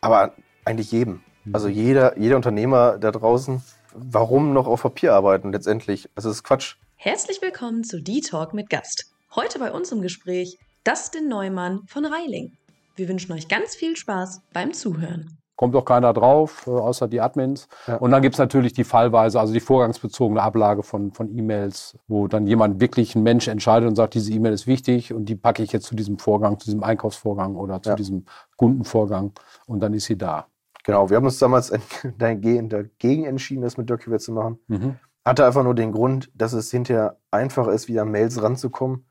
Aber 0.00 0.34
eigentlich 0.64 0.92
jedem. 0.92 1.22
Also 1.52 1.68
jeder, 1.68 2.18
jeder 2.18 2.36
Unternehmer 2.36 2.98
da 2.98 3.10
draußen, 3.10 3.62
warum 3.94 4.52
noch 4.52 4.66
auf 4.66 4.82
Papier 4.82 5.14
arbeiten 5.14 5.52
letztendlich? 5.52 6.08
Also 6.14 6.28
das 6.28 6.38
ist 6.38 6.44
Quatsch. 6.44 6.76
Herzlich 6.96 7.40
willkommen 7.40 7.84
zu 7.84 8.02
D-Talk 8.02 8.54
mit 8.54 8.70
Gast. 8.70 9.12
Heute 9.34 9.58
bei 9.58 9.72
uns 9.72 9.92
im 9.92 10.02
Gespräch 10.02 10.58
Dustin 10.84 11.28
Neumann 11.28 11.82
von 11.86 12.04
Reiling. 12.04 12.56
Wir 12.96 13.08
wünschen 13.08 13.32
euch 13.32 13.48
ganz 13.48 13.74
viel 13.76 13.96
Spaß 13.96 14.42
beim 14.52 14.72
Zuhören 14.72 15.38
kommt 15.58 15.74
doch 15.74 15.84
keiner 15.84 16.12
drauf, 16.12 16.68
äh, 16.68 16.70
außer 16.70 17.08
die 17.08 17.20
Admins. 17.20 17.68
Ja. 17.88 17.96
Und 17.96 18.12
dann 18.12 18.22
gibt's 18.22 18.38
natürlich 18.38 18.72
die 18.74 18.84
Fallweise, 18.84 19.40
also 19.40 19.52
die 19.52 19.60
vorgangsbezogene 19.60 20.40
Ablage 20.40 20.84
von, 20.84 21.12
von 21.12 21.36
E-Mails, 21.36 21.98
wo 22.06 22.28
dann 22.28 22.46
jemand 22.46 22.80
wirklich, 22.80 23.16
ein 23.16 23.24
Mensch 23.24 23.48
entscheidet 23.48 23.88
und 23.88 23.96
sagt, 23.96 24.14
diese 24.14 24.32
E-Mail 24.32 24.52
ist 24.52 24.68
wichtig 24.68 25.12
und 25.12 25.24
die 25.24 25.34
packe 25.34 25.64
ich 25.64 25.72
jetzt 25.72 25.86
zu 25.86 25.96
diesem 25.96 26.18
Vorgang, 26.18 26.60
zu 26.60 26.66
diesem 26.66 26.84
Einkaufsvorgang 26.84 27.56
oder 27.56 27.82
zu 27.82 27.90
ja. 27.90 27.96
diesem 27.96 28.24
Kundenvorgang 28.56 29.32
und 29.66 29.80
dann 29.80 29.94
ist 29.94 30.04
sie 30.04 30.16
da. 30.16 30.46
Genau, 30.84 31.10
wir 31.10 31.16
haben 31.16 31.24
uns 31.24 31.40
damals 31.40 31.72
dagegen 32.18 33.24
entschieden, 33.24 33.62
das 33.62 33.76
mit 33.76 33.90
DocuWare 33.90 34.20
zu 34.20 34.32
machen. 34.32 34.60
Mhm. 34.68 34.96
Hatte 35.24 35.44
einfach 35.44 35.64
nur 35.64 35.74
den 35.74 35.90
Grund, 35.90 36.30
dass 36.36 36.52
es 36.52 36.70
hinterher 36.70 37.18
einfacher 37.32 37.72
ist, 37.72 37.88
wieder 37.88 38.02
an 38.02 38.12
Mails 38.12 38.40
ranzukommen, 38.40 39.06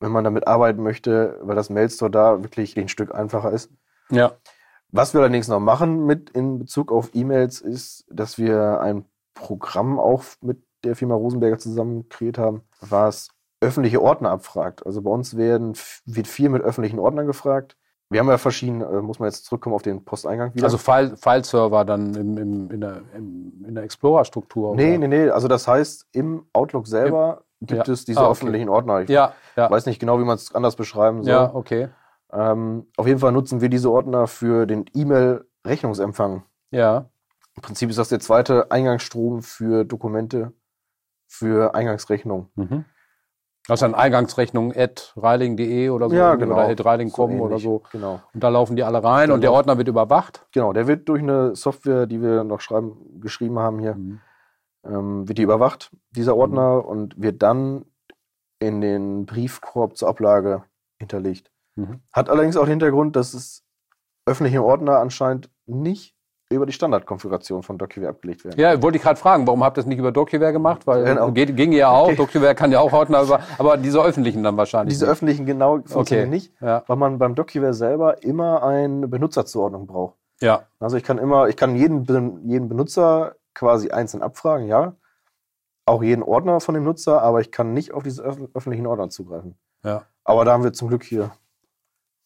wenn 0.00 0.12
man 0.12 0.24
damit 0.24 0.46
arbeiten 0.46 0.82
möchte, 0.82 1.38
weil 1.42 1.56
das 1.56 1.68
Mailstore 1.68 2.10
da 2.10 2.42
wirklich 2.42 2.78
ein 2.78 2.88
Stück 2.88 3.14
einfacher 3.14 3.52
ist. 3.52 3.70
Ja. 4.10 4.32
Was 4.90 5.12
wir 5.12 5.20
allerdings 5.20 5.48
noch 5.48 5.60
machen 5.60 6.06
mit 6.06 6.30
in 6.30 6.58
Bezug 6.58 6.92
auf 6.92 7.10
E-Mails 7.14 7.60
ist, 7.60 8.06
dass 8.10 8.38
wir 8.38 8.80
ein 8.80 9.04
Programm 9.34 9.98
auch 9.98 10.24
mit 10.40 10.62
der 10.84 10.96
Firma 10.96 11.14
Rosenberger 11.14 11.58
zusammen 11.58 12.08
kreiert 12.08 12.38
haben, 12.38 12.62
was 12.80 13.28
öffentliche 13.60 14.00
Ordner 14.00 14.30
abfragt. 14.30 14.86
Also 14.86 15.02
bei 15.02 15.10
uns 15.10 15.36
werden, 15.36 15.74
wird 16.06 16.26
viel 16.26 16.48
mit 16.48 16.62
öffentlichen 16.62 16.98
Ordnern 16.98 17.26
gefragt. 17.26 17.76
Wir 18.10 18.20
haben 18.20 18.28
ja 18.28 18.38
verschiedene, 18.38 18.86
äh, 18.86 19.02
muss 19.02 19.18
man 19.18 19.28
jetzt 19.28 19.44
zurückkommen 19.44 19.74
auf 19.74 19.82
den 19.82 20.04
Posteingang 20.04 20.54
wieder. 20.54 20.64
Also 20.64 20.78
File, 20.78 21.16
File-Server 21.16 21.84
dann 21.84 22.14
im, 22.14 22.38
im, 22.38 22.70
in 22.70 22.80
der, 22.80 23.02
der 23.14 23.82
Explorer-Struktur? 23.82 24.74
Nee, 24.76 24.96
oder? 24.96 24.98
nee, 24.98 25.08
nee. 25.08 25.28
Also 25.28 25.48
das 25.48 25.68
heißt, 25.68 26.06
im 26.12 26.46
Outlook 26.54 26.86
selber 26.86 27.42
Im, 27.60 27.66
gibt 27.66 27.86
ja. 27.86 27.92
es 27.92 28.06
diese 28.06 28.20
ah, 28.20 28.24
okay. 28.24 28.32
öffentlichen 28.32 28.70
Ordner. 28.70 29.02
Ich 29.02 29.10
ja, 29.10 29.34
ja. 29.56 29.70
weiß 29.70 29.84
nicht 29.84 29.98
genau, 29.98 30.18
wie 30.18 30.24
man 30.24 30.36
es 30.36 30.54
anders 30.54 30.76
beschreiben 30.76 31.22
soll. 31.22 31.32
Ja, 31.32 31.54
okay. 31.54 31.88
Ähm, 32.32 32.86
auf 32.96 33.06
jeden 33.06 33.20
Fall 33.20 33.32
nutzen 33.32 33.60
wir 33.60 33.68
diese 33.68 33.90
Ordner 33.90 34.26
für 34.26 34.66
den 34.66 34.84
E-Mail-Rechnungsempfang. 34.94 36.42
Ja. 36.70 37.08
Im 37.56 37.62
Prinzip 37.62 37.90
ist 37.90 37.98
das 37.98 38.08
der 38.08 38.20
zweite 38.20 38.70
Eingangsstrom 38.70 39.42
für 39.42 39.84
Dokumente 39.84 40.52
für 41.26 41.74
Eingangsrechnung. 41.74 42.48
Mhm. 42.54 42.84
Das 43.66 43.76
ist 43.76 43.82
dann 43.82 43.94
Eingangsrechnung 43.94 44.74
at 44.74 45.12
reiling.de 45.16 45.90
oder 45.90 46.08
so 46.08 46.16
ja, 46.16 46.36
genau. 46.36 46.54
oder 46.54 46.84
reiling.com 46.86 47.36
so 47.36 47.44
oder 47.44 47.58
so. 47.58 47.82
Genau. 47.92 48.20
Und 48.32 48.42
da 48.42 48.48
laufen 48.48 48.76
die 48.76 48.82
alle 48.82 49.04
rein 49.04 49.24
genau. 49.24 49.34
und 49.34 49.42
der 49.42 49.52
Ordner 49.52 49.76
wird 49.76 49.88
überwacht. 49.88 50.46
Genau, 50.52 50.72
der 50.72 50.86
wird 50.86 51.06
durch 51.08 51.22
eine 51.22 51.54
Software, 51.54 52.06
die 52.06 52.22
wir 52.22 52.44
noch 52.44 52.62
schreiben, 52.62 53.20
geschrieben 53.20 53.58
haben 53.58 53.78
hier, 53.78 53.94
mhm. 53.94 54.20
ähm, 54.84 55.28
wird 55.28 55.36
die 55.36 55.42
überwacht, 55.42 55.90
dieser 56.12 56.34
Ordner, 56.34 56.76
mhm. 56.76 56.84
und 56.84 57.22
wird 57.22 57.42
dann 57.42 57.84
in 58.58 58.80
den 58.80 59.26
Briefkorb 59.26 59.98
zur 59.98 60.08
Ablage 60.08 60.64
hinterlegt. 60.98 61.50
Mhm. 61.78 62.00
Hat 62.12 62.28
allerdings 62.28 62.56
auch 62.56 62.64
den 62.64 62.70
Hintergrund, 62.70 63.14
dass 63.14 63.34
es 63.34 63.64
öffentliche 64.26 64.62
Ordner 64.62 64.98
anscheinend 64.98 65.48
nicht 65.66 66.14
über 66.50 66.64
die 66.66 66.72
Standardkonfiguration 66.72 67.62
von 67.62 67.76
DocuWare 67.76 68.08
abgelegt 68.08 68.44
werden. 68.44 68.58
Ja, 68.58 68.82
wollte 68.82 68.96
ich 68.96 69.02
gerade 69.02 69.20
fragen, 69.20 69.46
warum 69.46 69.62
habt 69.62 69.76
ihr 69.76 69.82
das 69.82 69.86
nicht 69.86 69.98
über 69.98 70.12
DocuWare 70.12 70.52
gemacht? 70.52 70.86
Weil 70.86 71.04
genau. 71.04 71.30
geht, 71.30 71.54
ging 71.56 71.72
ja 71.72 71.90
auch, 71.90 72.06
okay. 72.06 72.16
DocuWare 72.16 72.54
kann 72.54 72.72
ja 72.72 72.80
auch 72.80 72.92
Ordner 72.92 73.22
über, 73.22 73.40
aber 73.58 73.76
diese 73.76 74.02
öffentlichen 74.02 74.42
dann 74.42 74.56
wahrscheinlich. 74.56 74.94
Diese 74.94 75.04
nicht. 75.04 75.12
öffentlichen 75.12 75.46
genau 75.46 75.80
funktionieren 75.84 76.28
okay. 76.28 76.36
nicht, 76.36 76.52
ja. 76.60 76.82
weil 76.86 76.96
man 76.96 77.18
beim 77.18 77.34
DocuWare 77.34 77.74
selber 77.74 78.22
immer 78.22 78.62
eine 78.62 79.06
Benutzerzuordnung 79.08 79.86
braucht. 79.86 80.16
Ja. 80.40 80.62
Also 80.80 80.96
ich 80.96 81.04
kann 81.04 81.18
immer, 81.18 81.48
ich 81.48 81.56
kann 81.56 81.76
jeden, 81.76 82.48
jeden 82.48 82.68
Benutzer 82.68 83.36
quasi 83.54 83.90
einzeln 83.90 84.22
abfragen, 84.22 84.66
ja. 84.68 84.94
Auch 85.84 86.02
jeden 86.02 86.22
Ordner 86.22 86.60
von 86.60 86.74
dem 86.74 86.84
Nutzer, 86.84 87.22
aber 87.22 87.40
ich 87.40 87.50
kann 87.50 87.72
nicht 87.72 87.92
auf 87.92 88.02
diese 88.02 88.22
öffentlichen 88.22 88.86
Ordner 88.86 89.10
zugreifen. 89.10 89.58
Ja. 89.84 90.04
Aber 90.24 90.44
da 90.44 90.52
haben 90.52 90.64
wir 90.64 90.72
zum 90.72 90.88
Glück 90.88 91.02
hier 91.02 91.30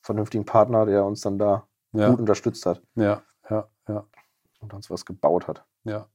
vernünftigen 0.02 0.44
Partner, 0.44 0.86
der 0.86 1.04
uns 1.04 1.20
dann 1.22 1.38
da 1.38 1.66
ja. 1.92 2.10
gut 2.10 2.20
unterstützt 2.20 2.66
hat. 2.66 2.82
Ja, 2.94 3.22
ja, 3.48 3.68
ja. 3.88 4.04
Und 4.60 4.74
uns 4.74 4.90
was 4.90 5.04
gebaut 5.04 5.48
hat. 5.48 5.64
Ja. 5.84 6.06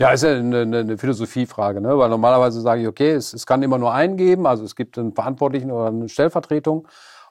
Ja, 0.00 0.10
ist 0.10 0.22
ja 0.22 0.30
eine, 0.30 0.60
eine 0.60 0.96
Philosophiefrage, 0.96 1.80
ne? 1.80 1.98
weil 1.98 2.08
normalerweise 2.08 2.60
sage 2.60 2.82
ich, 2.82 2.88
okay, 2.88 3.10
es, 3.10 3.32
es 3.34 3.46
kann 3.46 3.64
immer 3.64 3.78
nur 3.78 3.92
einen 3.92 4.16
geben, 4.16 4.46
also 4.46 4.64
es 4.64 4.76
gibt 4.76 4.96
einen 4.96 5.12
Verantwortlichen 5.12 5.72
oder 5.72 5.88
eine 5.88 6.08
Stellvertretung 6.08 6.86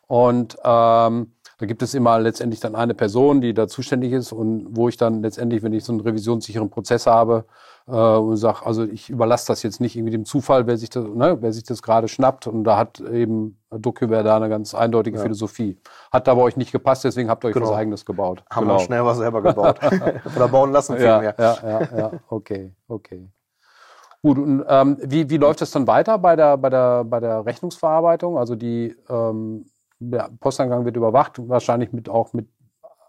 und 0.07 0.57
ähm, 0.65 1.36
da 1.57 1.65
gibt 1.65 1.81
es 1.81 1.93
immer 1.93 2.19
letztendlich 2.19 2.59
dann 2.59 2.75
eine 2.75 2.93
Person, 2.93 3.41
die 3.41 3.53
da 3.53 3.67
zuständig 3.67 4.13
ist 4.13 4.31
und 4.31 4.67
wo 4.71 4.89
ich 4.89 4.97
dann 4.97 5.21
letztendlich, 5.21 5.63
wenn 5.63 5.73
ich 5.73 5.83
so 5.83 5.91
einen 5.91 6.01
revisionssicheren 6.01 6.69
Prozess 6.69 7.07
habe, 7.07 7.45
äh, 7.87 7.91
und 7.91 8.37
sage, 8.37 8.65
also 8.65 8.83
ich 8.83 9.09
überlasse 9.09 9.47
das 9.47 9.63
jetzt 9.63 9.79
nicht 9.79 9.95
irgendwie 9.95 10.11
dem 10.11 10.25
Zufall, 10.25 10.67
wer 10.67 10.77
sich 10.77 10.89
das, 10.89 11.05
ne, 11.05 11.37
wer 11.41 11.53
sich 11.53 11.63
das 11.63 11.81
gerade 11.81 12.07
schnappt. 12.07 12.47
Und 12.47 12.63
da 12.63 12.77
hat 12.77 12.99
eben 12.99 13.57
DocuWare 13.71 14.23
da 14.23 14.35
eine 14.35 14.49
ganz 14.49 14.75
eindeutige 14.75 15.17
ja. 15.17 15.23
Philosophie. 15.23 15.79
Hat 16.11 16.27
da 16.27 16.35
bei 16.35 16.41
euch 16.41 16.57
nicht 16.57 16.71
gepasst, 16.71 17.03
deswegen 17.05 17.29
habt 17.29 17.43
ihr 17.43 17.49
euch 17.49 17.53
genau. 17.53 17.69
was 17.69 17.75
eigenes 17.75 18.05
gebaut. 18.05 18.43
Haben 18.51 18.67
genau. 18.67 18.79
wir 18.79 18.85
schnell 18.85 19.05
was 19.05 19.17
selber 19.17 19.41
gebaut. 19.41 19.79
Oder 20.35 20.47
bauen 20.47 20.71
lassen 20.71 20.97
vielmehr. 20.97 21.35
Ja, 21.37 21.57
ja, 21.63 21.69
ja, 21.69 21.97
ja, 21.97 22.11
okay, 22.29 22.73
okay. 22.87 23.29
Gut, 24.21 24.37
und 24.37 24.65
ähm, 24.67 24.97
wie, 25.03 25.29
wie 25.29 25.37
läuft 25.37 25.61
das 25.61 25.71
dann 25.71 25.87
weiter 25.87 26.17
bei 26.17 26.35
der, 26.35 26.57
bei 26.57 26.69
der, 26.69 27.03
bei 27.03 27.19
der 27.19 27.45
Rechnungsverarbeitung? 27.45 28.37
Also 28.37 28.55
die 28.55 28.95
ähm, 29.09 29.65
der 29.99 30.29
Posteingang 30.39 30.85
wird 30.85 30.97
überwacht, 30.97 31.39
wahrscheinlich 31.49 31.91
mit 31.91 32.09
auch 32.09 32.33
mit 32.33 32.47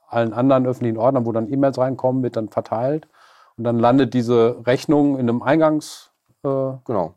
allen 0.08 0.32
anderen 0.32 0.66
öffentlichen 0.66 0.96
Ordnern, 0.96 1.26
wo 1.26 1.32
dann 1.32 1.52
E-Mails 1.52 1.78
reinkommen, 1.78 2.22
wird 2.22 2.36
dann 2.36 2.48
verteilt. 2.48 3.08
Und 3.56 3.64
dann 3.64 3.78
landet 3.78 4.14
diese 4.14 4.64
Rechnung 4.66 5.18
in 5.18 5.28
einem 5.28 5.42
Eingangsordner 5.42 6.78
äh, 6.78 6.78
genau. 6.84 7.14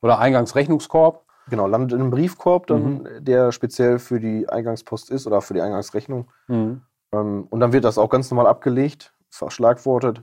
oder 0.00 0.18
Eingangsrechnungskorb. 0.18 1.24
Genau, 1.50 1.66
landet 1.66 1.92
in 1.92 2.00
einem 2.00 2.10
Briefkorb, 2.10 2.66
dann, 2.66 3.02
mhm. 3.02 3.24
der 3.24 3.52
speziell 3.52 3.98
für 3.98 4.20
die 4.20 4.48
Eingangspost 4.48 5.10
ist 5.10 5.26
oder 5.26 5.40
für 5.40 5.54
die 5.54 5.62
Eingangsrechnung. 5.62 6.28
Mhm. 6.46 6.82
Ähm, 7.12 7.46
und 7.50 7.60
dann 7.60 7.72
wird 7.72 7.84
das 7.84 7.98
auch 7.98 8.10
ganz 8.10 8.30
normal 8.30 8.46
abgelegt, 8.46 9.14
verschlagwortet 9.30 10.22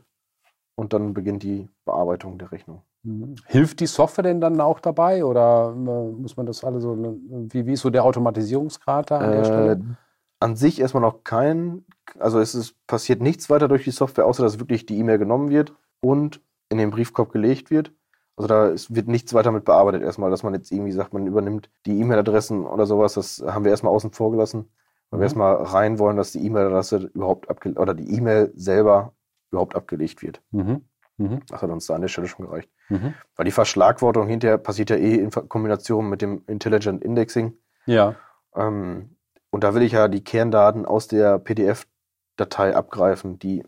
und 0.76 0.94
dann 0.94 1.14
beginnt 1.14 1.44
die 1.44 1.70
Bearbeitung 1.84 2.38
der 2.38 2.52
Rechnung. 2.52 2.84
Mhm. 3.06 3.36
Hilft 3.46 3.80
die 3.80 3.86
Software 3.86 4.24
denn 4.24 4.42
dann 4.42 4.60
auch 4.60 4.80
dabei 4.80 5.24
oder 5.24 5.74
äh, 5.76 6.12
muss 6.12 6.36
man 6.36 6.48
das 6.48 6.64
alle 6.64 6.82
so, 6.82 6.98
wie, 6.98 7.66
wie 7.68 7.74
ist 7.74 7.82
so 7.82 7.92
der 7.92 8.04
Automatisierungsgrad 8.04 9.12
da 9.12 9.20
an 9.20 9.32
der 9.32 9.42
äh, 9.42 9.46
Stelle? 9.46 9.98
An 10.40 10.56
sich 10.56 10.82
erstmal 10.82 11.02
noch 11.02 11.24
kein, 11.24 11.86
also 12.20 12.40
es 12.40 12.56
ist, 12.56 12.76
passiert 12.88 13.22
nichts 13.22 13.50
weiter 13.50 13.68
durch 13.68 13.84
die 13.84 13.92
Software, 13.92 14.26
außer 14.26 14.44
dass 14.44 14.60
wirklich 14.60 14.86
die 14.86 14.98
E-Mail 14.98 15.20
genommen 15.20 15.50
wird 15.50 15.74
und 16.02 16.42
in 16.70 16.80
den 16.80 16.90
Briefkorb 16.90 17.32
gelegt 17.32 17.70
wird. 17.70 17.94
Also 18.38 18.48
da 18.48 18.68
ist, 18.68 18.94
wird 18.94 19.08
nichts 19.08 19.34
weiter 19.34 19.52
mit 19.52 19.66
bearbeitet 19.66 20.02
erstmal, 20.02 20.32
dass 20.32 20.44
man 20.44 20.54
jetzt 20.54 20.72
irgendwie 20.72 20.92
sagt, 20.92 21.14
man 21.14 21.28
übernimmt 21.28 21.70
die 21.86 22.00
E-Mail-Adressen 22.00 22.66
oder 22.66 22.86
sowas, 22.86 23.14
das 23.14 23.44
haben 23.46 23.64
wir 23.64 23.72
erstmal 23.72 23.94
außen 23.94 24.12
vor 24.12 24.32
gelassen, 24.32 24.68
weil 25.10 25.20
mhm. 25.20 25.22
wir 25.22 25.26
erstmal 25.26 25.56
rein 25.56 26.00
wollen, 26.00 26.18
dass 26.18 26.32
die 26.32 26.44
E-Mail-Adresse 26.44 27.12
überhaupt 27.14 27.50
abgelegt 27.50 27.80
oder 27.80 27.94
die 27.94 28.14
E-Mail 28.16 28.52
selber 28.56 29.14
überhaupt 29.52 29.76
abgelegt 29.76 30.22
wird. 30.24 30.42
Mhm. 30.52 30.82
Mhm. 31.18 31.42
Das 31.48 31.62
hat 31.62 31.70
uns 31.70 31.86
da 31.86 31.96
an 31.96 32.02
der 32.02 32.08
Stelle 32.08 32.28
schon 32.28 32.46
gereicht. 32.46 32.70
Mhm. 32.90 33.14
Weil 33.36 33.46
die 33.46 33.52
Verschlagwortung 33.52 34.28
hinterher 34.28 34.58
passiert 34.58 34.90
ja 34.90 34.96
eh 34.96 35.16
in 35.16 35.32
Kombination 35.32 36.10
mit 36.10 36.22
dem 36.22 36.44
Intelligent 36.48 37.04
Indexing. 37.04 37.58
Ja. 37.86 38.16
Ähm, 38.56 39.16
und 39.50 39.64
da 39.64 39.74
will 39.74 39.84
ich 39.84 39.94
ja 39.94 40.08
die 40.08 40.24
Kerndaten 40.24 40.86
aus 40.86 41.08
der 41.08 41.40
PDF-Datei 41.40 42.76
abgreifen, 42.76 43.40
die 43.40 43.64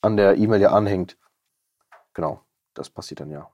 an 0.00 0.16
der 0.16 0.36
E-Mail 0.36 0.60
ja 0.60 0.70
anhängt. 0.70 1.18
Genau, 2.14 2.42
das 2.74 2.90
passiert 2.90 3.20
dann 3.20 3.30
ja. 3.30 3.50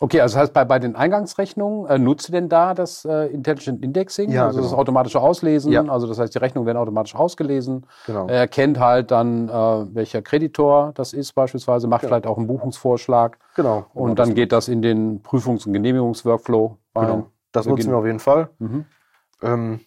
Okay, 0.00 0.20
also 0.20 0.34
das 0.34 0.42
heißt, 0.42 0.52
bei, 0.54 0.64
bei 0.64 0.78
den 0.78 0.94
Eingangsrechnungen 0.94 1.90
äh, 1.90 1.98
nutzt 1.98 2.28
ihr 2.28 2.32
denn 2.32 2.48
da 2.48 2.72
das 2.72 3.04
äh, 3.04 3.26
Intelligent 3.26 3.82
Indexing, 3.82 4.30
ja, 4.30 4.46
also 4.46 4.58
genau. 4.58 4.70
das 4.70 4.78
automatische 4.78 5.20
Auslesen? 5.20 5.72
Ja. 5.72 5.82
Also 5.86 6.06
das 6.06 6.20
heißt, 6.20 6.32
die 6.32 6.38
Rechnungen 6.38 6.66
werden 6.66 6.78
automatisch 6.78 7.16
ausgelesen. 7.16 7.84
Genau. 8.06 8.28
Er 8.28 8.36
erkennt 8.38 8.78
halt 8.78 9.10
dann, 9.10 9.48
äh, 9.48 9.52
welcher 9.94 10.22
Kreditor 10.22 10.92
das 10.94 11.12
ist 11.12 11.32
beispielsweise, 11.32 11.88
macht 11.88 12.02
Ja. 12.04 12.08
vielleicht 12.08 12.28
auch 12.28 12.38
einen 12.38 12.46
Buchungsvorschlag 12.46 13.38
Genau. 13.56 13.86
und 13.92 14.20
dann 14.20 14.34
geht 14.34 14.52
das 14.52 14.68
in 14.68 14.82
den 14.82 15.20
Prüfungs- 15.22 15.66
und 15.66 15.72
Genehmigungsworkflow 15.72 16.76
rein. 16.94 17.06
Genau. 17.06 17.26
Das 17.50 17.66
nutzen 17.66 17.90
wir 17.90 17.96
auf 17.96 18.06
jeden 18.06 18.20
Fall. 18.20 18.50
Mhm. 18.60 18.84
Ähm, 19.42 19.80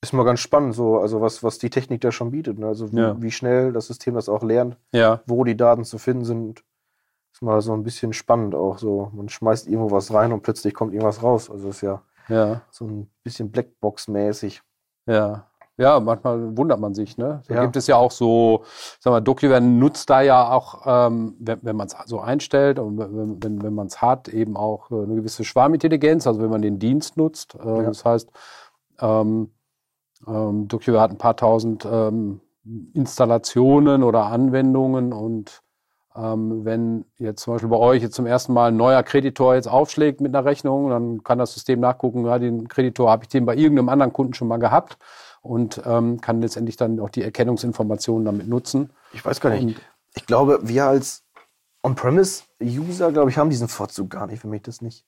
ist 0.00 0.12
mal 0.12 0.24
ganz 0.24 0.38
spannend, 0.40 0.74
so, 0.74 0.98
also 0.98 1.20
was, 1.20 1.42
was 1.42 1.58
die 1.58 1.70
Technik 1.70 2.00
da 2.00 2.12
schon 2.12 2.30
bietet. 2.30 2.58
Ne? 2.58 2.66
Also 2.66 2.92
wie, 2.92 2.96
Ja. 2.96 3.20
wie 3.20 3.30
schnell 3.32 3.72
das 3.72 3.86
System 3.88 4.14
das 4.14 4.28
auch 4.28 4.42
lernt, 4.44 4.76
wo 5.26 5.42
die 5.42 5.56
Daten 5.56 5.84
zu 5.84 5.98
finden 5.98 6.24
sind. 6.24 6.62
Mal 7.42 7.60
so 7.60 7.72
ein 7.74 7.82
bisschen 7.82 8.12
spannend 8.12 8.54
auch 8.54 8.78
so. 8.78 9.10
Man 9.12 9.28
schmeißt 9.28 9.66
irgendwo 9.68 9.90
was 9.90 10.12
rein 10.14 10.32
und 10.32 10.42
plötzlich 10.42 10.72
kommt 10.74 10.92
irgendwas 10.94 11.22
raus. 11.22 11.50
Also 11.50 11.68
ist 11.68 11.80
ja 11.82 12.02
ja, 12.28 12.62
so 12.70 12.84
ein 12.86 13.10
bisschen 13.24 13.50
Blackbox-mäßig. 13.50 14.62
ja. 15.06 15.46
Ja, 15.78 15.98
manchmal 16.00 16.54
wundert 16.56 16.78
man 16.80 16.92
sich, 16.94 17.16
ne? 17.16 17.42
Da 17.48 17.54
Ja. 17.54 17.62
gibt 17.62 17.76
es 17.76 17.86
ja 17.86 17.96
auch 17.96 18.10
so, 18.10 18.62
sag 19.00 19.10
mal, 19.10 19.20
DocuWare 19.22 19.62
nutzt 19.62 20.10
da 20.10 20.20
ja 20.20 20.52
auch, 20.52 20.82
ähm, 20.84 21.34
wenn, 21.40 21.60
wenn 21.62 21.76
man 21.76 21.86
es 21.86 21.96
so 22.04 22.20
einstellt 22.20 22.78
und 22.78 22.98
wenn, 22.98 23.42
wenn, 23.42 23.62
wenn 23.62 23.74
man 23.74 23.86
es 23.86 24.02
hat, 24.02 24.28
eben 24.28 24.54
auch 24.58 24.90
äh, 24.90 25.02
eine 25.02 25.14
gewisse 25.14 25.44
Schwarmintelligenz, 25.44 26.26
also 26.26 26.42
wenn 26.42 26.50
man 26.50 26.60
den 26.60 26.78
Dienst 26.78 27.16
nutzt. 27.16 27.54
Äh, 27.54 27.66
Ja. 27.66 27.82
Das 27.84 28.04
heißt, 28.04 28.30
ähm, 29.00 29.50
ähm, 30.28 30.68
DocuWare 30.68 31.00
hat 31.00 31.10
ein 31.10 31.18
paar 31.18 31.36
tausend 31.36 31.88
ähm, 31.90 32.42
Installationen 32.92 34.02
oder 34.02 34.26
Anwendungen 34.26 35.12
und 35.14 35.62
ähm, 36.16 36.64
wenn 36.64 37.04
jetzt 37.18 37.42
zum 37.42 37.54
Beispiel 37.54 37.68
bei 37.68 37.76
euch 37.76 38.02
jetzt 38.02 38.14
zum 38.14 38.26
ersten 38.26 38.52
Mal 38.52 38.68
ein 38.68 38.76
neuer 38.76 39.02
Kreditor 39.02 39.54
jetzt 39.54 39.68
aufschlägt 39.68 40.20
mit 40.20 40.34
einer 40.34 40.44
Rechnung, 40.44 40.90
dann 40.90 41.22
kann 41.22 41.38
das 41.38 41.54
System 41.54 41.80
nachgucken, 41.80 42.26
ja, 42.26 42.38
den 42.38 42.68
Kreditor 42.68 43.10
habe 43.10 43.24
ich 43.24 43.28
den 43.28 43.46
bei 43.46 43.56
irgendeinem 43.56 43.88
anderen 43.88 44.12
Kunden 44.12 44.34
schon 44.34 44.48
mal 44.48 44.58
gehabt 44.58 44.98
und 45.40 45.80
ähm, 45.84 46.20
kann 46.20 46.40
letztendlich 46.40 46.76
dann 46.76 47.00
auch 47.00 47.10
die 47.10 47.22
Erkennungsinformationen 47.22 48.24
damit 48.24 48.48
nutzen. 48.48 48.90
Ich 49.12 49.24
weiß 49.24 49.40
gar 49.40 49.50
nicht. 49.50 49.62
Und 49.62 49.80
ich 50.14 50.26
glaube, 50.26 50.60
wir 50.62 50.86
als 50.86 51.24
On-Premise-User, 51.82 53.12
glaube 53.12 53.30
ich, 53.30 53.38
haben 53.38 53.50
diesen 53.50 53.68
Vorzug 53.68 54.10
gar 54.10 54.26
nicht, 54.26 54.44
wenn 54.44 54.50
mich 54.50 54.62
das 54.62 54.82
nicht 54.82 55.04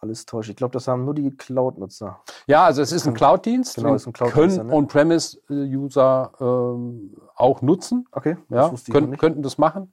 alles 0.00 0.26
täuscht. 0.26 0.48
Ich 0.48 0.56
glaube, 0.56 0.72
das 0.72 0.86
haben 0.88 1.04
nur 1.04 1.14
die 1.14 1.30
Cloud-Nutzer. 1.30 2.20
Ja, 2.46 2.64
also 2.64 2.82
es 2.82 2.92
ist 2.92 3.06
ein 3.06 3.14
Cloud-Dienst. 3.14 3.76
Genau, 3.76 3.94
ist 3.94 4.06
ein 4.06 4.12
Cloud-Dienst. 4.12 4.56
Können 4.56 4.68
ne? 4.68 4.74
On-Premise-User 4.74 6.32
ähm, 6.40 7.16
auch 7.34 7.62
nutzen. 7.62 8.06
Okay. 8.12 8.36
Ja, 8.48 8.72
können, 8.90 9.16
könnten 9.16 9.42
das 9.42 9.58
machen. 9.58 9.90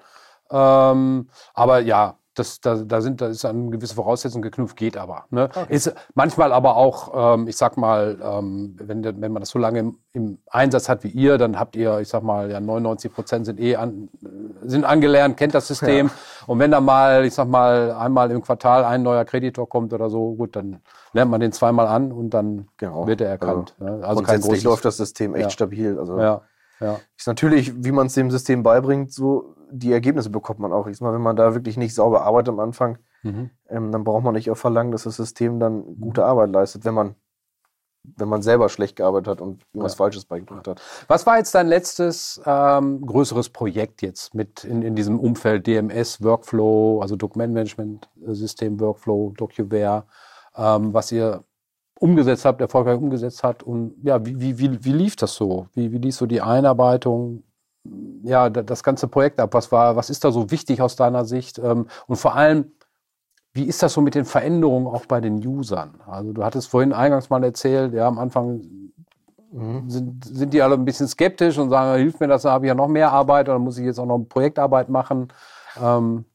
Ähm, 0.51 1.29
aber 1.53 1.79
ja, 1.79 2.17
das, 2.35 2.59
da, 2.59 2.75
da, 2.75 3.01
sind, 3.01 3.21
da 3.21 3.27
ist 3.27 3.45
eine 3.45 3.69
gewisse 3.69 3.95
Voraussetzung 3.95 4.41
geknüpft, 4.41 4.75
geht 4.75 4.97
aber. 4.97 5.25
Ne? 5.29 5.45
Okay. 5.45 5.65
Ist 5.69 5.93
manchmal 6.13 6.51
aber 6.51 6.75
auch, 6.75 7.35
ähm, 7.35 7.47
ich 7.47 7.55
sag 7.55 7.77
mal, 7.77 8.17
ähm, 8.21 8.75
wenn, 8.77 9.03
wenn 9.03 9.31
man 9.31 9.41
das 9.41 9.49
so 9.49 9.57
lange 9.57 9.79
im, 9.79 9.97
im, 10.11 10.37
Einsatz 10.47 10.89
hat 10.89 11.03
wie 11.03 11.09
ihr, 11.09 11.37
dann 11.37 11.57
habt 11.57 11.75
ihr, 11.75 11.99
ich 11.99 12.09
sag 12.09 12.23
mal, 12.23 12.51
ja 12.51 12.59
99 12.59 13.13
Prozent 13.13 13.45
sind 13.45 13.59
eh 13.59 13.77
an, 13.77 14.09
sind 14.63 14.83
angelernt, 14.83 15.37
kennt 15.37 15.55
das 15.55 15.67
System. 15.67 16.07
Ja. 16.07 16.13
Und 16.47 16.59
wenn 16.59 16.71
da 16.71 16.81
mal, 16.81 17.25
ich 17.25 17.33
sag 17.33 17.47
mal, 17.47 17.91
einmal 17.93 18.29
im 18.31 18.41
Quartal 18.41 18.83
ein 18.83 19.01
neuer 19.01 19.23
Kreditor 19.23 19.67
kommt 19.69 19.93
oder 19.93 20.09
so, 20.09 20.33
gut, 20.33 20.55
dann 20.55 20.81
lernt 21.13 21.31
man 21.31 21.39
den 21.39 21.53
zweimal 21.53 21.87
an 21.87 22.11
und 22.11 22.31
dann 22.31 22.67
genau. 22.77 23.07
wird 23.07 23.21
er 23.21 23.29
erkannt. 23.29 23.75
Also, 23.79 23.97
ne? 23.97 24.05
also 24.05 24.23
grundsätzlich 24.23 24.63
läuft 24.63 24.83
das 24.83 24.97
System 24.97 25.35
echt 25.35 25.43
ja. 25.43 25.49
stabil. 25.49 25.97
Also 25.97 26.19
ja. 26.19 26.41
Ja. 26.79 26.99
Ist 27.17 27.27
natürlich, 27.27 27.73
wie 27.83 27.91
man 27.91 28.07
es 28.07 28.13
dem 28.13 28.31
System 28.31 28.63
beibringt, 28.63 29.13
so 29.13 29.55
die 29.71 29.91
Ergebnisse 29.91 30.29
bekommt 30.29 30.59
man 30.59 30.73
auch. 30.73 30.87
Ich 30.87 30.97
sag 30.97 31.05
mal, 31.05 31.13
wenn 31.13 31.21
man 31.21 31.35
da 31.35 31.53
wirklich 31.53 31.77
nicht 31.77 31.95
sauber 31.95 32.23
arbeitet 32.23 32.49
am 32.49 32.59
Anfang, 32.59 32.97
mhm. 33.23 33.49
ähm, 33.69 33.91
dann 33.91 34.03
braucht 34.03 34.23
man 34.23 34.33
nicht 34.33 34.49
auch 34.51 34.57
verlangen, 34.57 34.91
dass 34.91 35.03
das 35.03 35.15
System 35.15 35.59
dann 35.59 35.99
gute 35.99 36.25
Arbeit 36.25 36.51
leistet, 36.51 36.85
wenn 36.85 36.93
man 36.93 37.15
wenn 38.17 38.29
man 38.29 38.41
selber 38.41 38.69
schlecht 38.69 38.95
gearbeitet 38.95 39.27
hat 39.27 39.41
und 39.41 39.63
irgendwas 39.73 39.93
ja. 39.93 39.97
Falsches 39.97 40.25
beigebracht 40.25 40.67
hat. 40.67 40.81
Was 41.07 41.25
war 41.25 41.37
jetzt 41.37 41.55
dein 41.55 41.67
letztes 41.67 42.41
ähm, 42.45 43.05
größeres 43.05 43.49
Projekt 43.49 44.01
jetzt 44.01 44.33
mit 44.35 44.63
in, 44.63 44.81
in 44.81 44.95
diesem 44.95 45.19
Umfeld 45.19 45.67
DMS, 45.67 46.21
Workflow, 46.21 47.01
also 47.01 47.15
Dokumentmanagement-System, 47.15 48.79
Workflow, 48.79 49.33
DocuWare, 49.35 50.05
ähm, 50.55 50.93
was 50.93 51.11
ihr 51.11 51.43
umgesetzt 51.99 52.45
habt, 52.45 52.61
erfolgreich 52.61 52.97
umgesetzt 52.97 53.43
habt 53.43 53.63
und 53.63 53.95
ja, 54.03 54.25
wie, 54.25 54.39
wie, 54.39 54.59
wie, 54.59 54.83
wie 54.83 54.91
lief 54.91 55.15
das 55.15 55.35
so? 55.35 55.67
Wie, 55.73 55.91
wie 55.91 55.97
lief 55.97 56.15
so 56.15 56.25
die 56.25 56.41
Einarbeitung? 56.41 57.43
ja, 58.23 58.49
das 58.49 58.83
ganze 58.83 59.07
Projekt 59.07 59.39
ab? 59.39 59.53
Was 59.53 59.71
war, 59.71 59.95
was 59.95 60.09
ist 60.09 60.23
da 60.23 60.31
so 60.31 60.51
wichtig 60.51 60.81
aus 60.81 60.95
deiner 60.95 61.25
Sicht? 61.25 61.59
Ähm, 61.59 61.87
und 62.07 62.15
vor 62.15 62.35
allem, 62.35 62.71
wie 63.53 63.63
ist 63.63 63.81
das 63.83 63.93
so 63.93 64.01
mit 64.01 64.15
den 64.15 64.25
Veränderungen 64.25 64.87
auch 64.87 65.05
bei 65.05 65.21
den 65.21 65.45
Usern? 65.45 66.01
Also 66.05 66.33
du 66.33 66.43
hattest 66.43 66.67
vorhin 66.67 66.93
eingangs 66.93 67.29
mal 67.29 67.43
erzählt, 67.43 67.93
ja, 67.93 68.07
am 68.07 68.19
Anfang 68.19 68.61
mhm. 69.51 69.89
sind, 69.89 70.25
sind 70.25 70.53
die 70.53 70.61
alle 70.61 70.75
ein 70.75 70.85
bisschen 70.85 71.07
skeptisch 71.07 71.57
und 71.57 71.69
sagen, 71.69 71.99
hilft 71.99 72.19
mir 72.19 72.27
das, 72.27 72.41
da 72.41 72.51
habe 72.51 72.65
ich 72.65 72.69
ja 72.69 72.75
noch 72.75 72.87
mehr 72.87 73.11
Arbeit 73.11 73.47
oder 73.47 73.59
muss 73.59 73.77
ich 73.77 73.85
jetzt 73.85 73.99
auch 73.99 74.05
noch 74.05 74.19
Projektarbeit 74.19 74.89
machen. 74.89 75.29
Ähm, 75.81 76.25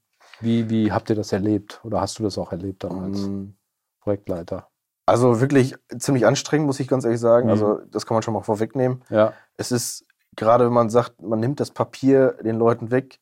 wie, 0.41 0.71
wie 0.71 0.91
habt 0.91 1.11
ihr 1.11 1.17
das 1.17 1.33
erlebt 1.33 1.81
oder 1.85 2.01
hast 2.01 2.19
du 2.19 2.23
das 2.23 2.39
auch 2.39 2.53
erlebt 2.53 2.85
als 2.85 3.21
mhm. 3.21 3.55
Projektleiter? 4.01 4.69
Also 5.11 5.41
wirklich 5.41 5.75
ziemlich 5.99 6.27
anstrengend, 6.27 6.67
muss 6.67 6.81
ich 6.81 6.89
ganz 6.89 7.05
ehrlich 7.05 7.21
sagen. 7.21 7.47
Mhm. 7.47 7.51
Also 7.51 7.81
das 7.91 8.07
kann 8.07 8.15
man 8.15 8.23
schon 8.23 8.35
mal 8.35 8.43
vorwegnehmen. 8.43 9.03
Ja. 9.11 9.35
Es 9.57 9.73
ist 9.73 10.07
gerade 10.37 10.67
wenn 10.67 10.73
man 10.73 10.91
sagt, 10.91 11.23
man 11.23 11.41
nimmt 11.41 11.61
das 11.61 11.71
Papier 11.71 12.37
den 12.43 12.57
Leuten 12.57 12.91
weg, 12.91 13.21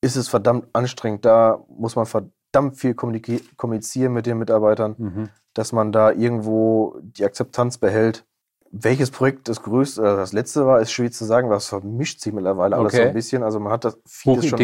ist 0.00 0.16
es 0.16 0.28
verdammt 0.28 0.68
anstrengend. 0.72 1.24
Da 1.24 1.62
muss 1.68 1.96
man 1.96 2.06
verdammt 2.06 2.76
viel 2.76 2.94
kommunizieren 2.94 4.12
mit 4.12 4.26
den 4.26 4.38
Mitarbeitern, 4.38 4.94
mhm. 4.96 5.28
dass 5.54 5.72
man 5.72 5.92
da 5.92 6.10
irgendwo 6.10 6.96
die 7.02 7.24
Akzeptanz 7.24 7.78
behält. 7.78 8.24
Welches 8.72 9.10
Projekt 9.10 9.48
das 9.48 9.62
größte 9.62 10.00
oder 10.00 10.16
das 10.16 10.32
letzte 10.32 10.64
war, 10.64 10.80
ist 10.80 10.92
schwierig 10.92 11.12
zu 11.12 11.24
sagen, 11.24 11.50
was 11.50 11.66
vermischt 11.66 12.20
sich 12.20 12.32
mittlerweile 12.32 12.76
alles 12.76 12.94
okay. 12.94 13.02
so 13.02 13.08
ein 13.08 13.14
bisschen. 13.14 13.42
Also 13.42 13.58
man 13.58 13.72
hat 13.72 13.84
das 13.84 13.98
vieles 14.06 14.46
schon 14.46 14.60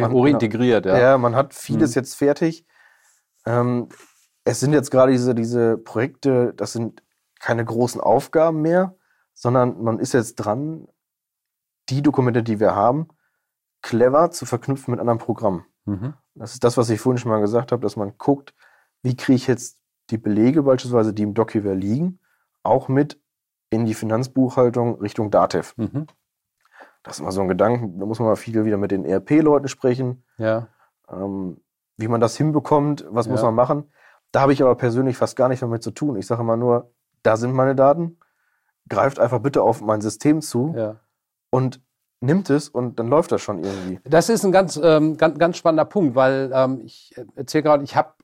man, 0.00 0.12
hochintegriert, 0.12 0.84
ja. 0.84 0.98
Ja, 0.98 1.18
man 1.18 1.34
hat 1.34 1.54
vieles 1.54 1.90
mhm. 1.90 2.00
jetzt 2.00 2.14
fertig. 2.14 2.66
Ähm, 3.46 3.88
es 4.48 4.60
sind 4.60 4.72
jetzt 4.72 4.90
gerade 4.90 5.12
diese, 5.12 5.34
diese 5.34 5.76
Projekte, 5.76 6.54
das 6.54 6.72
sind 6.72 7.02
keine 7.38 7.62
großen 7.62 8.00
Aufgaben 8.00 8.62
mehr, 8.62 8.96
sondern 9.34 9.82
man 9.82 9.98
ist 9.98 10.14
jetzt 10.14 10.36
dran, 10.36 10.88
die 11.90 12.00
Dokumente, 12.00 12.42
die 12.42 12.58
wir 12.58 12.74
haben, 12.74 13.08
clever 13.82 14.30
zu 14.30 14.46
verknüpfen 14.46 14.92
mit 14.92 15.00
anderen 15.00 15.18
Programmen. 15.18 15.66
Mhm. 15.84 16.14
Das 16.34 16.54
ist 16.54 16.64
das, 16.64 16.78
was 16.78 16.88
ich 16.88 16.98
vorhin 16.98 17.18
schon 17.18 17.30
mal 17.30 17.42
gesagt 17.42 17.72
habe, 17.72 17.82
dass 17.82 17.96
man 17.96 18.16
guckt, 18.16 18.54
wie 19.02 19.16
kriege 19.16 19.36
ich 19.36 19.46
jetzt 19.48 19.82
die 20.08 20.16
Belege 20.16 20.62
beispielsweise, 20.62 21.12
die 21.12 21.24
im 21.24 21.34
DocuWare 21.34 21.74
liegen, 21.74 22.18
auch 22.62 22.88
mit 22.88 23.20
in 23.68 23.84
die 23.84 23.94
Finanzbuchhaltung 23.94 24.98
Richtung 25.02 25.30
Datev. 25.30 25.74
Mhm. 25.76 26.06
Das 27.02 27.16
ist 27.16 27.20
immer 27.20 27.32
so 27.32 27.42
ein 27.42 27.48
Gedanke, 27.48 27.86
da 27.98 28.06
muss 28.06 28.18
man 28.18 28.28
mal 28.28 28.36
viel 28.36 28.64
wieder 28.64 28.78
mit 28.78 28.92
den 28.92 29.04
ERP-Leuten 29.04 29.68
sprechen. 29.68 30.24
Ja. 30.38 30.68
Ähm, 31.10 31.60
wie 31.98 32.08
man 32.08 32.22
das 32.22 32.34
hinbekommt, 32.34 33.04
was 33.10 33.26
ja. 33.26 33.32
muss 33.32 33.42
man 33.42 33.54
machen. 33.54 33.92
Da 34.32 34.40
habe 34.40 34.52
ich 34.52 34.62
aber 34.62 34.74
persönlich 34.74 35.16
fast 35.16 35.36
gar 35.36 35.48
nichts 35.48 35.60
damit 35.60 35.82
zu 35.82 35.90
tun. 35.90 36.16
Ich 36.16 36.26
sage 36.26 36.42
immer 36.42 36.56
nur, 36.56 36.90
da 37.22 37.36
sind 37.36 37.52
meine 37.52 37.74
Daten, 37.74 38.18
greift 38.88 39.18
einfach 39.18 39.40
bitte 39.40 39.62
auf 39.62 39.80
mein 39.80 40.00
System 40.00 40.40
zu 40.40 40.74
ja. 40.76 40.96
und 41.50 41.80
nimmt 42.20 42.50
es 42.50 42.68
und 42.68 42.98
dann 42.98 43.08
läuft 43.08 43.32
das 43.32 43.42
schon 43.42 43.62
irgendwie. 43.62 44.00
Das 44.04 44.28
ist 44.28 44.44
ein 44.44 44.52
ganz, 44.52 44.78
ähm, 44.82 45.16
ganz, 45.16 45.38
ganz 45.38 45.56
spannender 45.56 45.84
Punkt, 45.84 46.14
weil 46.14 46.50
ähm, 46.52 46.80
ich 46.84 47.14
erzähle 47.36 47.62
gerade, 47.62 47.84
ich 47.84 47.96
habe 47.96 48.14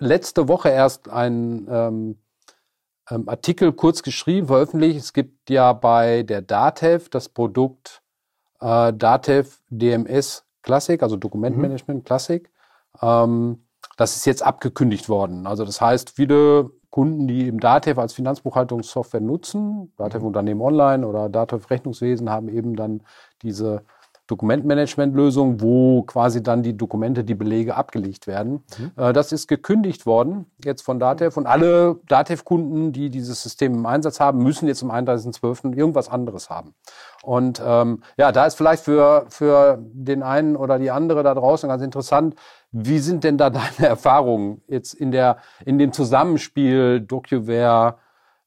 letzte 0.00 0.48
Woche 0.48 0.70
erst 0.70 1.08
einen 1.08 1.66
ähm, 1.70 2.18
ähm, 3.10 3.28
Artikel 3.28 3.72
kurz 3.72 4.02
geschrieben, 4.02 4.48
veröffentlicht. 4.48 4.98
Es 4.98 5.12
gibt 5.12 5.50
ja 5.50 5.72
bei 5.72 6.22
der 6.22 6.42
DATEV 6.42 7.08
das 7.08 7.28
Produkt 7.28 8.02
äh, 8.60 8.92
DATEV 8.92 9.60
DMS 9.70 10.44
Classic, 10.62 11.02
also 11.02 11.16
Dokumentmanagement 11.16 12.00
mhm. 12.00 12.04
Classic. 12.04 12.50
Ähm, 13.00 13.64
das 13.98 14.16
ist 14.16 14.26
jetzt 14.26 14.44
abgekündigt 14.44 15.08
worden. 15.08 15.46
Also 15.46 15.64
das 15.64 15.80
heißt, 15.80 16.10
viele 16.10 16.70
Kunden, 16.88 17.26
die 17.26 17.46
eben 17.46 17.58
Datev 17.58 18.00
als 18.00 18.14
Finanzbuchhaltungssoftware 18.14 19.20
nutzen, 19.20 19.92
Datev 19.96 20.20
mhm. 20.20 20.28
Unternehmen 20.28 20.60
Online 20.60 21.06
oder 21.06 21.28
Datev 21.28 21.68
Rechnungswesen, 21.68 22.30
haben 22.30 22.48
eben 22.48 22.76
dann 22.76 23.02
diese 23.42 23.84
Dokumentmanagement-Lösung, 24.28 25.60
wo 25.60 26.02
quasi 26.02 26.42
dann 26.42 26.62
die 26.62 26.76
Dokumente, 26.76 27.24
die 27.24 27.34
Belege 27.34 27.74
abgelegt 27.74 28.26
werden. 28.26 28.62
Mhm. 28.78 28.92
Äh, 28.96 29.12
das 29.12 29.32
ist 29.32 29.48
gekündigt 29.48 30.06
worden 30.06 30.46
jetzt 30.64 30.82
von 30.82 31.00
Datev 31.00 31.36
und 31.36 31.46
alle 31.46 31.98
Datev-Kunden, 32.06 32.92
die 32.92 33.10
dieses 33.10 33.42
System 33.42 33.74
im 33.74 33.86
Einsatz 33.86 34.20
haben, 34.20 34.42
müssen 34.42 34.68
jetzt 34.68 34.82
am 34.82 34.90
31.12. 34.90 35.74
irgendwas 35.74 36.08
anderes 36.08 36.50
haben. 36.50 36.74
Und 37.22 37.60
ähm, 37.64 38.02
ja, 38.16 38.30
da 38.30 38.46
ist 38.46 38.54
vielleicht 38.54 38.84
für, 38.84 39.26
für 39.30 39.78
den 39.80 40.22
einen 40.22 40.56
oder 40.56 40.78
die 40.78 40.90
andere 40.90 41.22
da 41.22 41.34
draußen 41.34 41.68
ganz 41.68 41.82
interessant, 41.82 42.34
wie 42.70 42.98
sind 42.98 43.24
denn 43.24 43.38
da 43.38 43.50
deine 43.50 43.88
Erfahrungen 43.88 44.62
jetzt 44.68 44.94
in 44.94 45.10
der, 45.10 45.38
in 45.64 45.78
dem 45.78 45.92
Zusammenspiel 45.92 47.00
DocuWare 47.00 47.96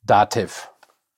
Datev? 0.04 0.71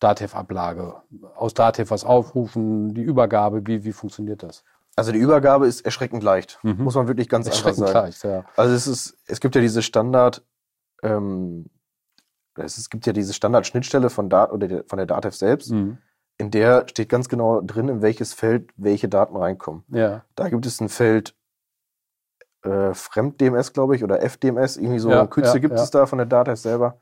Datev-Ablage, 0.03 0.95
aus 1.35 1.53
Datev 1.53 1.89
was 1.89 2.03
aufrufen, 2.03 2.93
die 2.93 3.01
Übergabe, 3.01 3.65
wie, 3.65 3.83
wie 3.85 3.93
funktioniert 3.93 4.43
das? 4.43 4.63
Also 4.95 5.11
die 5.11 5.17
Übergabe 5.17 5.65
ist 5.65 5.81
erschreckend 5.81 6.23
leicht, 6.23 6.59
mhm. 6.61 6.83
muss 6.83 6.95
man 6.95 7.07
wirklich 7.07 7.29
ganz 7.29 7.47
einfach 7.47 7.73
sagen. 7.73 7.93
Leicht, 7.93 8.23
ja. 8.23 8.45
Also 8.55 8.75
es 8.75 8.85
ist, 8.85 9.17
es 9.27 9.39
gibt 9.39 9.55
ja 9.55 9.61
diese 9.61 9.81
Standard, 9.81 10.45
ähm, 11.01 11.69
es, 12.55 12.77
es 12.77 12.89
gibt 12.89 13.07
ja 13.07 13.13
diese 13.13 13.33
Standard-Schnittstelle 13.33 14.09
von, 14.09 14.29
Dat 14.29 14.51
oder 14.51 14.67
der, 14.67 14.83
von 14.85 14.97
der 14.97 15.07
Datev 15.07 15.35
selbst, 15.35 15.71
mhm. 15.71 15.97
in 16.37 16.51
der 16.51 16.85
steht 16.89 17.09
ganz 17.09 17.29
genau 17.29 17.61
drin, 17.61 17.87
in 17.87 18.01
welches 18.01 18.33
Feld 18.33 18.71
welche 18.75 19.07
Daten 19.07 19.35
reinkommen. 19.35 19.83
Ja. 19.87 20.25
Da 20.35 20.49
gibt 20.49 20.65
es 20.65 20.81
ein 20.81 20.89
Feld 20.89 21.33
äh, 22.63 22.93
Fremd-DMS, 22.93 23.73
glaube 23.73 23.95
ich, 23.95 24.03
oder 24.03 24.21
FDMS, 24.21 24.77
irgendwie 24.77 24.99
so 24.99 25.09
ja, 25.09 25.21
eine 25.21 25.29
Kürze 25.29 25.53
ja, 25.53 25.59
gibt 25.59 25.75
ja. 25.75 25.83
es 25.83 25.91
da 25.91 26.05
von 26.05 26.17
der 26.17 26.27
Datev 26.27 26.59
selber. 26.59 26.99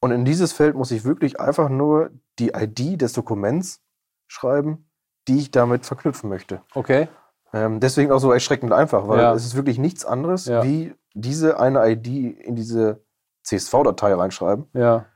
Und 0.00 0.10
in 0.10 0.24
dieses 0.24 0.52
Feld 0.52 0.74
muss 0.74 0.90
ich 0.90 1.04
wirklich 1.04 1.40
einfach 1.40 1.68
nur 1.68 2.10
die 2.38 2.50
ID 2.50 3.00
des 3.00 3.12
Dokuments 3.12 3.82
schreiben, 4.28 4.88
die 5.28 5.38
ich 5.38 5.50
damit 5.50 5.86
verknüpfen 5.86 6.28
möchte. 6.28 6.62
Okay. 6.74 7.08
Ähm, 7.52 7.80
deswegen 7.80 8.12
auch 8.12 8.18
so 8.18 8.32
erschreckend 8.32 8.72
einfach, 8.72 9.08
weil 9.08 9.20
ja. 9.20 9.34
es 9.34 9.44
ist 9.44 9.56
wirklich 9.56 9.78
nichts 9.78 10.04
anderes, 10.04 10.46
ja. 10.46 10.62
wie 10.62 10.94
diese 11.14 11.58
eine 11.58 11.88
ID 11.90 12.06
in 12.06 12.54
diese 12.54 13.04
CSV-Datei 13.44 14.14
reinschreiben. 14.14 14.66
Ja. 14.74 15.06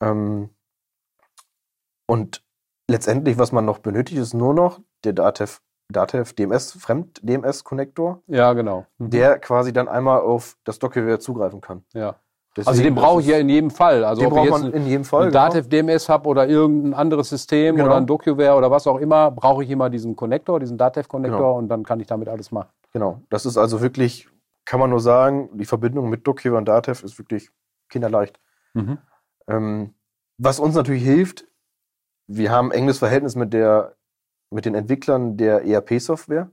Ähm, 0.00 0.50
und 2.06 2.44
letztendlich, 2.88 3.38
was 3.38 3.52
man 3.52 3.64
noch 3.64 3.78
benötigt, 3.78 4.20
ist 4.20 4.34
nur 4.34 4.54
noch 4.54 4.80
der 5.04 5.12
Datev, 5.12 5.60
Datev 5.90 6.34
DMS, 6.34 6.72
Fremd-DMS-Konnektor. 6.72 8.22
Ja, 8.26 8.52
genau. 8.52 8.86
Mhm. 8.98 9.10
Der 9.10 9.38
quasi 9.38 9.72
dann 9.72 9.88
einmal 9.88 10.20
auf 10.20 10.56
das 10.64 10.78
Dockware 10.78 11.18
zugreifen 11.18 11.60
kann. 11.60 11.84
Ja. 11.92 12.16
Also 12.64 12.82
den 12.82 12.94
brauche 12.94 13.20
ich 13.20 13.28
ja 13.28 13.38
in 13.38 13.48
jedem 13.48 13.70
Fall. 13.70 14.04
Also 14.04 14.22
den 14.22 14.30
braucht 14.30 14.44
ich 14.46 14.50
man 14.50 14.72
in 14.72 14.86
jedem 14.86 15.04
Fall. 15.04 15.26
ein 15.26 15.32
Datev 15.32 15.68
DMS 15.68 16.08
habe 16.08 16.28
oder 16.28 16.48
irgendein 16.48 16.94
anderes 16.94 17.28
System 17.28 17.76
Genau. 17.76 17.88
oder 17.88 17.96
ein 17.96 18.06
DocuWare 18.06 18.56
oder 18.56 18.70
was 18.70 18.86
auch 18.86 18.98
immer, 18.98 19.30
brauche 19.30 19.62
ich 19.62 19.70
immer 19.70 19.88
diesen 19.90 20.16
Connector, 20.16 20.58
diesen 20.58 20.76
Datev-Connector 20.76 21.38
Genau. 21.38 21.58
und 21.58 21.68
dann 21.68 21.84
kann 21.84 22.00
ich 22.00 22.06
damit 22.08 22.28
alles 22.28 22.50
machen. 22.50 22.68
Genau. 22.92 23.20
Das 23.30 23.46
ist 23.46 23.56
also 23.56 23.80
wirklich, 23.80 24.28
kann 24.64 24.80
man 24.80 24.90
nur 24.90 25.00
sagen, 25.00 25.50
die 25.56 25.64
Verbindung 25.64 26.10
mit 26.10 26.26
DocKeeper 26.26 26.56
und 26.58 26.66
Datev 26.66 27.04
ist 27.04 27.18
wirklich 27.18 27.50
kinderleicht. 27.88 28.40
Ähm, 29.48 29.94
was 30.38 30.58
uns 30.60 30.74
natürlich 30.74 31.02
hilft, 31.04 31.46
wir 32.26 32.50
haben 32.50 32.70
ein 32.72 32.78
enges 32.78 32.98
Verhältnis 32.98 33.36
mit, 33.36 33.52
der, 33.52 33.94
mit 34.50 34.64
den 34.64 34.74
Entwicklern 34.74 35.36
der 35.36 35.64
ERP-Software, 35.64 36.50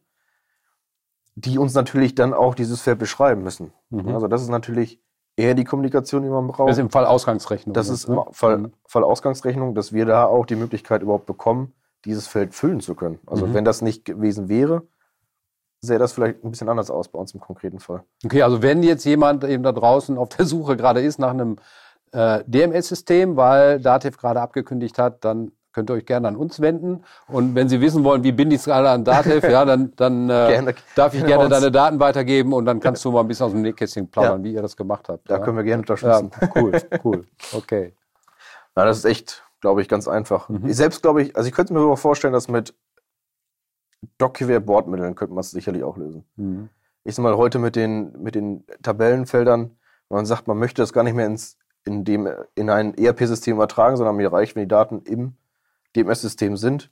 die 1.36 1.58
uns 1.60 1.74
natürlich 1.76 2.16
dann 2.16 2.34
auch 2.34 2.56
dieses 2.56 2.82
Feld 2.82 2.98
beschreiben 3.00 3.44
müssen. 3.44 3.72
Mhm. 3.90 4.10
Also 4.10 4.28
das 4.28 4.42
ist 4.42 4.50
natürlich 4.50 5.00
eher 5.38 5.54
die 5.54 5.64
Kommunikation, 5.64 6.24
die 6.24 6.30
man 6.30 6.48
braucht. 6.48 6.68
Das 6.68 6.78
ist 6.78 6.82
im 6.82 6.90
Fall 6.90 7.06
Ausgangsrechnung. 7.06 7.74
Das 7.74 7.88
jetzt, 7.88 8.00
ist 8.04 8.10
ne? 8.10 8.22
im 8.28 8.34
Fall, 8.34 8.58
Mhm. 8.58 8.74
Fall 8.86 9.04
Ausgangsrechnung, 9.04 9.76
dass 9.76 9.94
wir 9.94 10.06
da 10.06 10.26
auch 10.26 10.46
die 10.46 10.56
Möglichkeit 10.56 11.02
überhaupt 11.04 11.28
bekommen, 11.28 11.74
dieses 12.04 12.28
Feld 12.28 12.54
füllen 12.54 12.82
zu 12.82 12.96
können. 12.96 13.20
Also 13.28 13.48
Mhm. 13.48 13.54
wenn 13.54 13.66
das 13.66 13.82
nicht 13.82 14.04
gewesen 14.04 14.50
wäre, 14.50 14.82
sähe 15.80 16.00
das 16.00 16.12
vielleicht 16.14 16.44
ein 16.44 16.50
bisschen 16.50 16.70
anders 16.70 16.90
aus 16.90 17.08
bei 17.08 17.20
uns 17.20 17.34
im 17.34 17.40
konkreten 17.40 17.80
Fall. 17.80 18.04
Okay, 18.26 18.42
also 18.42 18.64
wenn 18.64 18.82
jetzt 18.82 19.06
jemand 19.06 19.44
eben 19.44 19.62
da 19.64 19.72
draußen 19.72 20.18
auf 20.18 20.30
der 20.30 20.46
Suche 20.46 20.76
gerade 20.76 21.02
ist 21.02 21.20
nach 21.20 21.30
einem 21.30 21.58
äh, 22.14 22.44
DMS-System, 22.48 23.36
weil 23.38 23.80
Dativ 23.80 24.18
gerade 24.18 24.42
abgekündigt 24.42 24.98
hat, 24.98 25.24
dann 25.24 25.52
könnt 25.78 25.92
ihr 25.92 25.94
euch 25.94 26.08
gerne 26.08 26.28
an 26.28 26.36
uns 26.36 26.60
wenden. 26.60 27.04
Und 27.28 27.54
wenn 27.54 27.70
Sie 27.70 27.80
wissen 27.82 28.04
wollen, 28.04 28.24
wie 28.24 28.32
binde 28.32 28.56
ich 28.56 28.62
es 28.62 28.68
alle 28.68 28.90
an 28.90 29.04
Dativ, 29.04 29.44
ja, 29.48 29.64
dann, 29.64 29.94
dann 29.96 30.24
äh, 30.24 30.48
Gerne. 30.50 30.76
darf 30.96 31.14
ich 31.14 31.24
Gerne 31.24 31.50
deine 31.50 31.70
Daten 31.70 32.00
weitergeben 32.00 32.52
und 32.52 32.66
dann 32.66 32.80
kannst 32.80 33.06
du 33.06 33.12
mal 33.12 33.20
ein 33.20 33.28
bisschen 33.28 33.46
aus 33.46 33.52
dem 33.52 33.62
Nähkästchen 33.62 34.10
plaudern, 34.10 34.44
wie 34.44 34.54
ihr 34.54 34.64
das 34.64 34.76
gemacht 34.76 35.08
habt. 35.08 35.30
Da 35.30 35.38
ja. 35.38 35.44
können 35.44 35.56
wir 35.56 35.64
gerne 35.64 35.84
ja, 35.88 35.94
unterstützen. 35.94 36.32
cool, 36.56 36.72
cool. 37.04 37.26
Okay. 37.54 37.94
Na, 38.74 38.86
das 38.86 38.98
ist 38.98 39.06
echt, 39.06 39.44
glaube 39.62 39.84
ich, 39.84 39.88
ganz 39.88 40.08
einfach. 40.08 40.50
Mhm. 40.50 40.68
Ich 40.68 40.78
selbst 40.78 41.04
glaube 41.04 41.22
ich, 41.22 41.36
also 41.36 41.48
ich 41.48 41.54
könnte 41.54 41.74
mir 41.74 41.80
aber 41.82 41.96
vorstellen, 41.96 42.34
dass 42.34 42.48
mit 42.48 42.74
DocKeyware-Bordmitteln 44.18 45.14
könnte 45.14 45.36
man 45.36 45.42
es 45.42 45.52
sicherlich 45.52 45.84
auch 45.84 45.98
lösen. 45.98 46.26
Mhm. 46.38 46.70
Ich 47.04 47.14
sag 47.14 47.22
mal, 47.22 47.38
heute 47.38 47.60
mit 47.60 47.76
den, 47.76 48.20
mit 48.20 48.34
den 48.34 48.66
Tabellenfeldern, 48.82 49.78
wenn 50.10 50.16
man 50.16 50.26
sagt, 50.26 50.48
man 50.48 50.58
möchte 50.58 50.82
das 50.82 50.92
gar 50.92 51.04
nicht 51.04 51.14
mehr 51.14 51.28
ins, 51.28 51.60
in, 51.86 52.04
dem, 52.04 52.28
in 52.56 52.72
ein 52.72 52.96
ERP-System 52.98 53.58
übertragen, 53.58 53.96
sondern 53.96 54.16
mir 54.16 54.34
reicht, 54.34 54.56
wenn 54.56 54.64
die 54.64 54.68
Daten 54.68 55.04
im 55.04 55.37
DMS-System 56.04 56.58
sind. 56.58 56.92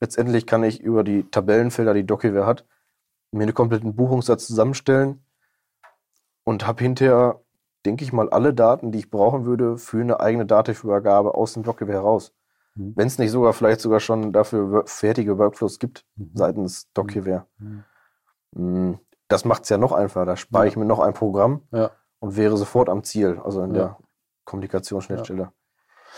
Letztendlich 0.00 0.46
kann 0.46 0.62
ich 0.64 0.80
über 0.80 1.04
die 1.04 1.28
Tabellenfelder, 1.30 1.94
die 1.94 2.04
DocKeyware 2.04 2.46
hat, 2.46 2.64
mir 3.32 3.42
einen 3.44 3.54
kompletten 3.54 3.94
Buchungssatz 3.96 4.46
zusammenstellen 4.46 5.24
und 6.44 6.66
habe 6.66 6.82
hinterher, 6.82 7.40
denke 7.86 8.04
ich 8.04 8.12
mal, 8.12 8.28
alle 8.30 8.54
Daten, 8.54 8.92
die 8.92 8.98
ich 8.98 9.10
brauchen 9.10 9.44
würde, 9.44 9.78
für 9.78 10.00
eine 10.00 10.20
eigene 10.20 10.46
Datenübergabe 10.46 11.34
aus 11.34 11.54
dem 11.54 11.62
DocKeyware 11.62 11.96
heraus. 11.96 12.32
Mhm. 12.74 12.92
Wenn 12.96 13.06
es 13.06 13.18
nicht 13.18 13.30
sogar 13.30 13.52
vielleicht 13.52 13.80
sogar 13.80 14.00
schon 14.00 14.32
dafür 14.32 14.84
fertige 14.86 15.38
Workflows 15.38 15.78
gibt 15.78 16.04
Mhm. 16.16 16.30
seitens 16.34 16.92
DocKeyware. 16.92 17.46
Mhm. 17.58 17.84
Mm, 18.52 18.98
Das 19.28 19.44
macht 19.46 19.62
es 19.62 19.70
ja 19.70 19.78
noch 19.78 19.92
einfacher. 19.92 20.26
Da 20.26 20.36
spare 20.36 20.64
Ja. 20.64 20.68
ich 20.68 20.76
mir 20.76 20.84
noch 20.84 21.00
ein 21.00 21.14
Programm 21.14 21.62
Ja. 21.72 21.90
und 22.20 22.36
wäre 22.36 22.56
sofort 22.58 22.88
am 22.90 23.02
Ziel, 23.04 23.40
also 23.42 23.62
in 23.62 23.74
Ja. 23.74 23.80
der 23.80 23.98
Kommunikationsschnittstelle. 24.44 25.50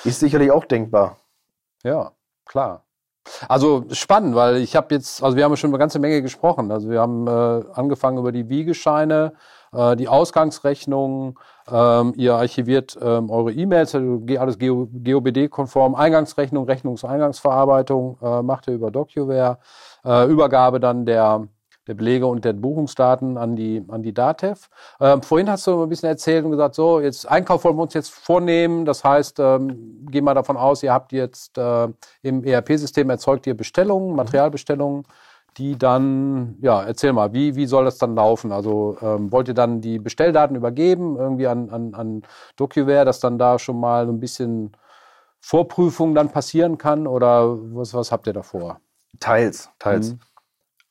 Ist 0.05 0.19
sicherlich 0.21 0.51
auch 0.51 0.65
denkbar. 0.65 1.19
Ja, 1.85 2.13
klar. 2.47 2.87
Also 3.49 3.85
spannend, 3.91 4.35
weil 4.35 4.57
ich 4.57 4.77
habe 4.77 4.95
jetzt, 4.95 5.23
also 5.23 5.37
wir 5.37 5.45
haben 5.45 5.57
schon 5.57 5.71
eine 5.71 5.79
ganze 5.79 5.99
Menge 5.99 6.23
gesprochen. 6.23 6.71
Also 6.71 6.89
wir 6.89 7.01
haben 7.01 7.27
äh, 7.27 7.65
angefangen 7.75 8.19
über 8.19 8.33
die 8.33 8.49
Wiegescheine, 8.49 9.33
äh, 9.73 9.97
die 9.97 10.09
Ausgangsrechnung, 10.09 11.39
ähm, 11.71 12.15
ihr 12.17 12.35
archiviert 12.35 12.97
ähm, 13.01 13.31
eure 13.31 13.53
E-Mails, 13.53 13.95
also 13.95 14.23
alles 14.39 14.59
GOBD-konform, 14.59 15.95
Eingangsrechnung, 15.95 16.67
Rechnungs-Eingangsverarbeitung 16.67 18.19
äh, 18.23 18.43
macht 18.43 18.69
ihr 18.69 18.75
über 18.75 18.91
DocuWare, 18.91 19.59
äh, 20.05 20.27
Übergabe 20.27 20.81
dann 20.81 21.05
der 21.05 21.49
der 21.87 21.95
Belege 21.95 22.27
und 22.27 22.45
der 22.45 22.53
Buchungsdaten 22.53 23.39
an 23.39 23.57
die, 23.57 23.85
an 23.89 24.03
die 24.03 24.13
DATEV. 24.13 24.69
Ähm, 25.01 25.23
vorhin 25.23 25.51
hast 25.51 25.67
du 25.67 25.83
ein 25.83 25.89
bisschen 25.89 26.09
erzählt 26.09 26.45
und 26.45 26.51
gesagt, 26.51 26.75
so, 26.75 27.01
jetzt 27.01 27.29
Einkauf 27.29 27.65
wollen 27.65 27.77
wir 27.77 27.83
uns 27.83 27.95
jetzt 27.95 28.13
vornehmen. 28.13 28.85
Das 28.85 29.05
heißt, 29.05 29.39
ähm, 29.39 30.07
gehen 30.11 30.25
wir 30.25 30.35
davon 30.35 30.57
aus, 30.57 30.83
ihr 30.83 30.93
habt 30.93 31.13
jetzt 31.13 31.59
äh, 31.59 31.89
im 32.23 32.45
ERP-System 32.45 33.09
erzeugt 33.11 33.47
ihr 33.47 33.57
Bestellungen, 33.57 34.17
Materialbestellungen, 34.17 35.05
die 35.57 35.79
dann, 35.79 36.57
ja, 36.61 36.83
erzähl 36.83 37.13
mal, 37.13 37.33
wie, 37.33 37.57
wie 37.57 37.67
soll 37.67 37.85
das 37.85 37.99
dann 37.99 38.15
laufen? 38.15 38.53
Also 38.53 38.99
ähm, 39.01 39.33
wollt 39.33 39.49
ihr 39.49 39.55
dann 39.55 39.81
die 39.81 39.99
Bestelldaten 39.99 40.57
übergeben, 40.57 41.17
irgendwie 41.17 41.47
an, 41.47 41.71
an, 41.71 41.95
an 41.95 42.23
DocuWare, 42.57 43.05
dass 43.05 43.21
dann 43.21 43.39
da 43.39 43.59
schon 43.59 43.81
mal 43.81 44.07
so 44.07 44.13
ein 44.13 44.21
bisschen 44.21 44.73
Vorprüfung 45.41 46.15
dann 46.15 46.31
passieren 46.31 46.77
kann? 46.77 47.07
Oder 47.07 47.57
was, 47.75 47.95
was 47.95 48.13
habt 48.13 48.27
ihr 48.27 48.35
da 48.35 48.43
vor? 48.43 48.81
Teils, 49.19 49.71
teils. 49.79 50.13
Mhm. 50.13 50.21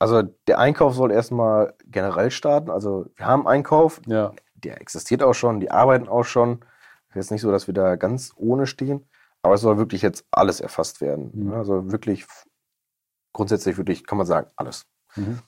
Also 0.06 0.22
der 0.22 0.60
Einkauf 0.60 0.94
soll 0.94 1.12
erstmal 1.12 1.74
generell 1.88 2.30
starten. 2.30 2.70
Also 2.70 3.08
wir 3.16 3.26
haben 3.26 3.48
Einkauf, 3.48 4.00
Ja. 4.06 4.34
der 4.54 4.80
existiert 4.80 5.24
auch 5.24 5.34
schon, 5.34 5.60
die 5.60 5.72
arbeiten 5.72 6.08
auch 6.08 6.26
schon. 6.26 6.64
Ist 7.10 7.16
jetzt 7.16 7.32
nicht 7.32 7.42
so, 7.42 7.52
dass 7.52 7.66
wir 7.66 7.74
da 7.74 7.96
ganz 7.96 8.32
ohne 8.36 8.68
stehen, 8.68 9.10
aber 9.42 9.56
es 9.56 9.62
soll 9.62 9.80
wirklich 9.80 10.04
jetzt 10.04 10.24
alles 10.30 10.60
erfasst 10.60 11.02
werden. 11.02 11.32
Mhm. 11.34 11.54
Also 11.54 11.92
wirklich 11.92 12.28
grundsätzlich 13.34 13.78
wirklich, 13.78 14.06
kann 14.06 14.20
man 14.20 14.28
sagen, 14.28 14.52
alles. 14.58 14.86
Mhm. 15.16 15.40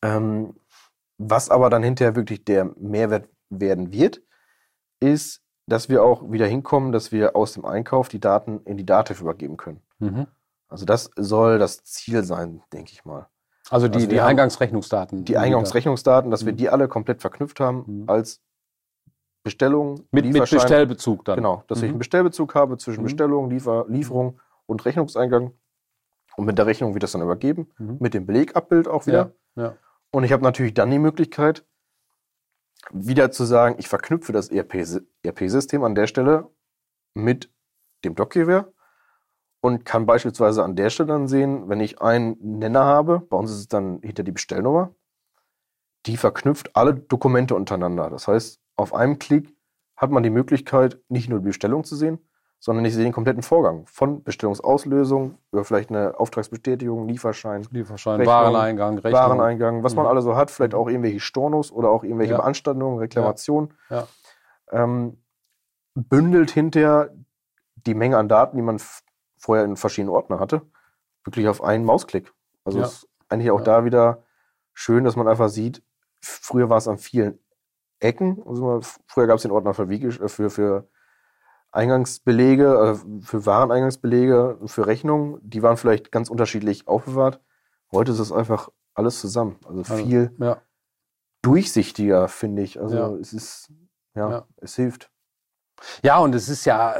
Ähm, 0.00 0.54
was 1.18 1.50
aber 1.50 1.68
dann 1.68 1.82
hinterher 1.82 2.16
wirklich 2.16 2.46
der 2.46 2.70
Mehrwert 2.78 3.28
werden 3.50 3.92
wird, 3.92 4.22
ist, 4.98 5.42
dass 5.66 5.90
wir 5.90 6.02
auch 6.02 6.32
wieder 6.32 6.46
hinkommen, 6.46 6.90
dass 6.90 7.12
wir 7.12 7.36
aus 7.36 7.52
dem 7.52 7.66
Einkauf 7.66 8.08
die 8.08 8.20
Daten 8.20 8.60
in 8.64 8.78
die 8.78 8.86
Dativ 8.86 9.20
übergeben 9.20 9.58
können. 9.58 9.82
Mhm. 9.98 10.26
Also 10.68 10.86
das 10.86 11.10
soll 11.16 11.58
das 11.58 11.84
Ziel 11.84 12.24
sein, 12.24 12.62
denke 12.72 12.92
ich 12.92 13.04
mal. 13.04 13.28
Also 13.70 13.88
die, 13.88 13.94
Also 13.96 14.08
wir 14.08 14.14
die 14.16 14.20
Eingangsrechnungsdaten. 14.20 15.24
Die 15.24 15.36
Eingangsrechnungsdaten, 15.36 16.30
dass 16.30 16.46
wir 16.46 16.52
Mhm. 16.52 16.56
die 16.56 16.68
alle 16.70 16.88
komplett 16.88 17.20
verknüpft 17.20 17.60
haben 17.60 17.84
Mhm. 17.86 18.04
als 18.08 18.40
Bestellung, 19.44 20.06
Mit, 20.10 20.26
mit. 20.26 20.38
Bestellbezug 20.50 21.24
dann. 21.24 21.36
Genau, 21.36 21.64
dass 21.68 21.78
ich 21.78 21.84
Mhm. 21.84 21.90
einen 21.90 21.98
Bestellbezug 21.98 22.54
habe 22.54 22.76
zwischen 22.78 23.00
Mhm. 23.00 23.04
Bestellung, 23.04 23.50
Liefer, 23.50 23.86
Lieferung 23.88 24.40
und 24.66 24.84
Rechnungseingang. 24.84 25.52
Und 26.36 26.44
mit 26.44 26.58
der 26.58 26.66
Rechnung 26.66 26.94
wird 26.94 27.02
das 27.02 27.12
dann 27.12 27.22
übergeben, 27.22 27.70
Mhm. 27.78 27.96
mit 28.00 28.14
dem 28.14 28.26
Belegabbild 28.26 28.88
auch 28.88 29.06
wieder. 29.06 29.32
Ja, 29.56 29.62
ja. 29.62 29.76
Und 30.10 30.24
ich 30.24 30.32
habe 30.32 30.42
natürlich 30.42 30.74
dann 30.74 30.90
die 30.90 30.98
Möglichkeit, 30.98 31.64
wieder 32.90 33.30
zu 33.30 33.44
sagen, 33.44 33.76
ich 33.78 33.88
verknüpfe 33.88 34.32
das 34.32 34.50
E 34.50 34.58
ERP-System 35.22 35.82
an 35.84 35.94
der 35.94 36.06
Stelle 36.06 36.48
mit 37.14 37.52
dem 38.04 38.14
DocKeyware 38.14 38.72
und 39.60 39.84
kann 39.84 40.06
beispielsweise 40.06 40.62
an 40.62 40.76
der 40.76 40.90
Stelle 40.90 41.08
dann 41.08 41.28
sehen, 41.28 41.68
wenn 41.68 41.80
ich 41.80 42.00
einen 42.00 42.36
Nenner 42.40 42.84
habe, 42.84 43.20
bei 43.20 43.36
uns 43.36 43.50
ist 43.50 43.58
es 43.58 43.68
dann 43.68 44.00
hinter 44.02 44.22
die 44.22 44.32
Bestellnummer, 44.32 44.90
die 46.06 46.16
verknüpft 46.16 46.74
alle 46.76 46.94
Dokumente 46.94 47.54
untereinander. 47.54 48.08
Das 48.10 48.28
heißt, 48.28 48.60
auf 48.76 48.94
einem 48.94 49.18
Klick 49.18 49.54
hat 49.96 50.10
man 50.10 50.22
die 50.22 50.30
Möglichkeit, 50.30 50.98
nicht 51.08 51.28
nur 51.28 51.40
die 51.40 51.46
Bestellung 51.46 51.82
zu 51.82 51.96
sehen, 51.96 52.18
sondern 52.60 52.84
ich 52.84 52.94
sehe 52.94 53.04
den 53.04 53.12
kompletten 53.12 53.42
Vorgang 53.42 53.86
von 53.86 54.22
Bestellungsauslösung 54.22 55.38
über 55.52 55.64
vielleicht 55.64 55.90
eine 55.90 56.18
Auftragsbestätigung, 56.18 57.06
Lieferschein, 57.08 57.66
Lieferschein, 57.70 58.16
Rechnung, 58.20 58.34
Wareneingang, 58.34 58.98
Rechnung. 58.98 59.12
Wareneingang, 59.12 59.82
was 59.84 59.94
man 59.94 60.04
Mhm. 60.04 60.10
alle 60.10 60.22
so 60.22 60.36
hat, 60.36 60.50
vielleicht 60.50 60.74
auch 60.74 60.88
irgendwelche 60.88 61.20
Stornos 61.20 61.70
oder 61.72 61.90
auch 61.90 62.04
irgendwelche 62.04 62.32
Ja. 62.32 62.38
Beanstandungen, 62.38 62.98
Reklamationen. 62.98 63.74
Ja. 63.90 64.06
Ähm, 64.70 65.18
bündelt 65.94 66.50
hinterher 66.50 67.10
die 67.86 67.94
Menge 67.94 68.16
an 68.18 68.28
Daten, 68.28 68.56
die 68.56 68.62
man 68.62 68.80
vorher 69.38 69.64
in 69.64 69.76
verschiedenen 69.76 70.14
Ordnern 70.14 70.40
hatte, 70.40 70.62
wirklich 71.24 71.48
auf 71.48 71.62
einen 71.62 71.84
Mausklick. 71.84 72.32
Also 72.64 72.78
Ja. 72.80 72.86
ist 72.86 73.08
eigentlich 73.28 73.50
auch 73.50 73.58
Ja. 73.60 73.64
da 73.64 73.84
wieder 73.84 74.22
schön, 74.74 75.04
dass 75.04 75.16
man 75.16 75.28
einfach 75.28 75.48
sieht, 75.48 75.82
früher 76.20 76.68
war 76.70 76.78
es 76.78 76.88
an 76.88 76.98
vielen 76.98 77.38
Ecken. 78.00 78.42
Also 78.46 78.80
früher 79.06 79.26
gab 79.26 79.36
es 79.36 79.42
den 79.42 79.50
Ordner 79.50 79.74
für, 79.74 79.90
äh, 79.90 80.28
für, 80.28 80.50
für 80.50 80.88
Eingangsbelege, 81.72 82.98
äh, 83.04 83.22
für 83.22 83.44
Wareneingangsbelege, 83.46 84.58
für 84.66 84.86
Rechnungen. 84.86 85.38
Die 85.42 85.62
waren 85.62 85.76
vielleicht 85.76 86.10
ganz 86.12 86.30
unterschiedlich 86.30 86.88
aufbewahrt. 86.88 87.40
Heute 87.92 88.12
ist 88.12 88.18
es 88.18 88.32
einfach 88.32 88.68
alles 88.94 89.20
zusammen. 89.20 89.58
Also 89.66 89.80
Also, 89.80 89.96
viel 89.96 90.34
Ja. 90.38 90.62
durchsichtiger, 91.42 92.28
finde 92.28 92.62
ich. 92.62 92.80
Also 92.80 92.96
Ja. 92.96 93.08
es 93.16 93.32
ist, 93.32 93.72
ja, 94.14 94.30
Ja. 94.30 94.46
es 94.56 94.74
hilft. 94.76 95.10
ja, 96.02 96.18
und 96.18 96.34
es 96.34 96.48
ist 96.48 96.64
ja, 96.64 96.96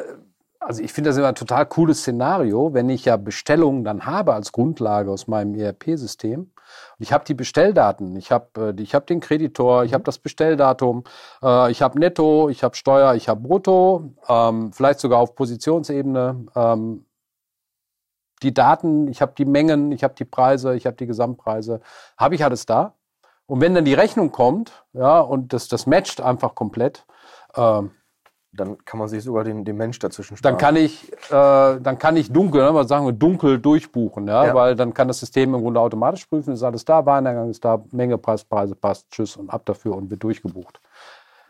also 0.60 0.82
ich 0.82 0.92
finde 0.92 1.10
das 1.10 1.16
immer 1.16 1.28
ein 1.28 1.34
total 1.34 1.66
cooles 1.66 2.00
Szenario, 2.00 2.74
wenn 2.74 2.88
ich 2.90 3.04
ja 3.04 3.16
Bestellungen 3.16 3.84
dann 3.84 4.06
habe 4.06 4.34
als 4.34 4.52
Grundlage 4.52 5.10
aus 5.10 5.26
meinem 5.28 5.54
ERP-System. 5.54 6.40
Und 6.40 6.52
ich 6.98 7.12
habe 7.12 7.24
die 7.24 7.34
Bestelldaten, 7.34 8.16
ich 8.16 8.30
habe 8.32 8.74
äh, 8.78 8.82
ich 8.82 8.94
hab 8.94 9.06
den 9.06 9.20
Kreditor, 9.20 9.84
ich 9.84 9.94
habe 9.94 10.04
das 10.04 10.18
Bestelldatum, 10.18 11.04
äh, 11.42 11.70
ich 11.70 11.80
habe 11.82 11.98
Netto, 11.98 12.48
ich 12.48 12.62
habe 12.64 12.76
Steuer, 12.76 13.14
ich 13.14 13.28
habe 13.28 13.40
Brutto, 13.40 14.12
ähm, 14.28 14.72
vielleicht 14.72 15.00
sogar 15.00 15.20
auf 15.20 15.34
Positionsebene. 15.34 16.46
Ähm, 16.54 17.06
die 18.42 18.54
Daten, 18.54 19.08
ich 19.08 19.20
habe 19.22 19.32
die 19.36 19.44
Mengen, 19.44 19.90
ich 19.92 20.04
habe 20.04 20.14
die 20.14 20.24
Preise, 20.24 20.74
ich 20.76 20.86
habe 20.86 20.96
die 20.96 21.06
Gesamtpreise, 21.06 21.80
habe 22.16 22.34
ich 22.34 22.44
alles 22.44 22.66
da. 22.66 22.94
Und 23.46 23.60
wenn 23.60 23.74
dann 23.74 23.84
die 23.84 23.94
Rechnung 23.94 24.30
kommt, 24.32 24.84
ja, 24.92 25.20
und 25.20 25.52
das, 25.52 25.68
das 25.68 25.86
matcht 25.86 26.20
einfach 26.20 26.54
komplett, 26.54 27.04
Ähm, 27.56 27.92
Dann 28.52 28.82
kann 28.84 28.98
man 28.98 29.08
sich 29.08 29.22
sogar 29.22 29.44
den, 29.44 29.64
den 29.64 29.76
Mensch 29.76 29.98
dazwischen 29.98 30.34
dann 30.40 30.54
sparen. 30.54 30.58
kann 30.58 30.76
ich, 30.76 31.12
äh, 31.12 31.80
dann 31.80 31.98
kann 31.98 32.16
ich 32.16 32.32
dunkel, 32.32 32.62
ne, 32.64 32.74
was 32.74 32.88
sagen 32.88 33.04
wir, 33.04 33.12
dunkel 33.12 33.58
durchbuchen, 33.58 34.26
ja? 34.26 34.46
Ja. 34.46 34.54
weil 34.54 34.74
dann 34.74 34.94
kann 34.94 35.06
das 35.06 35.20
System 35.20 35.54
im 35.54 35.60
Grunde 35.60 35.80
automatisch 35.80 36.24
prüfen, 36.26 36.54
ist 36.54 36.62
alles 36.62 36.84
da, 36.84 37.04
Wareneingang 37.04 37.50
ist 37.50 37.62
da, 37.64 37.84
Menge, 37.92 38.16
Preis, 38.16 38.44
Preise 38.44 38.74
passt, 38.74 39.10
tschüss 39.10 39.36
und 39.36 39.50
ab 39.50 39.62
dafür 39.66 39.94
und 39.96 40.10
wird 40.10 40.22
durchgebucht. 40.22 40.80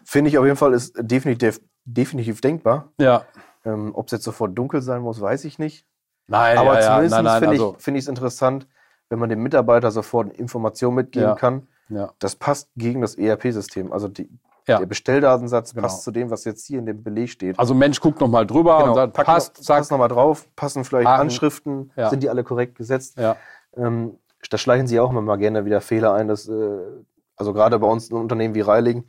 Finde 0.05 0.29
ich 0.31 0.39
auf 0.39 0.45
jeden 0.45 0.57
Fall 0.57 0.73
ist 0.75 0.95
definitiv, 0.99 1.61
definitiv 1.85 2.41
denkbar. 2.41 2.89
Ja. 2.99 3.23
Ähm, 3.65 3.93
Ob 3.95 4.07
es 4.07 4.13
jetzt 4.13 4.25
sofort 4.25 4.57
dunkel 4.59 4.83
sein 4.83 5.03
muss, 5.03 5.21
weiß 5.21 5.45
ich 5.45 5.59
nicht. 5.59 5.87
Nein, 6.27 6.59
Aber 6.59 6.75
ja, 6.75 6.81
ja, 6.81 6.87
zumindest 6.95 7.23
nein, 7.23 7.39
finde 7.39 7.49
also, 7.51 7.75
ich 7.79 7.85
finde 7.85 7.99
ich 7.99 8.05
es 8.05 8.09
interessant, 8.09 8.67
wenn 9.09 9.19
man 9.19 9.29
dem 9.31 9.43
Mitarbeiter 9.43 9.91
sofort 9.91 10.33
Informationen 10.35 10.97
mitgeben 10.97 11.29
Ja. 11.29 11.35
kann. 11.37 11.69
ja, 11.89 12.11
Das 12.19 12.37
passt 12.37 12.69
gegen 12.77 13.01
das 13.01 13.15
ERP-System. 13.17 13.93
Also 13.93 14.09
die, 14.09 14.29
Ja. 14.69 14.79
der 14.79 14.87
Bestelldatensatz 14.87 15.73
Genau. 15.75 15.83
passt 15.83 16.03
zu 16.05 16.11
dem, 16.11 16.31
was 16.31 16.45
jetzt 16.45 16.67
hier 16.67 16.79
in 16.79 16.87
dem 16.87 17.03
Beleg 17.03 17.31
steht. 17.31 17.59
also 17.59 17.75
Mensch 17.75 18.01
guckt 18.01 18.21
nochmal 18.21 18.47
drüber 18.47 18.85
und 18.85 18.95
sagt, 18.95 19.15
passt, 19.15 19.57
noch, 19.59 19.65
zack, 19.65 19.79
pass 19.79 19.91
nochmal 19.91 20.09
drauf, 20.09 20.47
passen 20.55 20.85
vielleicht 20.85 21.09
Haken. 21.09 21.23
Anschriften, 21.23 21.91
Ja. 21.97 22.11
sind 22.11 22.23
die 22.23 22.29
alle 22.31 22.45
korrekt 22.45 22.77
gesetzt. 22.77 23.19
ja, 23.19 23.37
Ähm, 23.77 24.19
da 24.51 24.57
schleichen 24.59 24.87
sie 24.87 25.01
auch 25.01 25.11
immer 25.11 25.21
mal 25.23 25.37
gerne 25.37 25.65
wieder 25.65 25.81
Fehler 25.81 26.15
ein, 26.15 26.29
dass, 26.29 26.49
äh, 26.49 26.53
also 27.37 27.53
gerade 27.53 27.79
bei 27.79 27.87
uns 27.89 28.11
in 28.11 28.17
Unternehmen 28.17 28.55
wie 28.55 28.61
Reiling, 28.61 29.05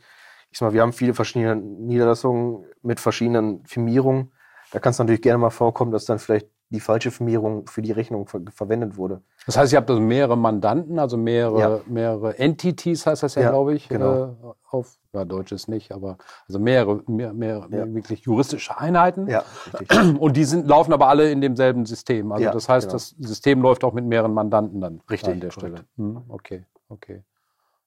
ich 0.52 0.58
sag 0.58 0.68
mal, 0.70 0.74
wir 0.74 0.82
haben 0.82 0.94
viele 0.94 1.14
verschiedene 1.14 1.56
Niederlassungen 1.56 2.66
mit 2.82 3.00
verschiedenen 3.00 3.64
Firmierungen. 3.66 4.32
Da 4.72 4.80
kann 4.80 4.92
es 4.92 5.00
natürlich 5.00 5.22
gerne 5.22 5.38
mal 5.40 5.50
vorkommen, 5.50 5.92
dass 5.92 6.06
dann 6.06 6.20
vielleicht 6.20 6.48
die 6.72 6.80
falsche 6.80 7.10
Firmierung 7.12 7.68
für 7.68 7.82
die 7.82 7.92
Rechnung 7.92 8.28
ver 8.28 8.42
verwendet 8.54 8.96
wurde. 8.98 9.22
Das 9.50 9.58
heißt, 9.58 9.74
ihr 9.74 9.78
habt 9.78 9.90
also 9.90 10.00
mehrere 10.00 10.38
Mandanten, 10.38 11.00
also 11.00 11.18
mehrere, 11.18 11.60
Ja. 11.60 11.80
mehrere 11.88 12.38
Entities 12.38 13.08
heißt 13.08 13.24
das 13.24 13.34
ja, 13.34 13.42
Ja, 13.42 13.50
glaube 13.50 13.74
ich. 13.74 13.90
genau. 13.90 14.26
Äh, 14.26 14.54
auf, 14.70 14.96
ja, 15.12 15.26
Deutsch 15.26 15.52
ist 15.52 15.68
nicht, 15.68 15.92
aber 15.92 16.20
also 16.48 16.60
mehrere, 16.60 17.02
mehr, 17.08 17.34
mehr, 17.34 17.66
mehr 17.68 17.92
wirklich 17.96 18.20
juristische 18.22 18.78
Einheiten. 18.78 19.28
Ja, 19.28 19.44
richtig. 19.80 19.90
Und 20.22 20.38
die 20.38 20.46
sind, 20.46 20.68
laufen 20.68 20.94
aber 20.94 21.08
alle 21.08 21.32
in 21.32 21.42
demselben 21.42 21.88
System. 21.88 22.32
Also 22.32 22.52
das 22.52 22.70
heißt, 22.70 22.90
genau. 22.90 22.94
das 22.94 23.16
System 23.20 23.64
läuft 23.64 23.84
auch 23.84 23.94
mit 23.94 24.06
mehreren 24.06 24.36
Mandanten 24.36 24.82
dann 24.82 25.02
Richtig, 25.10 25.34
an 25.34 25.40
der 25.40 25.50
korrekt. 25.50 25.80
Stelle. 25.80 25.88
Hm, 25.98 26.22
okay, 26.30 26.66
okay. 26.90 27.24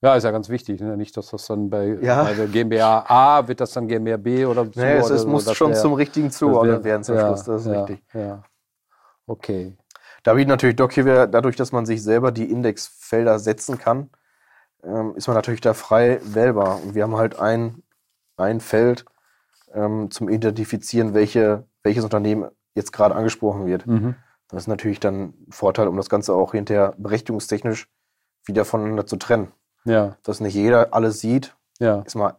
Ja, 0.00 0.16
ist 0.16 0.24
ja 0.24 0.32
ganz 0.32 0.48
wichtig. 0.48 0.80
Ne? 0.80 0.96
Nicht, 0.96 1.16
dass 1.16 1.28
das 1.28 1.46
dann 1.46 1.70
bei, 1.70 1.96
Ja. 2.02 2.24
bei 2.24 2.34
der 2.34 2.48
GmbH 2.48 3.04
A 3.06 3.46
wird 3.46 3.60
das 3.60 3.70
dann 3.70 3.86
GmbH 3.86 4.16
B 4.16 4.44
oder 4.46 4.64
so. 4.64 4.72
Nee, 4.80 4.94
es, 4.94 5.06
oder 5.06 5.14
es 5.14 5.24
muss 5.26 5.52
schon 5.54 5.70
der- 5.70 5.80
zum 5.80 5.92
richtigen 5.92 6.28
der- 6.30 6.82
werden 6.82 7.04
zum 7.04 7.14
ja, 7.14 7.28
Schluss, 7.28 7.44
das 7.44 7.60
ist 7.66 7.72
ja, 7.72 7.84
richtig. 7.84 8.02
Ja. 8.14 8.42
Okay. 9.28 9.76
Da 10.22 10.34
bietet 10.34 10.48
natürlich 10.48 10.76
DocHewer, 10.76 11.26
dadurch, 11.26 11.56
dass 11.56 11.72
man 11.72 11.86
sich 11.86 12.02
selber 12.02 12.30
die 12.32 12.50
Indexfelder 12.50 13.38
setzen 13.38 13.78
kann, 13.78 14.10
ähm, 14.84 15.14
ist 15.16 15.26
man 15.26 15.36
natürlich 15.36 15.60
da 15.60 15.74
frei 15.74 16.20
wählbar. 16.22 16.80
Und 16.82 16.94
wir 16.94 17.02
haben 17.02 17.16
halt 17.16 17.38
ein, 17.38 17.82
ein 18.36 18.60
Feld 18.60 19.04
ähm, 19.74 20.10
zum 20.10 20.28
Identifizieren, 20.28 21.14
welche, 21.14 21.66
welches 21.82 22.04
Unternehmen 22.04 22.50
jetzt 22.74 22.92
gerade 22.92 23.14
angesprochen 23.14 23.66
wird. 23.66 23.86
Mhm. 23.86 24.14
Das 24.48 24.64
ist 24.64 24.68
natürlich 24.68 25.00
dann 25.00 25.22
ein 25.22 25.46
Vorteil, 25.50 25.88
um 25.88 25.96
das 25.96 26.10
Ganze 26.10 26.34
auch 26.34 26.52
hinterher 26.52 26.94
berechtigungstechnisch 26.98 27.88
wieder 28.44 28.64
voneinander 28.64 29.06
zu 29.06 29.16
trennen. 29.16 29.52
Ja, 29.84 30.16
Dass 30.22 30.40
nicht 30.40 30.54
jeder 30.54 30.94
alles 30.94 31.20
sieht. 31.20 31.56
ja, 31.78 32.02
Ist 32.02 32.14
mal, 32.14 32.36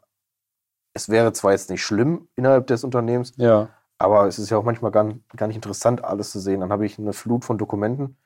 es 0.94 1.10
wäre 1.10 1.34
zwar 1.34 1.52
jetzt 1.52 1.70
nicht 1.70 1.84
schlimm 1.84 2.30
innerhalb 2.36 2.68
des 2.68 2.84
Unternehmens, 2.84 3.34
ja. 3.36 3.70
Aber 3.98 4.28
es 4.28 4.40
ist 4.40 4.50
ja 4.50 4.58
auch 4.58 4.64
manchmal 4.64 4.92
gar, 4.92 5.14
gar 5.36 5.48
nicht 5.48 5.56
interessant, 5.56 6.04
alles 6.04 6.32
zu 6.32 6.40
sehen. 6.40 6.62
Dann 6.62 6.72
habe 6.72 6.86
ich 6.86 7.00
eine 7.00 7.14
Flut 7.14 7.46
von 7.46 7.58
Dokumenten, 7.58 8.18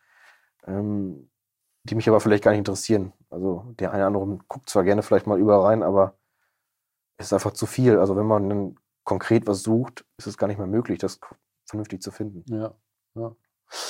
ähm, 0.65 1.29
die 1.83 1.95
mich 1.95 2.07
aber 2.09 2.19
vielleicht 2.19 2.43
gar 2.43 2.51
nicht 2.51 2.59
interessieren. 2.59 3.13
Also 3.29 3.65
der 3.79 3.91
eine 3.91 4.07
oder 4.07 4.21
andere 4.21 4.39
guckt 4.47 4.69
zwar 4.69 4.83
gerne 4.83 5.03
vielleicht 5.03 5.27
mal 5.27 5.39
überall 5.39 5.67
rein, 5.67 5.83
aber 5.83 6.15
es 7.17 7.27
ist 7.27 7.33
einfach 7.33 7.53
zu 7.53 7.65
viel. 7.65 7.99
Also 7.99 8.15
wenn 8.15 8.25
man 8.25 8.49
dann 8.49 8.75
konkret 9.03 9.47
was 9.47 9.63
sucht, 9.63 10.05
ist 10.17 10.27
es 10.27 10.37
gar 10.37 10.47
nicht 10.47 10.57
mehr 10.57 10.67
möglich, 10.67 10.99
das 10.99 11.19
vernünftig 11.65 12.01
zu 12.01 12.11
finden. 12.11 12.43
Ja, 12.53 12.73
ja. 13.15 13.35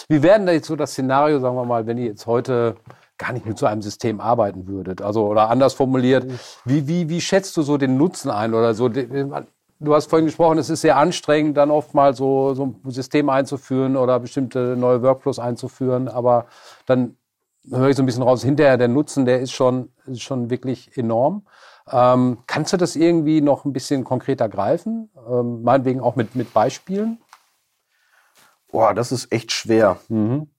Wie 0.08 0.24
wäre 0.24 0.38
denn 0.38 0.48
da 0.48 0.54
jetzt 0.54 0.68
so 0.68 0.76
das 0.76 0.92
Szenario, 0.92 1.40
sagen 1.40 1.56
wir 1.56 1.66
mal, 1.66 1.86
wenn 1.86 1.98
ihr 1.98 2.06
jetzt 2.06 2.26
heute 2.26 2.76
gar 3.18 3.32
nicht 3.34 3.46
mit 3.46 3.58
so 3.58 3.66
einem 3.66 3.82
System 3.82 4.20
arbeiten 4.20 4.68
würdet? 4.68 5.02
Also, 5.02 5.28
oder 5.28 5.50
anders 5.50 5.74
formuliert, 5.74 6.26
wie, 6.66 6.88
wie, 6.88 7.10
wie 7.10 7.22
schätzt 7.22 7.56
du 7.58 7.62
so 7.62 7.78
den 7.78 7.98
Nutzen 7.98 8.32
ein 8.32 8.54
oder 8.54 8.74
so? 8.74 8.90
Du 9.80 9.94
hast 9.94 10.10
vorhin 10.10 10.26
gesprochen, 10.26 10.58
es 10.58 10.70
ist 10.70 10.82
sehr 10.82 10.98
anstrengend, 10.98 11.56
dann 11.56 11.70
oft 11.70 11.94
mal 11.94 12.16
so, 12.16 12.56
so 12.56 12.76
ein 12.84 12.92
System 12.92 13.30
einzuführen 13.30 13.96
oder 13.96 14.20
bestimmte 14.20 14.76
neue 14.76 15.04
Workflows 15.04 15.38
einzuführen, 15.38 16.08
aber 16.08 16.48
dann 16.88 17.16
höre 17.70 17.90
ich 17.90 17.96
so 17.96 18.02
ein 18.02 18.08
bisschen 18.08 18.24
raus, 18.24 18.44
hinterher 18.44 18.78
der 18.78 18.88
Nutzen, 18.88 19.26
der 19.26 19.40
ist 19.40 19.52
schon, 19.52 19.92
ist 20.06 20.24
schon 20.24 20.50
wirklich 20.50 20.98
enorm. 20.98 21.46
Ähm, 21.90 22.40
kannst 22.48 22.74
du 22.74 22.78
das 22.78 22.96
irgendwie 22.96 23.42
noch 23.42 23.66
ein 23.66 23.74
bisschen 23.74 24.04
konkreter 24.04 24.50
greifen? 24.50 25.10
Ähm, 25.30 25.62
meinetwegen 25.62 26.02
auch 26.02 26.16
mit, 26.16 26.36
mit 26.36 26.54
Beispielen? 26.54 27.20
Boah, 28.72 28.94
das 28.94 29.12
ist 29.12 29.32
echt 29.32 29.52
schwer. 29.52 29.98
Mhm. 30.10 30.50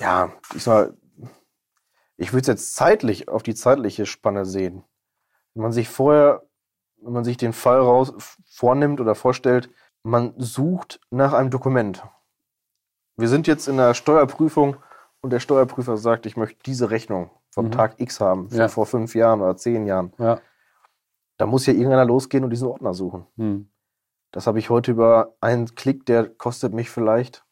Ja, 0.00 0.30
ich 0.54 0.62
sag, 0.62 0.92
ich 2.16 2.32
würde 2.32 2.42
es 2.42 2.46
jetzt 2.46 2.74
zeitlich 2.74 3.28
auf 3.28 3.42
die 3.42 3.54
zeitliche 3.54 4.06
Spanne 4.06 4.44
sehen. 4.44 4.84
Wenn 5.54 5.62
man 5.62 5.72
sich 5.72 5.88
vorher, 5.88 6.42
wenn 7.02 7.12
man 7.12 7.24
sich 7.24 7.36
den 7.36 7.52
Fall 7.52 7.78
raus 7.80 8.12
vornimmt 8.46 9.00
oder 9.00 9.14
vorstellt, 9.14 9.70
man 10.02 10.34
sucht 10.36 11.00
nach 11.10 11.32
einem 11.32 11.50
Dokument. 11.50 12.02
Wir 13.16 13.28
sind 13.28 13.46
jetzt 13.46 13.68
in 13.68 13.76
der 13.76 13.94
Steuerprüfung 13.94 14.76
und 15.20 15.30
der 15.32 15.40
Steuerprüfer 15.40 15.96
sagt, 15.96 16.26
ich 16.26 16.36
möchte 16.36 16.58
diese 16.66 16.90
Rechnung 16.90 17.30
vom 17.50 17.66
Mhm. 17.66 17.70
Tag 17.72 18.00
X 18.00 18.20
haben, 18.20 18.48
Ja. 18.52 18.68
vor 18.68 18.86
fünf 18.86 19.14
Jahren 19.14 19.40
oder 19.40 19.56
zehn 19.56 19.86
Jahren. 19.86 20.12
Ja. 20.18 20.40
Da 21.36 21.46
muss 21.46 21.66
ja 21.66 21.72
irgendeiner 21.72 22.04
losgehen 22.04 22.44
und 22.44 22.50
diesen 22.50 22.68
Ordner 22.68 22.94
suchen. 22.94 23.26
Hm. 23.36 23.68
Das 24.32 24.46
habe 24.46 24.58
ich 24.58 24.70
heute 24.70 24.90
über 24.92 25.34
einen 25.40 25.74
Klick, 25.74 26.04
der 26.06 26.28
kostet 26.28 26.72
mich 26.74 26.90
vielleicht 26.90 27.44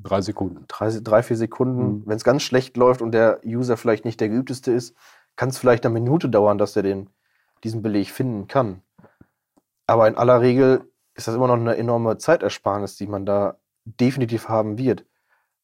Drei 0.00 0.20
Sekunden. 0.20 0.64
drei, 0.68 0.90
drei 1.02 1.22
vier 1.24 1.36
Sekunden. 1.36 1.82
Mhm. 1.82 2.02
Wenn 2.06 2.16
es 2.16 2.22
ganz 2.24 2.42
schlecht 2.42 2.76
läuft 2.76 3.02
und 3.02 3.10
der 3.12 3.40
User 3.44 3.76
vielleicht 3.76 4.04
nicht 4.04 4.20
der 4.20 4.28
geübteste 4.28 4.70
ist, 4.70 4.94
kann 5.34 5.48
es 5.48 5.58
vielleicht 5.58 5.84
eine 5.86 5.92
Minute 5.94 6.28
dauern, 6.28 6.58
dass 6.58 6.76
er 6.76 6.82
den, 6.84 7.10
diesen 7.64 7.82
Beleg 7.82 8.10
finden 8.10 8.46
kann. 8.46 8.82
Aber 9.86 10.06
in 10.08 10.16
aller 10.16 10.40
Regel 10.40 10.90
ist 11.14 11.28
das 11.28 11.34
immer 11.34 11.48
noch 11.48 11.54
eine 11.54 11.76
enorme 11.76 12.18
Zeitersparnis, 12.18 12.96
die 12.96 13.06
man 13.06 13.26
da 13.26 13.58
definitiv 13.84 14.48
haben 14.48 14.78
wird. 14.78 15.04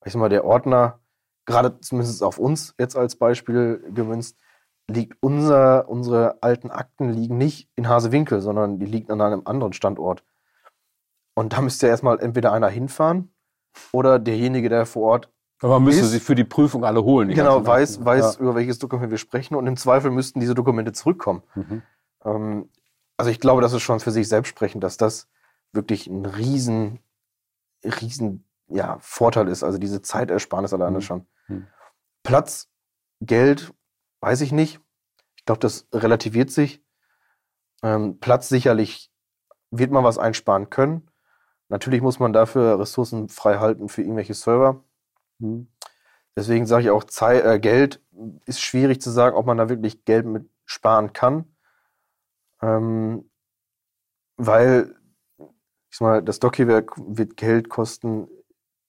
Ich 0.05 0.13
sag 0.13 0.21
mal, 0.21 0.29
der 0.29 0.45
Ordner, 0.45 1.01
gerade 1.47 1.81
zumindest 1.81 2.23
auf 2.23 2.39
uns 2.39 2.75
jetzt 2.79 2.97
als 2.97 3.17
Beispiel 3.17 3.85
gemünzt, 3.95 4.39
liegt 4.89 5.17
unser, 5.21 5.89
unsere 5.89 6.43
alten 6.43 6.71
Akten 6.71 7.11
liegen 7.11 7.39
nicht 7.39 7.71
in 7.77 7.89
Hasewinkel, 7.89 8.41
sondern 8.41 8.79
die 8.79 8.87
liegen 8.87 9.13
an 9.13 9.21
einem 9.21 9.43
anderen 9.45 9.73
Standort. 9.73 10.25
Und 11.35 11.53
da 11.53 11.61
müsste 11.61 11.87
ja 11.87 11.91
erstmal 11.91 12.21
entweder 12.21 12.53
einer 12.53 12.69
hinfahren 12.69 13.35
oder 13.93 14.19
derjenige, 14.19 14.69
der 14.69 14.87
vor 14.87 15.03
Ort 15.11 15.34
Aber 15.61 15.75
man 15.75 15.85
müsste 15.85 16.07
sie 16.07 16.21
für 16.21 16.35
die 16.35 16.45
Prüfung 16.45 16.85
alle 16.85 17.03
holen. 17.05 17.29
genau 17.31 17.65
weiß, 17.65 18.05
weiß 18.05 18.37
über 18.37 18.55
welches 18.55 18.79
Dokument 18.79 19.11
wir 19.11 19.19
sprechen 19.19 19.55
und 19.55 19.67
im 19.67 19.77
Zweifel 19.77 20.11
müssten 20.11 20.41
diese 20.41 20.55
Dokumente 20.55 20.93
zurückkommen. 20.93 21.43
Ja. 21.55 21.63
Mhm. 21.63 21.83
Ähm, 22.25 22.69
also 23.17 23.31
ich 23.31 23.41
glaube, 23.41 23.63
das 23.63 23.73
ist 23.73 23.83
schon 23.83 24.01
für 24.01 24.11
sich 24.11 24.29
selbst 24.29 24.49
sprechend, 24.49 24.83
dass 24.83 24.97
das 24.97 25.29
wirklich 25.73 26.07
ein 26.07 26.27
riesen, 26.27 26.99
riesen 27.85 28.45
ja, 28.69 28.99
Vorteil 29.01 29.49
ist. 29.49 29.63
Also 29.63 29.79
diese 29.79 30.03
Zeitersparnis 30.03 30.73
alleine 30.73 30.97
Mhm. 30.99 31.03
schon. 31.03 31.27
Mhm. 31.49 31.67
Platz, 32.23 32.69
Geld, 33.21 33.73
weiß 34.21 34.41
ich 34.41 34.53
nicht. 34.53 34.81
Ich 35.37 35.45
glaube, 35.45 35.61
das 35.61 35.87
relativiert 35.93 36.51
sich. 36.51 36.83
Ähm, 37.83 38.19
Platz 38.19 38.49
sicherlich 38.49 39.11
wird 39.71 39.91
man 39.91 40.05
was 40.05 40.19
einsparen 40.19 40.71
können. 40.71 41.09
Natürlich 41.69 42.01
muss 42.01 42.19
man 42.19 42.33
dafür 42.33 42.79
Ressourcen 42.79 43.29
frei 43.29 43.59
halten 43.59 43.89
für 43.89 44.03
irgendwelche 44.03 44.35
Server. 44.35 44.83
Mhm. 45.39 45.69
Deswegen 46.37 46.67
sage 46.67 46.85
ich 46.85 46.91
auch, 46.91 47.05
Zeit, 47.05 47.45
äh, 47.45 47.61
Geld 47.61 48.03
ist 48.47 48.61
schwierig 48.61 49.01
zu 49.01 49.11
sagen, 49.11 49.37
ob 49.37 49.47
man 49.47 49.59
da 49.59 49.69
wirklich 49.69 50.05
Geld 50.05 50.27
mit 50.27 50.49
sparen 50.65 51.13
kann. 51.13 51.55
Ähm, 52.61 53.31
weil, 54.37 54.97
ich 55.91 55.99
sag 55.99 56.01
mal, 56.01 56.23
das 56.23 56.41
Dockierwerk 56.41 56.93
wird 56.97 57.37
Geld 57.37 57.69
kosten, 57.69 58.29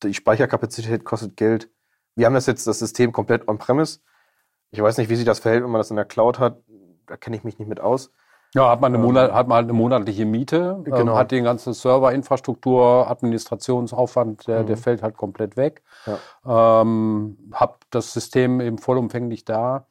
die 0.03 0.13
Speicherkapazität 0.13 1.03
kostet 1.05 1.37
Geld. 1.37 1.69
Wir 2.15 2.25
haben 2.25 2.33
das 2.33 2.47
jetzt, 2.47 2.65
das 2.67 2.79
System 2.79 3.11
komplett 3.11 3.47
on-premise. 3.47 3.99
Ich 4.71 4.81
weiß 4.81 4.97
nicht, 4.97 5.09
wie 5.09 5.15
sich 5.15 5.25
das 5.25 5.39
verhält, 5.39 5.63
wenn 5.63 5.71
man 5.71 5.79
das 5.79 5.89
in 5.89 5.95
der 5.95 6.05
Cloud 6.05 6.39
hat. 6.39 6.63
Da 7.05 7.17
kenne 7.17 7.35
ich 7.35 7.43
mich 7.43 7.59
nicht 7.59 7.67
mit 7.67 7.79
aus. 7.79 8.11
Ja, 8.53 8.69
hat 8.69 8.79
man, 8.81 8.91
eine 8.93 8.97
Ähm, 8.97 9.03
Monat, 9.05 9.33
hat 9.33 9.47
man 9.47 9.55
halt 9.57 9.65
eine 9.65 9.73
monatliche 9.73 10.25
Miete, 10.25 10.75
ähm, 10.77 10.83
Genau. 10.85 11.15
hat 11.17 11.31
den 11.31 11.43
ganzen 11.43 11.73
Serverinfrastruktur, 11.73 13.09
Administrationsaufwand, 13.09 14.47
der, 14.47 14.63
der 14.63 14.75
Mhm. 14.77 14.81
fällt 14.81 15.03
halt 15.03 15.17
komplett 15.17 15.57
weg. 15.57 15.83
Ja. 16.05 16.81
Ähm, 16.81 17.37
hab 17.53 17.79
das 17.91 18.13
System 18.13 18.61
eben 18.61 18.77
vollumfänglich 18.77 19.45
da. 19.45 19.87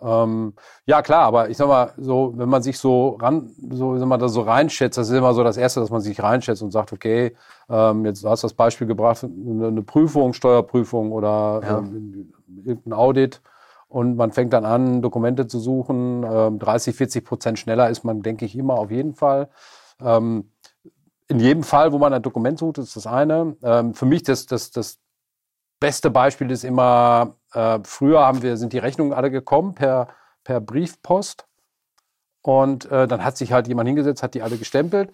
Ähm, 0.00 0.54
ja, 0.86 1.02
klar, 1.02 1.24
aber 1.24 1.50
ich 1.50 1.56
sag 1.56 1.66
mal, 1.66 1.92
so, 1.96 2.32
wenn 2.36 2.48
man 2.48 2.62
sich 2.62 2.78
so 2.78 3.18
ran, 3.20 3.50
so, 3.70 4.00
wenn 4.00 4.06
man 4.08 4.20
da 4.20 4.28
so 4.28 4.42
reinschätzt, 4.42 4.96
das 4.96 5.08
ist 5.10 5.16
immer 5.16 5.34
so 5.34 5.42
das 5.42 5.56
Erste, 5.56 5.80
dass 5.80 5.90
man 5.90 6.00
sich 6.00 6.22
reinschätzt 6.22 6.62
und 6.62 6.70
sagt, 6.70 6.92
okay, 6.92 7.34
ähm, 7.68 8.04
jetzt 8.04 8.22
du 8.22 8.28
hast 8.28 8.44
das 8.44 8.52
Beispiel 8.54 8.86
gebracht, 8.86 9.24
eine, 9.24 9.66
eine 9.66 9.82
Prüfung, 9.82 10.34
Steuerprüfung 10.34 11.10
oder 11.10 11.60
Ja. 11.64 11.78
ähm, 11.78 12.32
irgendein 12.64 12.92
Audit 12.92 13.40
und 13.88 14.16
man 14.16 14.32
fängt 14.32 14.52
dann 14.52 14.64
an, 14.64 15.02
Dokumente 15.02 15.46
zu 15.46 15.58
suchen. 15.58 16.24
Ähm, 16.24 16.58
30, 16.58 16.94
40 16.94 17.24
Prozent 17.24 17.58
schneller 17.58 17.88
ist 17.88 18.04
man, 18.04 18.22
denke 18.22 18.44
ich, 18.44 18.56
immer 18.56 18.74
auf 18.74 18.90
jeden 18.90 19.14
Fall. 19.14 19.48
ähm, 20.00 20.50
in 21.28 21.40
jedem 21.40 21.62
Fall, 21.62 21.92
wo 21.92 21.98
man 21.98 22.12
ein 22.14 22.22
Dokument 22.22 22.58
sucht, 22.58 22.78
ist 22.78 22.96
das 22.96 23.06
eine. 23.06 23.56
Ähm, 23.62 23.94
für 23.94 24.06
mich 24.06 24.22
das, 24.22 24.46
das, 24.46 24.70
das 24.70 24.98
beste 25.78 26.10
Beispiel 26.10 26.50
ist 26.50 26.64
immer, 26.64 27.36
äh, 27.52 27.78
früher 27.84 28.20
haben 28.20 28.42
wir, 28.42 28.56
sind 28.56 28.72
die 28.72 28.78
Rechnungen 28.78 29.12
alle 29.12 29.30
gekommen 29.30 29.74
per, 29.74 30.08
per 30.42 30.60
Briefpost. 30.60 31.46
Und 32.42 32.90
äh, 32.90 33.06
dann 33.06 33.24
hat 33.24 33.36
sich 33.36 33.52
halt 33.52 33.68
jemand 33.68 33.88
hingesetzt, 33.88 34.22
hat 34.22 34.34
die 34.34 34.42
alle 34.42 34.56
gestempelt. 34.56 35.12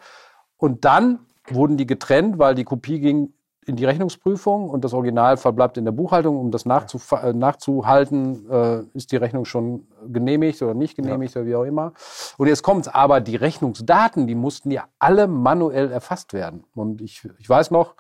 Und 0.57 0.85
dann 0.85 1.27
wurden 1.49 1.77
die 1.77 1.87
getrennt, 1.87 2.39
weil 2.39 2.55
die 2.55 2.65
Kopie 2.65 3.01
ging 3.01 3.34
in 3.67 3.77
die 3.77 3.85
Rechnungsprüfung 3.85 4.69
und 4.69 4.85
das 4.85 4.93
Original 4.93 5.37
verbleibt 5.37 5.77
in 5.77 5.85
der 5.85 5.93
Buchhaltung. 5.93 6.39
Um 6.39 6.51
das 6.51 6.65
nachzuf 6.65 7.13
äh, 7.13 7.33
nachzuhalten, 7.33 8.49
äh, 8.51 8.83
ist 8.95 9.13
die 9.13 9.17
Rechnung 9.17 9.45
schon 9.45 9.87
genehmigt 10.07 10.61
oder 10.63 10.75
nicht 10.75 10.97
genehmigt 10.97 11.35
ja. 11.35 11.41
oder 11.41 11.51
wie 11.51 11.57
auch 11.57 11.65
immer. 11.65 11.93
Und 12.37 12.47
jetzt 12.49 12.63
kommt's, 12.63 12.89
aber 12.89 13.21
die 13.21 13.37
Rechnungsdaten, 13.37 14.27
die 14.27 14.35
mussten 14.35 14.71
ja 14.71 14.85
alle 14.99 15.27
manuell 15.27 15.91
erfasst 15.91 16.33
werden. 16.33 16.65
Und 16.75 17.01
ich, 17.01 17.29
ich 17.39 17.49
weiß 17.49 17.71
noch, 17.71 17.95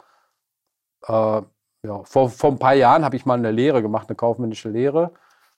äh, 1.06 1.42
ja, 1.82 2.02
vor, 2.04 2.30
vor 2.30 2.50
ein 2.50 2.58
paar 2.58 2.74
Jahren 2.74 3.04
habe 3.04 3.16
ich 3.16 3.26
mal 3.26 3.38
eine 3.38 3.50
Lehre 3.50 3.82
gemacht, 3.82 4.08
eine 4.08 4.16
kaufmännische 4.16 4.70
Lehre 4.70 5.12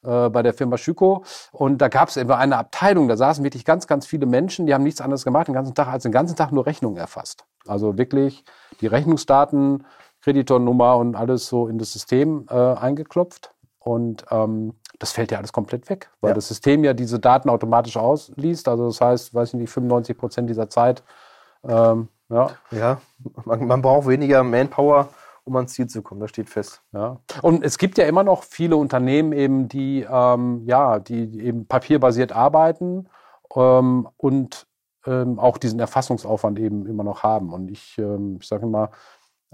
äh, 0.07 0.29
bei 0.31 0.43
der 0.43 0.55
Firma 0.55 0.79
Schüko. 0.79 1.25
Und 1.53 1.79
da 1.79 1.89
gab 1.89 2.09
es 2.09 2.17
immer 2.17 2.39
eine 2.39 2.57
Abteilung, 2.57 3.09
da 3.09 3.17
saßen 3.17 3.43
wirklich 3.45 3.65
ganz, 3.65 3.87
ganz 3.87 4.07
viele 4.07 4.27
Menschen, 4.27 4.67
die 4.67 4.75
haben 4.75 4.85
nichts 4.85 5.01
anderes 5.01 5.25
gemacht 5.25 5.49
den 5.49 5.55
ganzen 5.55 5.75
Tag, 5.75 5.89
als 5.89 6.05
den 6.05 6.13
ganzen 6.13 6.37
Tag 6.37 6.53
nur 6.53 6.67
Rechnungen 6.67 6.97
erfasst. 6.97 7.45
Also 7.67 7.99
wirklich 7.99 8.45
die 8.81 8.87
Rechnungsdaten, 8.87 9.85
Kreditornummer 10.23 10.97
und 10.97 11.17
alles 11.17 11.47
so 11.47 11.69
in 11.69 11.79
das 11.79 11.93
System 11.93 12.47
äh, 12.51 12.55
eingeklopft. 12.55 13.53
Und 13.79 14.25
ähm, 14.31 14.75
das 14.99 15.13
fällt 15.13 15.31
ja 15.31 15.39
alles 15.39 15.53
komplett 15.53 15.89
weg, 15.89 16.11
weil 16.21 16.31
ja. 16.31 16.35
das 16.35 16.49
System 16.49 16.83
ja 16.83 16.95
diese 16.95 17.21
Daten 17.21 17.49
automatisch 17.49 17.97
ausliest. 17.97 18.67
Also 18.69 18.87
das 18.87 19.01
heißt, 19.01 19.35
weiß 19.35 19.51
ich 19.51 19.55
nicht, 19.55 19.71
95 19.71 20.17
Prozent 20.17 20.51
dieser 20.51 20.69
Zeit. 20.69 21.03
Ähm, 21.63 22.09
ja, 22.29 22.51
ja 22.71 23.01
man, 23.45 23.67
man 23.67 23.83
braucht 23.83 24.09
weniger 24.09 24.43
Manpower 24.43 25.09
um 25.47 25.57
ans 25.57 25.73
Ziel 25.73 25.87
zu 25.87 26.03
kommen. 26.03 26.21
Das 26.21 26.31
steht 26.31 26.51
fest. 26.51 26.83
Ja. 26.93 27.21
Und 27.41 27.65
es 27.65 27.79
gibt 27.79 27.99
ja 27.99 28.05
immer 28.05 28.25
noch 28.25 28.43
viele 28.43 28.77
Unternehmen 28.77 29.33
eben, 29.33 29.69
die 29.69 30.07
ähm, 30.09 30.63
ja, 30.67 30.99
die 30.99 31.41
eben 31.41 31.67
papierbasiert 31.67 32.33
arbeiten 32.33 33.09
ähm, 33.55 34.09
und 34.17 34.67
ähm, 35.07 35.39
auch 35.39 35.59
diesen 35.59 35.81
Erfassungsaufwand 35.81 36.59
eben 36.59 36.87
immer 36.87 37.05
noch 37.05 37.23
haben. 37.23 37.53
Und 37.53 37.71
ich, 37.71 37.97
ähm, 37.99 38.39
ich 38.41 38.49
sage 38.49 38.67
immer, 38.67 38.91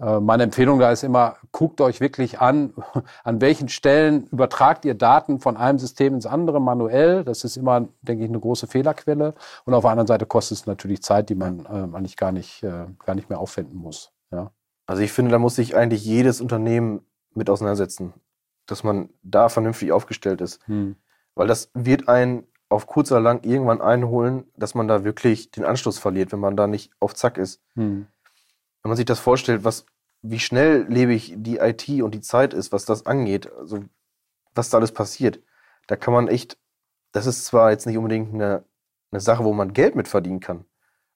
äh, 0.01 0.21
meine 0.21 0.45
Empfehlung 0.45 0.79
da 0.79 0.91
ist 0.91 1.05
immer, 1.05 1.37
guckt 1.53 1.81
euch 1.81 2.01
wirklich 2.01 2.41
an, 2.41 2.73
an 3.25 3.41
welchen 3.41 3.69
Stellen 3.69 4.27
übertragt 4.29 4.85
ihr 4.85 4.95
Daten 4.95 5.41
von 5.41 5.57
einem 5.57 5.79
System 5.79 6.15
ins 6.15 6.27
andere 6.27 6.61
manuell. 6.61 7.25
Das 7.25 7.45
ist 7.45 7.57
immer, 7.57 7.89
denke 8.01 8.25
ich, 8.25 8.31
eine 8.31 8.41
große 8.41 8.67
Fehlerquelle. 8.67 9.35
Und 9.65 9.75
auf 9.75 9.83
der 9.83 9.91
anderen 9.91 10.07
Seite 10.07 10.27
kostet 10.27 10.59
es 10.59 10.67
natürlich 10.67 11.03
Zeit, 11.03 11.29
die 11.29 11.35
man 11.35 11.67
äh, 11.67 11.97
eigentlich 11.97 12.17
gar 12.17 12.33
nicht, 12.33 12.63
äh, 12.63 12.87
gar 13.05 13.15
nicht 13.15 13.29
mehr 13.29 13.39
aufwenden 13.39 13.77
muss. 13.77 14.11
Ja. 14.31 14.51
Also 14.87 15.03
ich 15.03 15.13
finde, 15.13 15.31
da 15.31 15.39
muss 15.39 15.57
sich 15.57 15.77
eigentlich 15.77 16.05
jedes 16.05 16.41
Unternehmen 16.41 17.05
mit 17.35 17.49
auseinandersetzen, 17.49 18.13
dass 18.67 18.85
man 18.85 19.11
da 19.23 19.49
vernünftig 19.49 19.93
aufgestellt 19.93 20.41
ist. 20.41 20.67
Hm. 20.67 20.97
Weil 21.35 21.49
das 21.49 21.71
wird 21.75 22.09
einen 22.09 22.47
auf 22.69 22.87
kurz 22.87 23.11
oder 23.13 23.21
lang 23.21 23.45
irgendwann 23.45 23.81
einholen, 23.81 24.45
dass 24.57 24.75
man 24.75 24.89
da 24.89 25.05
wirklich 25.05 25.51
den 25.51 25.65
Anschluss 25.65 25.99
verliert, 25.99 26.33
wenn 26.33 26.41
man 26.41 26.57
da 26.57 26.67
nicht 26.67 26.91
auf 27.01 27.15
Zack 27.15 27.39
ist. 27.39 27.61
Hm. 27.75 28.07
Wenn 28.83 28.89
man 28.89 28.97
sich 28.97 29.07
das 29.07 29.21
vorstellt, 29.21 29.65
was, 29.65 29.87
wie 30.23 30.41
schnell 30.41 30.87
lebe 30.89 31.13
ich 31.13 31.35
die 31.37 31.59
IT 31.59 31.89
und 32.03 32.15
die 32.15 32.21
Zeit 32.21 32.55
ist, 32.55 32.73
was 32.73 32.85
das 32.85 33.07
angeht, 33.07 33.53
also 33.53 33.85
was 34.55 34.71
da 34.71 34.79
alles 34.79 34.93
passiert, 34.93 35.41
da 35.87 35.97
kann 35.97 36.15
man 36.15 36.29
echt, 36.29 36.59
das 37.13 37.27
ist 37.27 37.45
zwar 37.45 37.71
jetzt 37.71 37.87
nicht 37.87 37.97
unbedingt 37.97 38.35
eine, 38.35 38.65
eine 39.11 39.21
Sache, 39.21 39.45
wo 39.45 39.53
man 39.53 39.73
Geld 39.73 39.95
mit 39.95 40.09
verdienen 40.09 40.41
kann, 40.41 40.65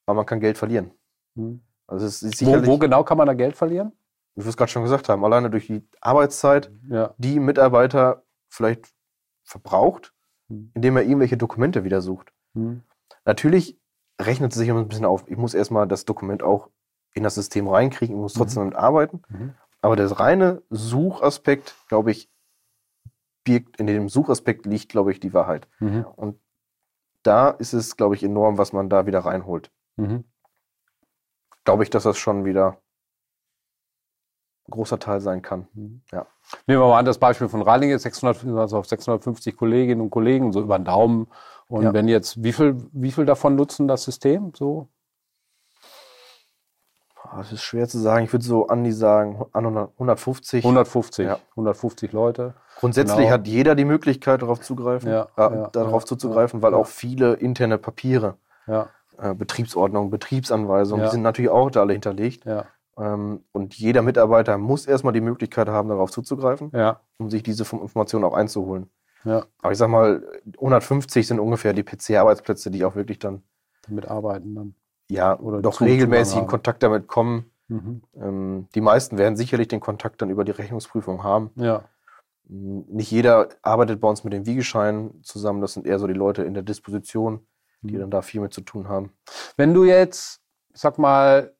aber 0.04 0.16
man 0.16 0.26
kann 0.26 0.40
Geld 0.40 0.58
verlieren. 0.58 0.92
Hm. 1.34 1.62
Also 1.86 2.26
wo, 2.46 2.66
wo 2.66 2.78
genau 2.78 3.04
kann 3.04 3.18
man 3.18 3.26
da 3.26 3.34
Geld 3.34 3.56
verlieren? 3.56 3.92
Wie 4.34 4.44
wir 4.44 4.48
es 4.48 4.56
gerade 4.56 4.70
schon 4.70 4.82
gesagt 4.82 5.08
haben, 5.08 5.24
alleine 5.24 5.50
durch 5.50 5.66
die 5.66 5.86
Arbeitszeit, 6.00 6.70
ja. 6.88 7.14
die 7.16 7.40
Mitarbeiter 7.40 8.24
vielleicht 8.48 8.92
verbraucht, 9.44 10.12
hm. 10.48 10.72
indem 10.74 10.96
er 10.96 11.04
irgendwelche 11.04 11.36
Dokumente 11.36 11.84
wieder 11.84 12.02
sucht. 12.02 12.32
Hm. 12.54 12.82
Natürlich 13.24 13.78
rechnet 14.20 14.52
es 14.52 14.58
sich 14.58 14.68
immer 14.68 14.80
ein 14.80 14.88
bisschen 14.88 15.04
auf. 15.04 15.24
Ich 15.28 15.36
muss 15.36 15.54
erstmal 15.54 15.86
das 15.86 16.04
Dokument 16.04 16.42
auch 16.42 16.70
in 17.12 17.22
das 17.22 17.34
System 17.34 17.68
reinkriegen, 17.68 18.14
ich 18.14 18.20
muss 18.20 18.34
trotzdem 18.34 18.64
mhm. 18.64 18.70
damit 18.70 18.78
arbeiten. 18.78 19.22
Mhm. 19.28 19.54
Aber 19.80 19.96
der 19.96 20.10
reine 20.10 20.62
Suchaspekt, 20.68 21.74
glaube 21.88 22.10
ich, 22.10 22.30
birgt, 23.44 23.78
in 23.78 23.86
dem 23.86 24.08
Suchaspekt 24.08 24.66
liegt, 24.66 24.90
glaube 24.90 25.12
ich, 25.12 25.20
die 25.20 25.32
Wahrheit. 25.32 25.68
Mhm. 25.78 26.04
Und 26.16 26.40
da 27.22 27.50
ist 27.50 27.72
es, 27.72 27.96
glaube 27.96 28.14
ich, 28.14 28.22
enorm, 28.22 28.58
was 28.58 28.72
man 28.72 28.88
da 28.88 29.06
wieder 29.06 29.20
reinholt. 29.20 29.70
Glaube 31.66 31.82
ich, 31.82 31.90
dass 31.90 32.04
das 32.04 32.16
schon 32.16 32.44
wieder 32.44 32.78
ein 34.68 34.70
großer 34.70 34.98
Teil 34.98 35.20
sein 35.20 35.42
kann. 35.42 35.66
Mhm. 35.74 36.00
Ja. 36.12 36.26
Nehmen 36.66 36.80
wir 36.80 36.88
mal 36.88 36.98
an, 36.98 37.04
das 37.04 37.18
Beispiel 37.18 37.48
von 37.48 37.60
Reilinge, 37.60 37.98
600, 37.98 38.46
also 38.56 38.78
auf 38.78 38.86
650 38.86 39.56
Kolleginnen 39.56 40.00
und 40.00 40.10
Kollegen, 40.10 40.52
so 40.52 40.60
über 40.60 40.78
den 40.78 40.84
Daumen. 40.84 41.26
Und 41.66 41.82
ja. 41.82 41.92
wenn 41.92 42.06
jetzt, 42.06 42.42
wie 42.42 42.52
viel, 42.52 42.76
wie 42.92 43.10
viel 43.10 43.24
davon 43.24 43.56
nutzen 43.56 43.88
das 43.88 44.04
System? 44.04 44.52
So? 44.54 44.88
Das 47.36 47.50
ist 47.50 47.62
schwer 47.62 47.88
zu 47.88 47.98
sagen. 47.98 48.24
Ich 48.24 48.32
würde 48.32 48.44
so 48.44 48.68
an 48.68 48.84
die 48.84 48.92
sagen, 48.92 49.44
an 49.52 49.66
150. 49.66 50.64
150, 50.64 51.26
ja. 51.26 51.40
150 51.50 52.12
Leute. 52.12 52.54
Grundsätzlich 52.78 53.18
genau. 53.18 53.30
hat 53.30 53.48
jeder 53.48 53.74
die 53.74 53.84
Möglichkeit, 53.84 54.42
darauf 54.42 54.60
zugreifen, 54.60 55.10
ja, 55.10 55.28
äh, 55.36 55.68
darauf 55.72 56.04
zuzugreifen, 56.04 56.62
weil 56.62 56.74
auch 56.74 56.86
viele 56.86 57.34
interne 57.34 57.78
Papiere 57.78 58.36
ja. 58.66 58.88
Äh, 59.18 59.34
Betriebsordnung, 59.34 60.10
Betriebsanweisungen, 60.10 61.02
ja. 61.02 61.08
die 61.08 61.12
sind 61.12 61.22
natürlich 61.22 61.50
auch 61.50 61.70
da 61.70 61.80
alle 61.80 61.94
hinterlegt. 61.94 62.44
Ja. 62.44 62.66
Ähm, 62.98 63.44
und 63.52 63.74
jeder 63.74 64.02
Mitarbeiter 64.02 64.58
muss 64.58 64.86
erstmal 64.86 65.12
die 65.12 65.20
Möglichkeit 65.20 65.68
haben, 65.68 65.88
darauf 65.88 66.10
zuzugreifen, 66.10 66.70
ja. 66.74 67.00
um 67.18 67.30
sich 67.30 67.42
diese 67.42 67.62
Informationen 67.62 68.24
auch 68.24 68.34
einzuholen. 68.34 68.90
Aber 69.60 69.72
ich 69.72 69.78
sag 69.78 69.88
mal, 69.88 70.22
150 70.54 71.26
sind 71.26 71.40
ungefähr 71.40 71.72
die 71.72 71.82
PC-Arbeitsplätze, 71.82 72.70
die 72.70 72.84
auch 72.84 72.94
wirklich 72.94 73.18
dann 73.18 73.42
damit 73.86 74.06
arbeiten 74.08 74.54
dann. 74.54 74.74
Ja, 75.08 75.38
oder 75.38 75.62
doch 75.62 75.80
regelmäßig 75.80 76.38
in 76.38 76.46
Kontakt 76.46 76.82
damit 76.82 77.06
kommen. 77.06 77.50
Mhm. 77.68 78.02
Ähm, 78.14 78.68
die 78.74 78.80
meisten 78.80 79.18
werden 79.18 79.36
sicherlich 79.36 79.68
den 79.68 79.80
Kontakt 79.80 80.22
dann 80.22 80.30
über 80.30 80.44
die 80.44 80.52
Rechnungsprüfung 80.52 81.24
haben. 81.24 81.50
Ja. 81.56 81.84
Nicht 82.48 83.10
jeder 83.10 83.48
arbeitet 83.62 84.00
bei 84.00 84.08
uns 84.08 84.22
mit 84.22 84.32
dem 84.32 84.46
Wiegeschein 84.46 85.10
zusammen. 85.22 85.60
Das 85.60 85.72
sind 85.72 85.86
eher 85.86 85.98
so 85.98 86.06
die 86.06 86.14
Leute 86.14 86.44
in 86.44 86.54
der 86.54 86.62
Disposition 86.62 87.40
die 87.86 87.94
mhm. 87.94 88.00
dann 88.00 88.10
da 88.10 88.22
viel 88.22 88.40
mit 88.40 88.52
zu 88.52 88.60
tun 88.60 88.88
haben. 88.88 89.10
Wenn 89.56 89.74
du 89.74 89.84
jetzt, 89.84 90.40
sag 90.72 90.98
mal, 90.98 91.52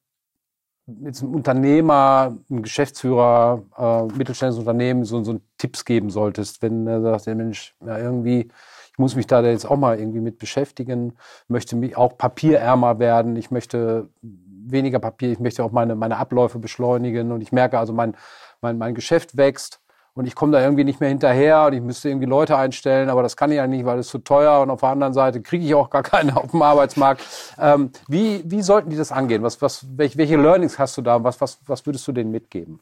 jetzt 1.03 1.23
ein 1.23 1.35
Unternehmer, 1.35 2.37
ein 2.51 2.63
Geschäftsführer, 2.63 3.63
äh, 3.77 4.17
mittelständisches 4.17 4.61
Unternehmen 4.61 5.05
so, 5.05 5.23
so 5.25 5.41
Tipps 5.59 5.85
geben 5.85 6.11
solltest, 6.11 6.63
wenn 6.63 6.87
er 6.87 7.03
sagt, 7.03 7.27
der 7.27 7.35
Mensch, 7.35 7.75
ja, 7.85 7.99
irgendwie, 7.99 8.49
ich 8.93 8.99
muss 8.99 9.17
mich 9.17 9.27
da 9.27 9.43
jetzt 9.43 9.69
auch 9.69 9.77
mal 9.77 9.99
irgendwie 9.99 10.21
mit 10.21 10.39
beschäftigen, 10.39 11.15
möchte 11.49 11.77
mich 11.77 11.97
auch 11.97 12.17
papierärmer 12.17 12.99
werden, 12.99 13.37
ich 13.37 13.51
möchte 13.51 14.09
weniger 14.23 14.99
Papier, 14.99 15.33
ich 15.33 15.41
möchte 15.41 15.65
auch 15.65 15.73
meine, 15.73 15.95
meine 15.97 16.17
Abläufe 16.19 16.59
beschleunigen 16.59 17.33
und 17.33 17.41
ich 17.41 17.53
merke 17.53 17.79
also, 17.79 17.93
mein, 17.93 18.17
mein, 18.61 18.79
mein 18.79 18.95
Geschäft 18.95 19.37
wächst 19.37 19.81
und 20.17 20.27
ich 20.27 20.35
komme 20.35 20.53
da 20.53 20.63
irgendwie 20.63 20.83
nicht 20.83 20.99
mehr 20.99 21.11
hinterher 21.11 21.67
und 21.67 21.75
ich 21.75 21.83
müsste 21.83 22.09
irgendwie 22.09 22.27
Leute 22.27 22.57
einstellen, 22.57 23.11
aber 23.11 23.23
das 23.23 23.37
kann 23.37 23.51
ich 23.51 23.59
ja 23.59 23.67
nicht, 23.67 23.85
weil 23.85 23.99
es 23.99 24.09
zu 24.09 24.19
teuer 24.19 24.63
und 24.63 24.71
auf 24.71 24.81
der 24.81 24.89
anderen 24.89 25.13
Seite 25.13 25.43
kriege 25.43 25.65
ich 25.65 25.75
auch 25.75 25.91
gar 25.91 26.03
keine 26.03 26.37
auf 26.37 26.51
dem 26.53 26.63
Arbeitsmarkt. 26.63 27.23
Ähm, 27.59 27.91
wie, 28.09 28.43
wie 28.47 28.63
sollten 28.63 28.89
die 28.89 28.97
das 28.97 29.13
angehen? 29.13 29.43
Was, 29.43 29.61
was, 29.61 29.87
welche, 29.95 30.37
Learnings 30.37 30.79
hast 30.79 30.97
du 30.97 31.03
da? 31.03 31.23
Was, 31.23 31.41
was, 31.43 31.61
was 31.67 31.85
würdest 31.85 32.09
du 32.09 32.13
denen 32.13 32.31
mitgeben? 32.31 32.81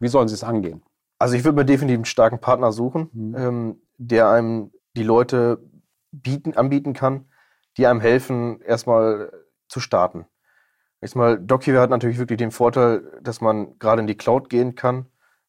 Wie 0.00 0.08
sollen 0.08 0.26
sie 0.26 0.34
es 0.34 0.42
angehen? 0.42 0.82
Also 1.20 1.36
ich 1.36 1.44
würde 1.44 1.56
mir 1.56 1.64
definitiv 1.64 1.98
einen 1.98 2.04
starken 2.04 2.40
Partner 2.40 2.72
suchen, 2.72 3.10
mhm. 3.12 3.34
ähm, 3.38 3.80
der 3.96 4.28
einem 4.28 4.72
die 4.96 5.04
Leute 5.04 5.60
bieten, 6.10 6.56
anbieten 6.56 6.94
kann, 6.94 7.26
die 7.76 7.86
einem 7.86 8.00
helfen, 8.00 8.60
erstmal 8.60 9.30
zu 9.68 9.78
starten. 9.78 10.26
Erstmal, 11.00 11.38
DocUware 11.38 11.80
hat 11.80 11.90
natürlich 11.90 12.18
wirklich 12.18 12.38
den 12.38 12.50
Vorteil, 12.50 13.04
dass 13.22 13.40
man 13.40 13.78
gerade 13.78 14.00
in 14.00 14.08
die 14.08 14.16
Cloud 14.16 14.48
gehen 14.48 14.74
kann 14.74 15.06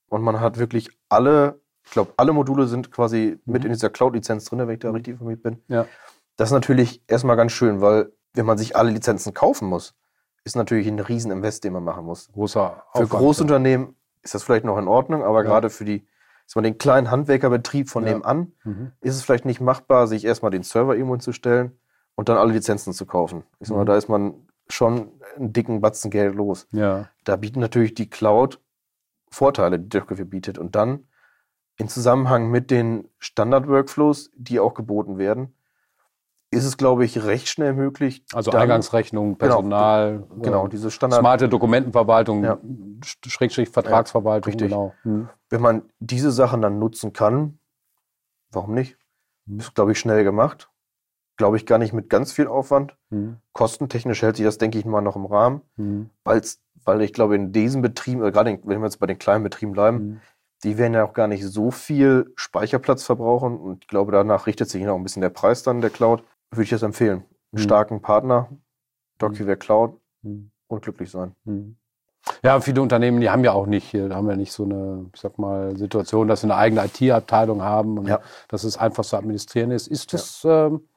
und 0.09 0.21
man 0.21 0.39
hat 0.39 0.57
wirklich 0.57 0.89
alle, 1.09 1.59
ich 1.83 1.91
glaube, 1.91 2.13
alle 2.17 2.33
Module 2.33 2.67
sind 2.67 2.91
quasi 2.91 3.39
mit 3.45 3.61
mhm. 3.61 3.67
in 3.67 3.73
dieser 3.73 3.89
Cloud-Lizenz 3.89 4.45
drin, 4.45 4.59
wenn 4.59 4.69
ich 4.69 4.79
da 4.79 4.91
richtig 4.91 5.13
informiert 5.13 5.43
bin. 5.43 5.61
Ja. 5.67 5.85
Das 6.35 6.49
ist 6.49 6.53
natürlich 6.53 7.01
erstmal 7.07 7.35
ganz 7.35 7.51
schön, 7.51 7.81
weil 7.81 8.11
wenn 8.33 8.45
man 8.45 8.57
sich 8.57 8.75
alle 8.75 8.91
Lizenzen 8.91 9.33
kaufen 9.33 9.67
muss, 9.67 9.95
ist 10.43 10.55
natürlich 10.55 10.87
ein 10.87 10.99
Rieseninvest, 10.99 11.63
den 11.63 11.73
man 11.73 11.83
machen 11.83 12.05
muss. 12.05 12.31
Großer 12.31 12.83
Aufwand, 12.91 13.09
Für 13.09 13.17
Großunternehmen 13.17 13.95
ist 14.21 14.35
das 14.35 14.43
vielleicht 14.43 14.65
noch 14.65 14.77
in 14.77 14.87
Ordnung, 14.87 15.23
aber 15.23 15.39
ja. 15.39 15.43
gerade 15.43 15.69
für 15.69 15.85
die, 15.85 16.07
ist 16.45 16.55
man 16.55 16.63
den 16.63 16.77
kleinen 16.77 17.11
Handwerkerbetrieb 17.11 17.89
von 17.89 18.05
ja. 18.05 18.13
nebenan, 18.13 18.53
mhm. 18.63 18.91
ist 19.01 19.15
es 19.15 19.23
vielleicht 19.23 19.45
nicht 19.45 19.59
machbar, 19.59 20.07
sich 20.07 20.25
erstmal 20.25 20.51
den 20.51 20.63
Server 20.63 20.95
irgendwo 20.95 21.15
hinzustellen 21.15 21.77
und 22.15 22.29
dann 22.29 22.37
alle 22.37 22.53
Lizenzen 22.53 22.93
zu 22.93 23.05
kaufen. 23.05 23.43
Ich 23.59 23.67
sag 23.67 23.75
mal, 23.75 23.83
mhm. 23.83 23.87
da 23.87 23.97
ist 23.97 24.07
man 24.07 24.47
schon 24.69 25.11
einen 25.35 25.53
dicken 25.53 25.81
Batzen 25.81 26.11
Geld 26.11 26.35
los. 26.35 26.67
Ja. 26.71 27.09
Da 27.23 27.35
bieten 27.35 27.59
natürlich 27.59 27.93
die 27.93 28.09
Cloud 28.09 28.59
Vorteile, 29.29 29.79
die 29.79 29.89
Docker 29.89 30.15
bietet. 30.25 30.57
Und 30.57 30.75
dann 30.75 31.07
in 31.77 31.87
Zusammenhang 31.89 32.49
mit 32.49 32.71
den 32.71 33.07
Standard-Workflows, 33.19 34.31
die 34.35 34.59
auch 34.59 34.73
geboten 34.73 35.17
werden, 35.17 35.53
ist 36.49 36.63
es, 36.63 36.77
glaube 36.77 37.03
ich, 37.03 37.23
recht 37.25 37.49
schnell 37.49 37.73
möglich. 37.73 38.23
Also 38.33 38.51
dann- 38.51 38.61
Eingangsrechnung, 38.61 39.37
Personal, 39.37 40.25
Genau, 40.41 40.65
äh, 40.65 40.69
diese 40.69 40.89
Standard. 40.91 41.19
smarte 41.19 41.49
Dokumentenverwaltung, 41.49 42.43
Ja. 42.43 42.53
Sch- 43.01 43.29
Schrägstrich 43.29 43.69
Vertragsverwaltung, 43.69 44.53
richtig. 44.53 44.69
genau. 44.69 44.93
Hm. 45.03 45.27
Wenn 45.49 45.61
man 45.61 45.81
diese 45.99 46.31
Sachen 46.31 46.61
dann 46.61 46.79
nutzen 46.79 47.11
kann, 47.13 47.59
warum 48.51 48.73
nicht? 48.73 48.97
Hm. 49.45 49.59
Ist, 49.59 49.75
glaube 49.75 49.91
ich, 49.91 49.99
schnell 49.99 50.23
gemacht. 50.23 50.69
Glaube 51.35 51.57
ich 51.57 51.65
gar 51.67 51.77
nicht 51.77 51.93
mit 51.93 52.09
ganz 52.09 52.31
viel 52.31 52.47
Aufwand. 52.47 52.95
Hm. 53.11 53.37
Kostentechnisch 53.53 54.21
hält 54.21 54.37
sich 54.37 54.45
das, 54.45 54.57
denke 54.57 54.79
ich, 54.79 54.85
mal 54.85 55.01
noch 55.01 55.15
im 55.17 55.25
Rahmen, 55.25 55.61
Hm. 55.75 56.09
weil's, 56.23 56.61
weil 56.87 57.01
ich 57.01 57.13
glaube, 57.13 57.35
in 57.35 57.51
diesen 57.51 57.81
Betrieben, 57.81 58.21
oder 58.21 58.31
gerade 58.31 58.59
wenn 58.63 58.79
wir 58.79 58.85
jetzt 58.85 58.99
bei 58.99 59.07
den 59.07 59.19
kleinen 59.19 59.43
Betrieben 59.43 59.73
bleiben, 59.73 59.97
Hm. 59.97 60.21
die 60.63 60.77
werden 60.77 60.93
ja 60.93 61.03
auch 61.03 61.13
gar 61.13 61.27
nicht 61.27 61.43
so 61.45 61.69
viel 61.69 62.31
Speicherplatz 62.35 63.03
verbrauchen 63.03 63.57
und 63.57 63.83
ich 63.83 63.87
glaube, 63.87 64.11
danach 64.11 64.47
richtet 64.47 64.69
sich 64.69 64.81
noch 64.83 64.95
ein 64.95 65.03
bisschen 65.03 65.21
der 65.21 65.29
Preis 65.29 65.61
dann 65.63 65.81
der 65.81 65.89
Cloud. 65.91 66.23
Würde 66.51 66.63
ich 66.63 66.69
das 66.69 66.81
empfehlen. 66.81 67.19
Einen 67.51 67.57
Hm. 67.57 67.63
starken 67.63 68.01
Partner, 68.01 68.49
DocuWare 69.19 69.57
Cloud 69.57 69.99
Hm. 70.23 70.49
und 70.67 70.81
glücklich 70.81 71.11
sein. 71.11 71.33
Hm. 71.45 71.75
Ja, 72.43 72.59
viele 72.59 72.81
Unternehmen, 72.81 73.21
die 73.21 73.29
haben 73.29 73.43
ja 73.43 73.51
auch 73.53 73.67
nicht, 73.67 73.89
hier 73.91 74.09
haben 74.13 74.29
ja 74.29 74.35
nicht 74.35 74.51
so 74.51 74.63
eine, 74.65 75.09
ich 75.13 75.19
sag 75.21 75.37
mal, 75.37 75.77
Situation, 75.77 76.27
dass 76.27 76.41
sie 76.41 76.47
eine 76.47 76.55
eigene 76.55 76.83
IT-Abteilung 76.85 77.61
haben 77.61 77.97
und 77.99 78.07
Ja. 78.07 78.19
dass 78.49 78.63
es 78.63 78.77
einfach 78.77 79.03
zu 79.05 79.15
administrieren 79.17 79.71
ist. 79.71 79.87
Ist 79.87 80.13
das, 80.13 80.43
ähm, 80.45 80.87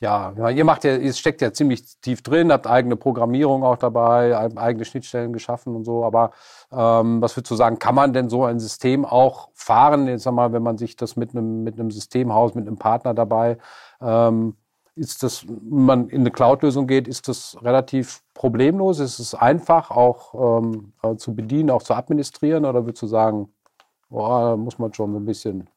ja, 0.00 0.48
ihr 0.48 0.64
macht 0.64 0.84
ja, 0.84 0.96
ihr 0.96 1.12
steckt 1.12 1.42
ja 1.42 1.52
ziemlich 1.52 2.00
tief 2.00 2.22
drin, 2.22 2.50
habt 2.52 2.66
eigene 2.66 2.96
Programmierung 2.96 3.62
auch 3.62 3.76
dabei, 3.76 4.36
eig- 4.36 4.56
eigene 4.56 4.84
Schnittstellen 4.84 5.32
geschaffen 5.32 5.76
und 5.76 5.84
so, 5.84 6.04
aber 6.04 6.32
ähm, 6.72 7.20
was 7.20 7.36
würdest 7.36 7.50
du 7.50 7.56
sagen, 7.56 7.78
kann 7.78 7.94
man 7.94 8.12
denn 8.12 8.30
so 8.30 8.44
ein 8.44 8.58
System 8.58 9.04
auch 9.04 9.50
fahren, 9.54 10.08
jetzt 10.08 10.22
sag 10.22 10.32
mal, 10.32 10.52
wenn 10.52 10.62
man 10.62 10.78
sich 10.78 10.96
das 10.96 11.16
mit 11.16 11.30
einem, 11.32 11.62
mit 11.62 11.78
einem 11.78 11.90
Systemhaus, 11.90 12.54
mit 12.54 12.66
einem 12.66 12.78
Partner 12.78 13.14
dabei, 13.14 13.58
ähm, 14.00 14.56
ist 14.96 15.22
das, 15.22 15.46
wenn 15.48 15.84
man 15.84 16.08
in 16.08 16.20
eine 16.20 16.30
Cloud-Lösung 16.30 16.86
geht, 16.86 17.08
ist 17.08 17.28
das 17.28 17.56
relativ 17.62 18.22
problemlos? 18.34 18.98
Ist 18.98 19.18
es 19.18 19.34
einfach 19.34 19.90
auch 19.90 20.60
ähm, 20.62 20.92
äh, 21.02 21.16
zu 21.16 21.34
bedienen, 21.34 21.70
auch 21.70 21.82
zu 21.82 21.94
administrieren? 21.94 22.64
Oder 22.66 22.84
würdest 22.84 23.02
du 23.02 23.06
sagen, 23.06 23.48
boah, 24.10 24.50
da 24.50 24.56
muss 24.56 24.78
man 24.78 24.92
schon 24.92 25.12
so 25.12 25.18
ein 25.18 25.24
bisschen. 25.24 25.70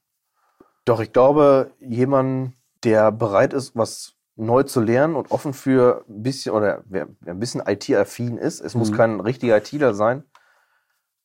Doch, 0.84 1.00
ich 1.00 1.14
glaube, 1.14 1.72
jemand, 1.80 2.54
der 2.84 3.12
bereit 3.12 3.54
ist, 3.54 3.76
was 3.76 4.16
neu 4.36 4.64
zu 4.64 4.82
lernen 4.82 5.16
und 5.16 5.32
offen 5.32 5.54
für 5.54 6.06
ein 6.10 6.24
bisschen 6.24 6.54
oder 6.54 6.84
wer, 6.86 7.08
wer 7.20 7.34
ein 7.34 7.40
bisschen 7.40 7.62
IT-affin 7.66 8.38
ist, 8.38 8.62
es 8.62 8.76
muss 8.76 8.92
Mhm. 8.92 8.96
kein 8.96 9.20
richtiger 9.20 9.58
ITler 9.58 9.94
sein, 9.94 10.24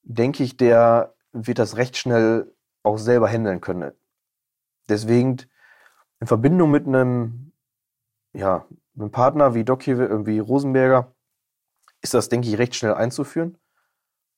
denke 0.03 0.42
ich, 0.42 0.57
der 0.57 1.14
wird 1.33 1.59
das 1.59 1.77
recht 1.77 1.97
schnell 1.97 2.55
auch 2.83 2.99
selber 2.99 3.29
handeln 3.29 3.61
können. 3.61 3.92
Deswegen 4.88 5.38
in 6.21 6.27
Verbindung 6.27 6.71
mit 6.71 6.87
einem, 6.87 7.53
ja, 8.33 8.66
einem 8.97 9.11
Partner 9.11 9.55
wie 9.55 9.64
Doc 9.64 9.83
hier, 9.83 9.99
irgendwie 9.99 10.38
Rosenberger, 10.38 11.14
ist 12.03 12.14
das, 12.14 12.29
denke 12.29 12.49
ich, 12.49 12.59
recht 12.59 12.75
schnell 12.75 12.94
einzuführen. 12.94 13.59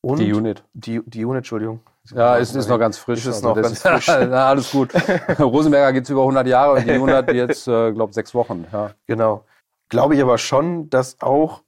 Und 0.02 0.18
Die 0.18 0.32
Unit. 0.32 0.64
Die, 0.72 1.00
die 1.04 1.24
Unit, 1.24 1.38
Entschuldigung. 1.40 1.80
Ja, 2.14 2.38
es 2.38 2.54
ist 2.54 2.68
noch 2.68 2.78
ganz 2.78 2.96
frisch. 2.96 3.20
Ist 3.20 3.26
es 3.26 3.34
also 3.36 3.48
noch 3.48 3.54
ganz 3.56 3.72
ist- 3.72 3.82
frisch. 3.86 4.06
Na, 4.08 4.46
alles 4.48 4.70
gut. 4.72 4.90
Rosenberger 5.38 5.92
geht's 5.92 6.08
über 6.10 6.22
100 6.22 6.46
Jahre 6.46 6.78
und 6.78 6.86
die 6.86 6.90
100 6.92 7.32
jetzt, 7.34 7.68
äh, 7.68 7.92
glaube 7.92 8.12
sechs 8.14 8.34
Wochen. 8.34 8.66
Ja. 8.72 8.92
Genau. 9.06 9.44
Glaube 9.90 10.14
ich 10.14 10.22
aber 10.22 10.38
schon, 10.38 10.88
dass 10.88 11.20
auch, 11.20 11.62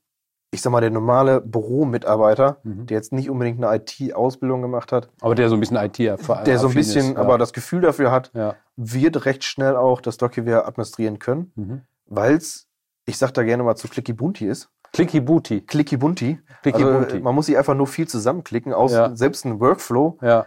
ich 0.50 0.62
sag 0.62 0.70
mal, 0.70 0.80
der 0.80 0.90
normale 0.90 1.40
Büromitarbeiter, 1.40 2.56
Mhm. 2.62 2.86
der 2.86 2.96
jetzt 2.96 3.12
nicht 3.12 3.28
unbedingt 3.28 3.62
eine 3.62 3.76
IT-Ausbildung 3.76 4.62
gemacht 4.62 4.92
hat, 4.92 5.08
Aber 5.20 5.34
der 5.34 5.48
so 5.48 5.54
ein 5.56 5.60
bisschen 5.60 5.76
IT 5.76 6.00
erfahren 6.00 6.44
der 6.44 6.58
so 6.58 6.68
ein 6.68 6.74
bisschen 6.74 7.12
ist, 7.12 7.16
aber 7.18 7.36
das 7.38 7.52
Gefühl 7.52 7.80
dafür 7.82 8.10
hat, 8.10 8.30
ja. 8.34 8.54
wird 8.76 9.24
recht 9.26 9.44
schnell 9.44 9.76
auch 9.76 10.00
das 10.00 10.16
DocuWare 10.16 10.66
administrieren 10.66 11.18
können, 11.18 11.52
Mhm. 11.56 11.80
weil 12.06 12.34
es, 12.36 12.66
ich 13.04 13.18
sag 13.18 13.32
da 13.34 13.42
gerne 13.42 13.62
mal 13.62 13.76
zu 13.76 13.88
Clicky 13.88 14.12
Bunti 14.14 14.46
ist. 14.46 14.70
Clicky 14.92 15.20
Booty. 15.20 15.60
Clicky 15.62 15.96
Bunti. 15.96 16.38
Clicky 16.62 16.84
Also, 16.84 16.98
Bunti. 16.98 17.20
man 17.20 17.34
muss 17.34 17.46
sich 17.46 17.56
einfach 17.56 17.74
nur 17.74 17.86
viel 17.86 18.06
zusammenklicken, 18.06 18.72
aus 18.74 18.92
Ja. 18.92 19.14
selbst 19.16 19.44
ein 19.44 19.58
Workflow. 19.60 20.18
Ja, 20.22 20.46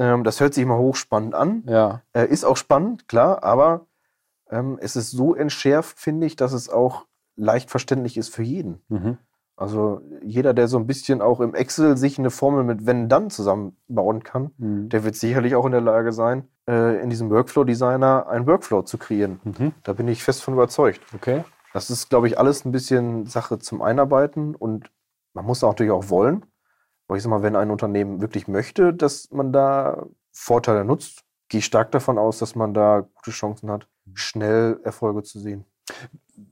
Ähm, 0.00 0.22
das 0.22 0.40
hört 0.40 0.54
sich 0.54 0.62
immer 0.62 0.78
hochspannend 0.78 1.34
an. 1.34 1.62
ja. 1.66 2.02
Äh, 2.12 2.26
ist 2.26 2.44
auch 2.44 2.56
spannend, 2.56 3.08
klar, 3.08 3.42
aber 3.42 3.86
ähm, 4.50 4.78
es 4.80 4.94
ist 4.94 5.10
so 5.10 5.34
entschärft, 5.34 5.98
finde 5.98 6.26
ich, 6.26 6.36
dass 6.36 6.52
es 6.52 6.68
auch 6.70 7.06
leicht 7.36 7.68
verständlich 7.70 8.16
ist 8.16 8.32
für 8.34 8.42
jeden. 8.44 8.80
Mhm. 8.88 9.18
Also 9.56 10.00
jeder, 10.22 10.54
der 10.54 10.68
so 10.68 10.78
ein 10.78 10.86
bisschen 10.86 11.20
auch 11.20 11.40
im 11.40 11.52
Excel 11.54 11.96
sich 11.96 12.16
eine 12.18 12.30
Formel 12.30 12.62
mit 12.62 12.86
wenn 12.86 13.08
dann 13.08 13.28
zusammenbauen 13.28 14.22
kann, 14.22 14.52
Mhm. 14.58 14.88
der 14.88 15.02
wird 15.02 15.16
sicherlich 15.16 15.56
auch 15.56 15.66
in 15.66 15.72
der 15.72 15.80
Lage 15.80 16.12
sein, 16.12 16.46
äh, 16.68 17.02
in 17.02 17.10
diesem 17.10 17.28
Workflow-Designer 17.30 18.28
einen 18.28 18.46
Workflow 18.46 18.82
zu 18.82 18.98
kreieren. 18.98 19.40
Mhm. 19.42 19.72
Da 19.82 19.94
bin 19.94 20.06
ich 20.06 20.22
fest 20.22 20.42
von 20.44 20.54
überzeugt. 20.54 21.00
Okay. 21.12 21.42
Das 21.72 21.90
ist, 21.90 22.08
glaube 22.08 22.28
ich, 22.28 22.38
alles 22.38 22.64
ein 22.64 22.72
bisschen 22.72 23.26
Sache 23.26 23.58
zum 23.58 23.82
Einarbeiten 23.82 24.54
und 24.54 24.90
man 25.34 25.44
muss 25.44 25.62
auch 25.62 25.70
natürlich 25.70 25.92
auch 25.92 26.10
wollen. 26.10 26.44
Aber 27.06 27.16
ich 27.16 27.22
sag 27.22 27.30
mal, 27.30 27.42
wenn 27.42 27.56
ein 27.56 27.70
Unternehmen 27.70 28.20
wirklich 28.20 28.48
möchte, 28.48 28.92
dass 28.92 29.30
man 29.30 29.52
da 29.52 30.06
Vorteile 30.32 30.84
nutzt, 30.84 31.24
gehe 31.48 31.60
ich 31.60 31.64
stark 31.64 31.90
davon 31.92 32.18
aus, 32.18 32.38
dass 32.38 32.54
man 32.54 32.74
da 32.74 33.06
gute 33.14 33.30
Chancen 33.30 33.70
hat, 33.70 33.88
schnell 34.14 34.80
Erfolge 34.84 35.22
zu 35.22 35.38
sehen. 35.38 35.64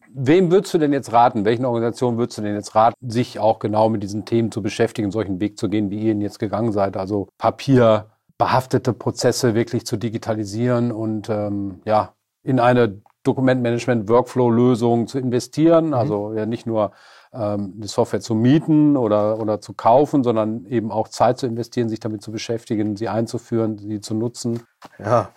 Wem 0.09 0.51
würdest 0.51 0.73
du 0.73 0.79
denn 0.79 0.95
jetzt 0.95 1.13
raten? 1.13 1.45
Welchen 1.45 1.67
Organisationen 1.67 2.17
würdest 2.17 2.39
du 2.39 2.43
denn 2.43 2.55
jetzt 2.55 2.75
raten, 2.75 3.11
sich 3.11 3.39
auch 3.39 3.59
genau 3.59 3.91
mit 3.91 4.03
diesen 4.03 4.25
Themen 4.25 4.51
zu 4.51 4.63
beschäftigen, 4.63 5.11
solchen 5.11 5.41
Weg 5.41 5.59
zu 5.59 5.69
gehen, 5.69 5.91
wie 5.91 6.01
ihr 6.01 6.13
ihn 6.13 6.23
jetzt 6.23 6.39
gegangen 6.39 6.73
seid? 6.73 6.97
Also 6.97 7.29
papierbehaftete 7.37 8.95
Prozesse 8.95 9.55
wirklich 9.55 9.85
zu 9.85 9.99
digitalisieren 9.99 10.91
und 10.91 11.29
ähm, 11.29 11.83
ja, 11.85 12.15
in 12.43 12.61
eine 12.61 13.03
Dokumentmanagement-Workflow-Lösung 13.27 15.07
zu 15.07 15.19
investieren. 15.19 15.95
Also 15.95 16.33
ja 16.35 16.47
nicht 16.47 16.67
nur 16.67 16.93
ähm, 17.33 17.75
die 17.77 17.89
Software 17.89 18.21
zu 18.21 18.35
mieten 18.35 18.97
oder, 18.97 19.39
oder 19.41 19.61
zu 19.61 19.75
kaufen, 19.75 20.23
sondern 20.25 20.65
eben 20.67 20.91
auch 20.91 21.09
Zeit 21.09 21.39
zu 21.39 21.47
investieren, 21.47 21.89
sich 21.89 22.01
damit 22.01 22.23
zu 22.23 22.33
beschäftigen, 22.33 22.97
sie 22.97 23.09
einzuführen, 23.09 23.79
sie 23.79 24.01
zu 24.01 24.15
nutzen. 24.15 24.63
Ja, 24.99 25.31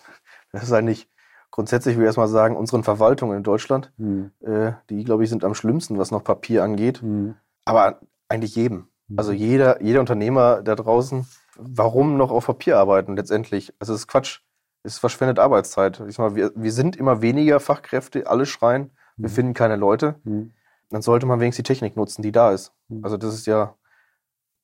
das 0.52 0.64
ist 0.64 0.72
eigentlich 0.72 1.08
grundsätzlich, 1.52 1.96
will 1.96 2.04
ich 2.04 2.08
erstmal 2.08 2.28
sagen, 2.28 2.56
unseren 2.56 2.84
Verwaltungen 2.84 3.38
in 3.38 3.44
Deutschland, 3.44 3.92
Hm, 3.98 4.32
äh, 4.42 4.74
die, 4.90 5.04
glaube 5.04 5.24
ich, 5.24 5.30
sind 5.30 5.44
am 5.44 5.56
schlimmsten, 5.56 5.98
was 5.98 6.12
noch 6.12 6.24
Papier 6.24 6.64
angeht. 6.64 7.02
hm, 7.02 7.36
Aber 7.66 8.00
eigentlich 8.30 8.56
jedem. 8.56 8.88
Also 9.18 9.32
jeder, 9.32 9.82
jeder 9.82 10.02
Unternehmer 10.02 10.62
da 10.62 10.76
draußen, 10.76 11.26
warum 11.58 12.16
noch 12.18 12.30
auf 12.30 12.46
Papier 12.46 12.78
arbeiten 12.78 13.16
letztendlich? 13.16 13.74
Also 13.80 13.94
es 13.94 14.02
ist 14.02 14.08
Quatsch. 14.08 14.42
Es 14.84 14.98
verschwendet 14.98 15.40
Arbeitszeit. 15.40 16.00
Ich 16.08 16.16
sag 16.16 16.30
mal, 16.30 16.36
wir, 16.36 16.52
wir 16.56 16.72
sind 16.72 16.96
immer 16.96 17.22
weniger 17.22 17.60
Fachkräfte, 17.60 18.28
alle 18.28 18.46
schreien, 18.46 18.92
wir 19.18 19.30
Mhm. 19.30 19.34
finden 19.34 19.54
keine 19.54 19.76
Leute. 19.76 20.16
hm, 20.24 20.54
Dann 20.90 21.02
sollte 21.02 21.26
man 21.28 21.40
wenigstens 21.40 21.64
die 21.66 21.74
Technik 21.74 21.96
nutzen, 21.96 22.22
die 22.24 22.32
da 22.32 22.52
ist. 22.52 22.74
Mhm. 22.88 23.04
Also 23.04 23.18
das 23.18 23.34
ist 23.36 23.46
ja, 23.46 23.76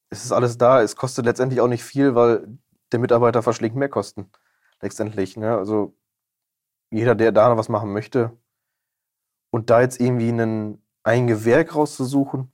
es 0.09 0.23
ist 0.25 0.31
alles 0.31 0.57
da. 0.57 0.81
Es 0.81 0.95
kostet 0.95 1.25
letztendlich 1.25 1.61
auch 1.61 1.67
nicht 1.67 1.83
viel, 1.83 2.15
weil 2.15 2.47
der 2.91 2.99
Mitarbeiter 2.99 3.43
verschlingt 3.43 3.75
mehr 3.75 3.89
Kosten. 3.89 4.31
Letztendlich. 4.81 5.37
Ne? 5.37 5.55
Also 5.57 5.95
jeder, 6.91 7.13
der 7.15 7.31
da 7.31 7.49
noch 7.49 7.57
was 7.57 7.69
machen 7.69 7.91
möchte 7.93 8.31
und 9.51 9.69
da 9.69 9.81
jetzt 9.81 9.99
irgendwie 9.99 10.29
einen, 10.29 10.81
ein 11.03 11.27
Gewerk 11.27 11.75
rauszusuchen, 11.75 12.51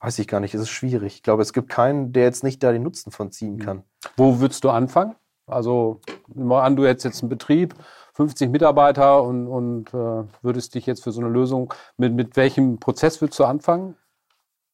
weiß 0.00 0.18
ich 0.18 0.26
gar 0.28 0.40
nicht, 0.40 0.54
es 0.54 0.62
ist 0.62 0.70
schwierig. 0.70 1.16
Ich 1.16 1.22
glaube, 1.22 1.42
es 1.42 1.52
gibt 1.52 1.68
keinen, 1.68 2.12
der 2.12 2.24
jetzt 2.24 2.42
nicht 2.42 2.62
da 2.62 2.72
den 2.72 2.82
Nutzen 2.82 3.12
von 3.12 3.30
ziehen 3.30 3.54
Mhm. 3.56 3.58
kann. 3.60 3.84
Wo 4.16 4.40
würdest 4.40 4.64
du 4.64 4.70
anfangen? 4.70 5.14
Also, 5.50 6.00
nimm 6.34 6.46
mal 6.46 6.62
an, 6.62 6.76
du 6.76 6.86
hättest 6.86 7.04
jetzt 7.04 7.22
einen 7.22 7.28
Betrieb, 7.28 7.74
50 8.14 8.50
Mitarbeiter 8.50 9.22
und, 9.22 9.46
und 9.46 9.94
äh, 9.94 10.24
würdest 10.42 10.74
dich 10.74 10.86
jetzt 10.86 11.02
für 11.04 11.12
so 11.12 11.20
eine 11.20 11.30
Lösung, 11.30 11.72
mit, 11.96 12.12
mit 12.12 12.36
welchem 12.36 12.78
Prozess 12.78 13.20
würdest 13.20 13.38
du 13.38 13.44
anfangen? 13.44 13.96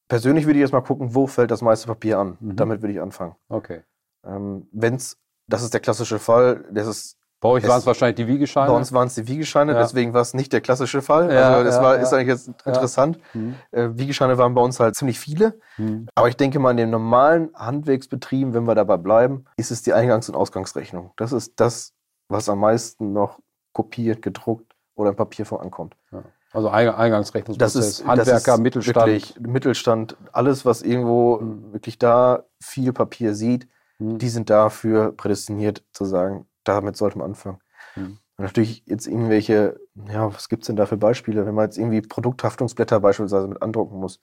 Persönlich 0.09 0.47
würde 0.47 0.59
ich 0.59 0.63
erstmal 0.63 0.83
gucken, 0.83 1.15
wo 1.15 1.27
fällt 1.27 1.51
das 1.51 1.63
meiste 1.63 1.89
Papier 1.89 2.19
an. 2.19 2.37
Mhm. 2.41 2.57
Damit 2.57 2.83
würde 2.83 2.93
ich 2.93 3.01
anfangen. 3.01 3.35
Okay. 3.49 3.83
Ähm, 4.25 4.69
wenn's, 4.73 5.19
das 5.49 5.63
ist 5.63 5.75
der 5.75 5.81
klassische 5.81 6.19
Fall, 6.19 6.65
das 6.71 6.87
ist 6.87 7.19
Bei 7.41 7.51
euch 7.51 7.69
waren 7.69 7.79
es 7.79 7.87
wahrscheinlich 7.87 8.17
die 8.17 8.27
Wiegescheine. 8.27 8.71
Bei 8.71 8.77
uns 8.77 8.93
waren 8.93 9.09
es 9.09 9.15
die 9.15 9.29
Wiegescheine, 9.29 9.73
Ja. 9.73 9.79
deswegen 9.79 10.15
war 10.15 10.23
es 10.23 10.33
nicht 10.33 10.53
der 10.53 10.63
klassische 10.63 11.03
Fall. 11.03 11.33
Ja, 11.33 11.53
also 11.53 11.65
das 11.65 11.77
ja, 11.77 11.83
war, 11.83 11.97
ist 11.99 12.13
eigentlich 12.13 12.29
jetzt 12.29 12.49
interessant. 12.65 13.19
Hm, 13.33 13.55
Äh, 13.73 13.91
Wiegescheine 13.93 14.39
waren 14.39 14.55
bei 14.55 14.63
uns 14.63 14.81
halt 14.81 14.95
ziemlich 14.97 15.21
viele. 15.21 15.59
hm, 15.77 16.09
Aber 16.15 16.29
ich 16.29 16.37
denke 16.37 16.59
mal, 16.59 16.71
in 16.71 16.79
den 16.79 16.91
normalen 16.91 17.51
Handwerksbetrieben, 17.55 18.55
wenn 18.55 18.65
wir 18.65 18.75
dabei 18.75 18.97
bleiben, 18.97 19.45
ist 19.57 19.71
es 19.71 19.83
die 19.83 19.93
Eingangs- 19.93 20.29
und 20.31 20.35
Ausgangsrechnung. 20.35 21.13
Das 21.17 21.33
ist 21.33 21.53
das, 21.61 21.93
was 22.29 22.49
am 22.49 22.61
meisten 22.61 23.13
noch 23.13 23.39
kopiert, 23.73 24.23
gedruckt 24.23 24.73
oder 24.95 25.11
im 25.11 25.17
Papierform 25.17 25.61
ankommt. 25.61 25.95
Also 26.53 26.71
Eing- 26.71 26.95
Eingangsrechnungsprozess, 26.95 27.75
Das 27.75 27.85
ist 28.01 28.07
Handwerker, 28.07 28.33
das 28.33 28.55
ist 28.55 28.61
Mittelstand. 28.61 29.41
Mittelstand, 29.47 30.17
alles, 30.33 30.65
was 30.65 30.81
irgendwo 30.81 31.37
Mhm. 31.39 31.75
wirklich 31.75 31.99
da 31.99 32.45
viel 32.63 32.95
Papier 32.95 33.35
sieht, 33.35 33.69
Hm, 33.99 34.17
die 34.19 34.29
sind 34.31 34.49
dafür 34.49 35.13
prädestiniert 35.13 35.85
zu 35.93 36.05
sagen, 36.07 36.47
damit 36.69 36.97
sollte 36.97 37.19
man 37.19 37.29
anfangen. 37.29 37.59
Mhm. 37.95 38.19
Und 38.37 38.45
natürlich 38.45 38.85
jetzt 38.87 39.07
irgendwelche, 39.07 39.81
ja, 40.09 40.33
was 40.33 40.49
gibt's 40.49 40.67
denn 40.67 40.77
da 40.77 40.87
für 40.87 40.99
Beispiele, 40.99 41.47
wenn 41.47 41.55
man 41.55 41.65
jetzt 41.65 41.79
irgendwie 41.79 42.03
Produkthaftungsblätter 42.03 43.01
beispielsweise 43.01 43.49
mit 43.49 43.63
andrucken 43.63 43.99
muss. 43.99 44.21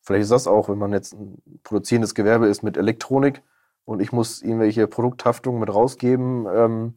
Vielleicht 0.00 0.22
ist 0.22 0.32
das 0.32 0.46
auch, 0.46 0.68
wenn 0.68 0.78
man 0.78 0.92
jetzt 0.92 1.12
ein 1.12 1.40
produzierendes 1.62 2.14
Gewerbe 2.14 2.46
ist 2.46 2.62
mit 2.62 2.76
Elektronik 2.76 3.42
und 3.84 4.00
ich 4.00 4.10
muss 4.12 4.42
irgendwelche 4.42 4.86
Produkthaftungen 4.88 5.60
mit 5.60 5.72
rausgeben, 5.72 6.46
ähm, 6.52 6.94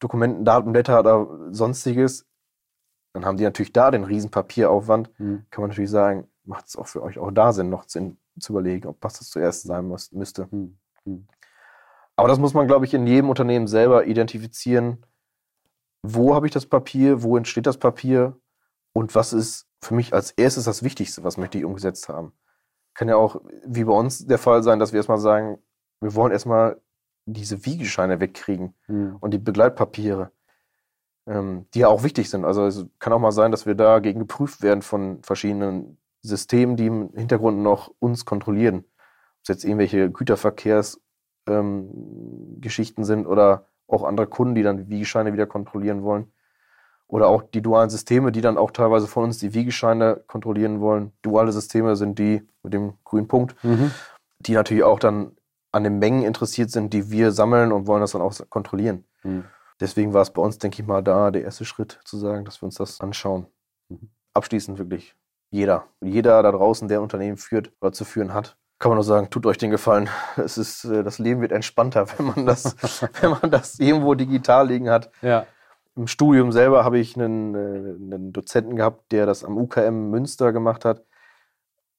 Dokumenten, 0.00 0.44
Datenblätter 0.44 1.00
oder 1.00 1.28
sonstiges. 1.52 2.26
dann 3.12 3.24
haben 3.24 3.36
die 3.36 3.44
natürlich 3.44 3.72
da 3.72 3.92
den 3.92 4.04
riesen 4.04 4.30
Papieraufwand. 4.30 5.08
Mhm. 5.18 5.46
Kann 5.50 5.62
man 5.62 5.70
natürlich 5.70 5.90
sagen, 5.90 6.26
macht 6.44 6.66
es 6.66 6.76
auch 6.76 6.88
für 6.88 7.02
euch 7.02 7.18
auch 7.18 7.30
da 7.30 7.52
Sinn, 7.52 7.70
noch 7.70 7.88
Sinn 7.88 8.18
zu 8.38 8.52
überlegen, 8.52 8.88
ob 8.88 8.96
was 9.00 9.18
das 9.18 9.30
zuerst 9.30 9.62
sein 9.62 9.86
muss, 9.86 10.10
müsste. 10.12 10.48
Mhm. 10.50 11.26
Aber 12.16 12.28
das 12.28 12.38
muss 12.38 12.54
man, 12.54 12.66
glaube 12.66 12.84
ich, 12.84 12.94
in 12.94 13.06
jedem 13.06 13.28
Unternehmen 13.28 13.66
selber 13.66 14.06
identifizieren. 14.06 15.04
Wo 16.02 16.34
habe 16.34 16.46
ich 16.46 16.52
das 16.52 16.66
Papier? 16.66 17.22
Wo 17.22 17.36
entsteht 17.36 17.66
das 17.66 17.78
Papier? 17.78 18.38
Und 18.92 19.14
was 19.14 19.32
ist 19.32 19.66
für 19.82 19.94
mich 19.94 20.14
als 20.14 20.30
erstes 20.32 20.64
das 20.64 20.82
Wichtigste, 20.82 21.24
was 21.24 21.36
möchte 21.36 21.58
ich 21.58 21.64
umgesetzt 21.64 22.08
haben? 22.08 22.32
Kann 22.94 23.08
ja 23.08 23.16
auch, 23.16 23.40
wie 23.66 23.84
bei 23.84 23.92
uns 23.92 24.26
der 24.26 24.38
Fall 24.38 24.62
sein, 24.62 24.78
dass 24.78 24.92
wir 24.92 24.98
erstmal 24.98 25.18
sagen, 25.18 25.58
wir 26.00 26.14
wollen 26.14 26.32
erstmal 26.32 26.80
diese 27.26 27.64
Wiegescheine 27.66 28.20
wegkriegen 28.20 28.74
Mhm. 28.86 29.16
und 29.20 29.32
die 29.32 29.38
Begleitpapiere, 29.38 30.30
ähm, 31.26 31.66
die 31.74 31.80
ja 31.80 31.88
auch 31.88 32.04
wichtig 32.04 32.30
sind. 32.30 32.44
Also 32.44 32.66
es 32.66 32.86
kann 32.98 33.12
auch 33.12 33.18
mal 33.18 33.32
sein, 33.32 33.50
dass 33.50 33.66
wir 33.66 33.74
dagegen 33.74 34.20
geprüft 34.20 34.62
werden 34.62 34.82
von 34.82 35.22
verschiedenen 35.22 35.98
Systemen, 36.22 36.76
die 36.76 36.86
im 36.86 37.10
Hintergrund 37.14 37.58
noch 37.58 37.92
uns 37.98 38.24
kontrollieren. 38.24 38.78
Ob 38.78 38.84
es 39.42 39.48
jetzt 39.48 39.64
irgendwelche 39.64 40.10
Güterverkehrsgeschichten 40.10 41.03
ähm, 41.46 41.90
Geschichten 42.60 43.04
sind 43.04 43.26
oder 43.26 43.66
auch 43.86 44.04
andere 44.04 44.26
Kunden, 44.26 44.54
die 44.54 44.62
dann 44.62 44.76
die 44.78 44.88
Wiegescheine 44.88 45.32
wieder 45.32 45.46
kontrollieren 45.46 46.02
wollen. 46.02 46.32
Oder 47.06 47.28
auch 47.28 47.42
die 47.42 47.60
dualen 47.60 47.90
Systeme, 47.90 48.32
die 48.32 48.40
dann 48.40 48.56
auch 48.56 48.70
teilweise 48.70 49.06
von 49.06 49.24
uns 49.24 49.38
die 49.38 49.52
Wiegescheine 49.52 50.22
kontrollieren 50.26 50.80
wollen. 50.80 51.12
Duale 51.22 51.52
Systeme 51.52 51.96
sind 51.96 52.18
die 52.18 52.42
mit 52.62 52.72
dem 52.72 52.94
grünen 53.04 53.28
Punkt, 53.28 53.62
Mhm. 53.62 53.90
die 54.38 54.52
natürlich 54.54 54.84
auch 54.84 54.98
dann 54.98 55.32
an 55.70 55.84
den 55.84 55.98
Mengen 55.98 56.22
interessiert 56.22 56.70
sind, 56.70 56.92
die 56.94 57.10
wir 57.10 57.30
sammeln 57.32 57.72
und 57.72 57.86
wollen 57.86 58.00
das 58.00 58.12
dann 58.12 58.22
auch 58.22 58.32
kontrollieren. 58.48 59.04
Mhm. 59.22 59.44
Deswegen 59.80 60.14
war 60.14 60.22
es 60.22 60.30
bei 60.30 60.40
uns, 60.40 60.58
denke 60.58 60.80
ich 60.80 60.86
mal, 60.88 61.02
da 61.02 61.30
der 61.30 61.42
erste 61.42 61.64
Schritt 61.64 62.00
zu 62.04 62.16
sagen, 62.16 62.44
dass 62.44 62.62
wir 62.62 62.66
uns 62.66 62.76
das 62.76 63.00
anschauen. 63.00 63.46
Mhm. 63.88 64.08
Abschließend 64.32 64.78
wirklich 64.78 65.14
jeder. 65.50 65.84
Jeder 66.00 66.42
da 66.42 66.52
draußen, 66.52 66.88
der 66.88 66.98
ein 66.98 67.02
Unternehmen 67.02 67.36
führt 67.36 67.70
oder 67.80 67.92
zu 67.92 68.04
führen 68.04 68.32
hat, 68.32 68.56
kann 68.78 68.90
man 68.90 68.96
nur 68.96 69.04
sagen, 69.04 69.30
tut 69.30 69.46
euch 69.46 69.58
den 69.58 69.70
Gefallen. 69.70 70.08
Es 70.36 70.58
ist, 70.58 70.84
äh, 70.84 71.02
das 71.02 71.18
Leben 71.18 71.40
wird 71.40 71.52
entspannter, 71.52 72.06
wenn 72.18 72.26
man 72.26 72.46
das, 72.46 72.76
wenn 73.20 73.30
man 73.30 73.50
das 73.50 73.78
irgendwo 73.78 74.14
digital 74.14 74.68
liegen 74.68 74.90
hat. 74.90 75.10
Ja. 75.22 75.46
Im 75.96 76.08
Studium 76.08 76.50
selber 76.50 76.84
habe 76.84 76.98
ich 76.98 77.16
einen, 77.16 77.54
äh, 77.54 78.14
einen 78.14 78.32
Dozenten 78.32 78.76
gehabt, 78.76 79.12
der 79.12 79.26
das 79.26 79.44
am 79.44 79.56
UKM 79.56 80.10
Münster 80.10 80.52
gemacht 80.52 80.84
hat. 80.84 81.04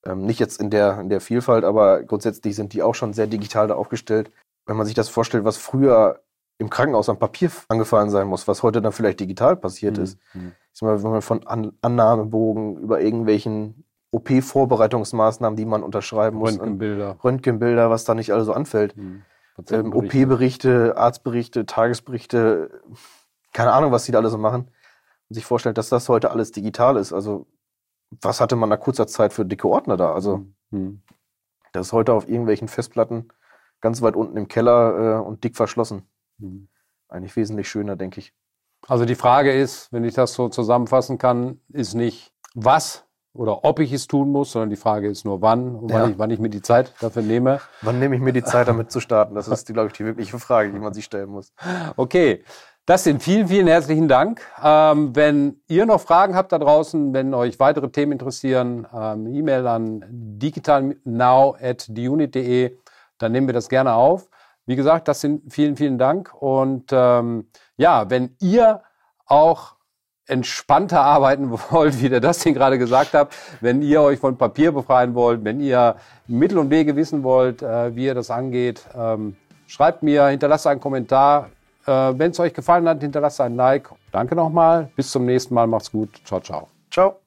Ähm, 0.06 0.26
nicht 0.26 0.40
jetzt 0.40 0.62
in 0.62 0.70
der, 0.70 1.00
in 1.00 1.10
der 1.10 1.22
Vielfalt, 1.22 1.64
aber 1.64 2.04
grundsätzlich 2.04 2.56
sind 2.56 2.74
die 2.74 2.84
auch 2.84 2.94
schon 2.94 3.14
sehr 3.14 3.28
digital 3.28 3.68
da 3.68 3.76
aufgestellt. 3.76 4.32
Wenn 4.66 4.78
man 4.78 4.86
sich 4.86 4.96
das 4.96 5.10
vorstellt, 5.10 5.46
was 5.46 5.58
früher 5.58 6.22
im 6.58 6.70
Krankenhaus 6.70 7.10
am 7.10 7.20
Papier 7.20 7.52
angefallen 7.68 8.10
sein 8.10 8.28
muss, 8.28 8.48
was 8.48 8.64
heute 8.64 8.82
dann 8.82 8.92
vielleicht 8.92 9.20
digital 9.20 9.56
passiert 9.56 9.98
ist. 9.98 10.18
Mhm. 10.34 10.54
Ich 10.72 10.80
sag 10.80 10.88
mal, 10.88 11.04
wenn 11.04 11.12
man 11.12 11.22
von 11.22 11.46
An 11.48 11.74
Annahmebogen 11.82 12.78
über 12.78 13.02
irgendwelchen 13.02 13.85
OP-Vorbereitungsmaßnahmen, 14.16 15.58
die 15.58 15.66
man 15.66 15.84
unterschreiben 15.84 16.38
muss, 16.38 16.54
Röntgenbilder. 16.54 17.18
Röntgenbilder, 17.24 17.90
was 17.90 18.06
da 18.06 18.16
nicht 18.16 18.32
alles 18.32 18.46
so 18.46 18.54
anfällt. 18.54 18.96
Mhm. 18.96 19.24
Ähm. 19.70 19.94
OP-Berichte, 19.94 20.98
Arztberichte, 20.98 21.66
Tagesberichte, 21.66 22.82
keine 23.54 23.72
Ahnung, 23.74 23.92
was 23.92 24.06
die 24.06 24.12
da 24.12 24.20
alle 24.20 24.30
so 24.30 24.38
machen. 24.38 24.70
Und 25.30 25.34
sich 25.34 25.46
vorstellt, 25.46 25.78
dass 25.78 25.90
das 25.90 26.10
heute 26.10 26.32
alles 26.32 26.52
digital 26.52 26.98
ist. 26.98 27.14
Also, 27.14 27.48
was 28.22 28.42
hatte 28.42 28.56
man 28.56 28.70
nach 28.70 28.80
kurzer 28.80 29.08
Zeit 29.08 29.34
für 29.34 29.46
dicke 29.46 29.68
Ordner 29.68 29.98
da? 29.98 30.14
Also, 30.14 30.46
Mhm. 30.72 31.02
das 31.72 31.88
ist 31.88 31.94
heute 31.94 32.14
auf 32.14 32.28
irgendwelchen 32.28 32.68
Festplatten 32.68 33.30
ganz 33.82 34.02
weit 34.02 34.16
unten 34.16 34.36
im 34.38 34.48
Keller 34.48 35.20
äh, 35.20 35.22
und 35.22 35.44
dick 35.44 35.56
verschlossen. 35.56 36.04
Mhm. 36.38 36.68
Eigentlich 37.08 37.36
wesentlich 37.36 37.70
schöner, 37.70 37.96
denke 37.96 38.20
ich. 38.20 38.34
Also 38.88 39.06
die 39.06 39.16
Frage 39.16 39.54
ist, 39.54 39.92
wenn 39.94 40.04
ich 40.04 40.14
das 40.14 40.34
so 40.34 40.50
zusammenfassen 40.50 41.18
kann, 41.18 41.60
ist 41.70 41.94
nicht 41.94 42.34
was 42.54 43.05
oder 43.36 43.64
ob 43.66 43.80
ich 43.80 43.92
es 43.94 44.08
tun 44.08 44.32
muss, 44.32 44.52
sondern 44.52 44.70
die 44.70 44.76
Frage 44.76 45.08
ist 45.10 45.26
nur 45.26 45.42
wann 45.42 45.76
und 45.76 45.90
Ja. 45.92 46.02
wann, 46.02 46.12
ich, 46.12 46.20
wann 46.20 46.30
ich 46.32 46.40
mir 46.40 46.50
die 46.50 46.62
Zeit 46.62 46.94
dafür 47.02 47.22
nehme. 47.22 47.60
Wann 47.82 48.00
nehme 48.00 48.16
ich 48.16 48.22
mir 48.22 48.34
die 48.34 48.44
Zeit, 48.44 48.68
damit 48.68 48.92
zu 48.92 49.00
starten? 49.00 49.36
Das 49.36 49.48
ist, 49.48 49.68
glaube 49.68 49.88
ich, 49.88 49.94
die 49.94 50.04
wirkliche 50.06 50.38
Frage, 50.40 50.72
die 50.72 50.80
man 50.80 50.94
sich 50.94 51.06
stellen 51.06 51.30
muss. 51.30 51.54
Okay, 51.98 52.44
das 52.86 53.04
sind 53.04 53.22
vielen, 53.24 53.48
vielen 53.48 53.66
herzlichen 53.68 54.08
Dank. 54.08 54.42
Ähm, 54.64 55.16
wenn 55.16 55.60
ihr 55.68 55.86
noch 55.88 56.02
Fragen 56.02 56.36
habt 56.36 56.52
da 56.52 56.60
draußen, 56.60 57.14
wenn 57.14 57.34
euch 57.34 57.60
weitere 57.60 57.90
Themen 57.90 58.12
interessieren, 58.14 58.88
ähm, 58.94 59.26
E-Mail 59.28 59.66
an 59.68 60.04
digitalnow@diunit.de, 60.10 62.78
dann 63.18 63.32
nehmen 63.32 63.48
wir 63.48 63.54
das 63.54 63.70
gerne 63.70 63.94
auf. 63.94 64.30
Wie 64.66 64.76
gesagt, 64.76 65.08
das 65.08 65.22
sind 65.22 65.54
vielen, 65.54 65.78
vielen 65.78 65.98
Dank. 65.98 66.34
Und 66.40 66.86
ähm, 66.92 67.48
ja, 67.78 68.10
wenn 68.10 68.36
ihr 68.40 68.82
auch 69.26 69.75
entspannter 70.28 71.02
arbeiten 71.02 71.52
wollt, 71.72 72.02
wie 72.02 72.10
der 72.10 72.20
Dustin 72.20 72.54
gerade 72.54 72.78
gesagt 72.78 73.14
hat, 73.14 73.30
wenn 73.62 73.82
ihr 73.82 74.02
euch 74.02 74.20
von 74.20 74.38
Papier 74.38 74.72
befreien 74.72 75.14
wollt, 75.16 75.44
wenn 75.44 75.60
ihr 75.60 75.96
Mittel 76.28 76.58
und 76.58 76.70
Wege 76.70 76.96
wissen 76.96 77.24
wollt, 77.24 77.62
äh, 77.62 77.96
wie 77.96 78.06
ihr 78.06 78.16
das 78.16 78.32
angeht, 78.32 78.86
ähm, 78.96 79.36
schreibt 79.68 80.04
mir, 80.04 80.28
hinterlasst 80.28 80.68
einen 80.68 80.80
Kommentar. 80.80 81.50
Äh, 81.86 81.92
wenn 81.92 82.32
es 82.32 82.40
euch 82.40 82.54
gefallen 82.54 82.88
hat, 82.88 83.02
hinterlasst 83.02 83.42
ein 83.42 83.56
Like. 83.56 83.90
Danke 84.12 84.36
nochmal. 84.36 84.90
Bis 84.96 85.12
zum 85.12 85.26
nächsten 85.26 85.54
Mal. 85.54 85.68
Macht's 85.68 85.92
gut. 85.92 86.10
Ciao, 86.26 86.40
ciao. 86.40 86.68
Ciao. 86.90 87.25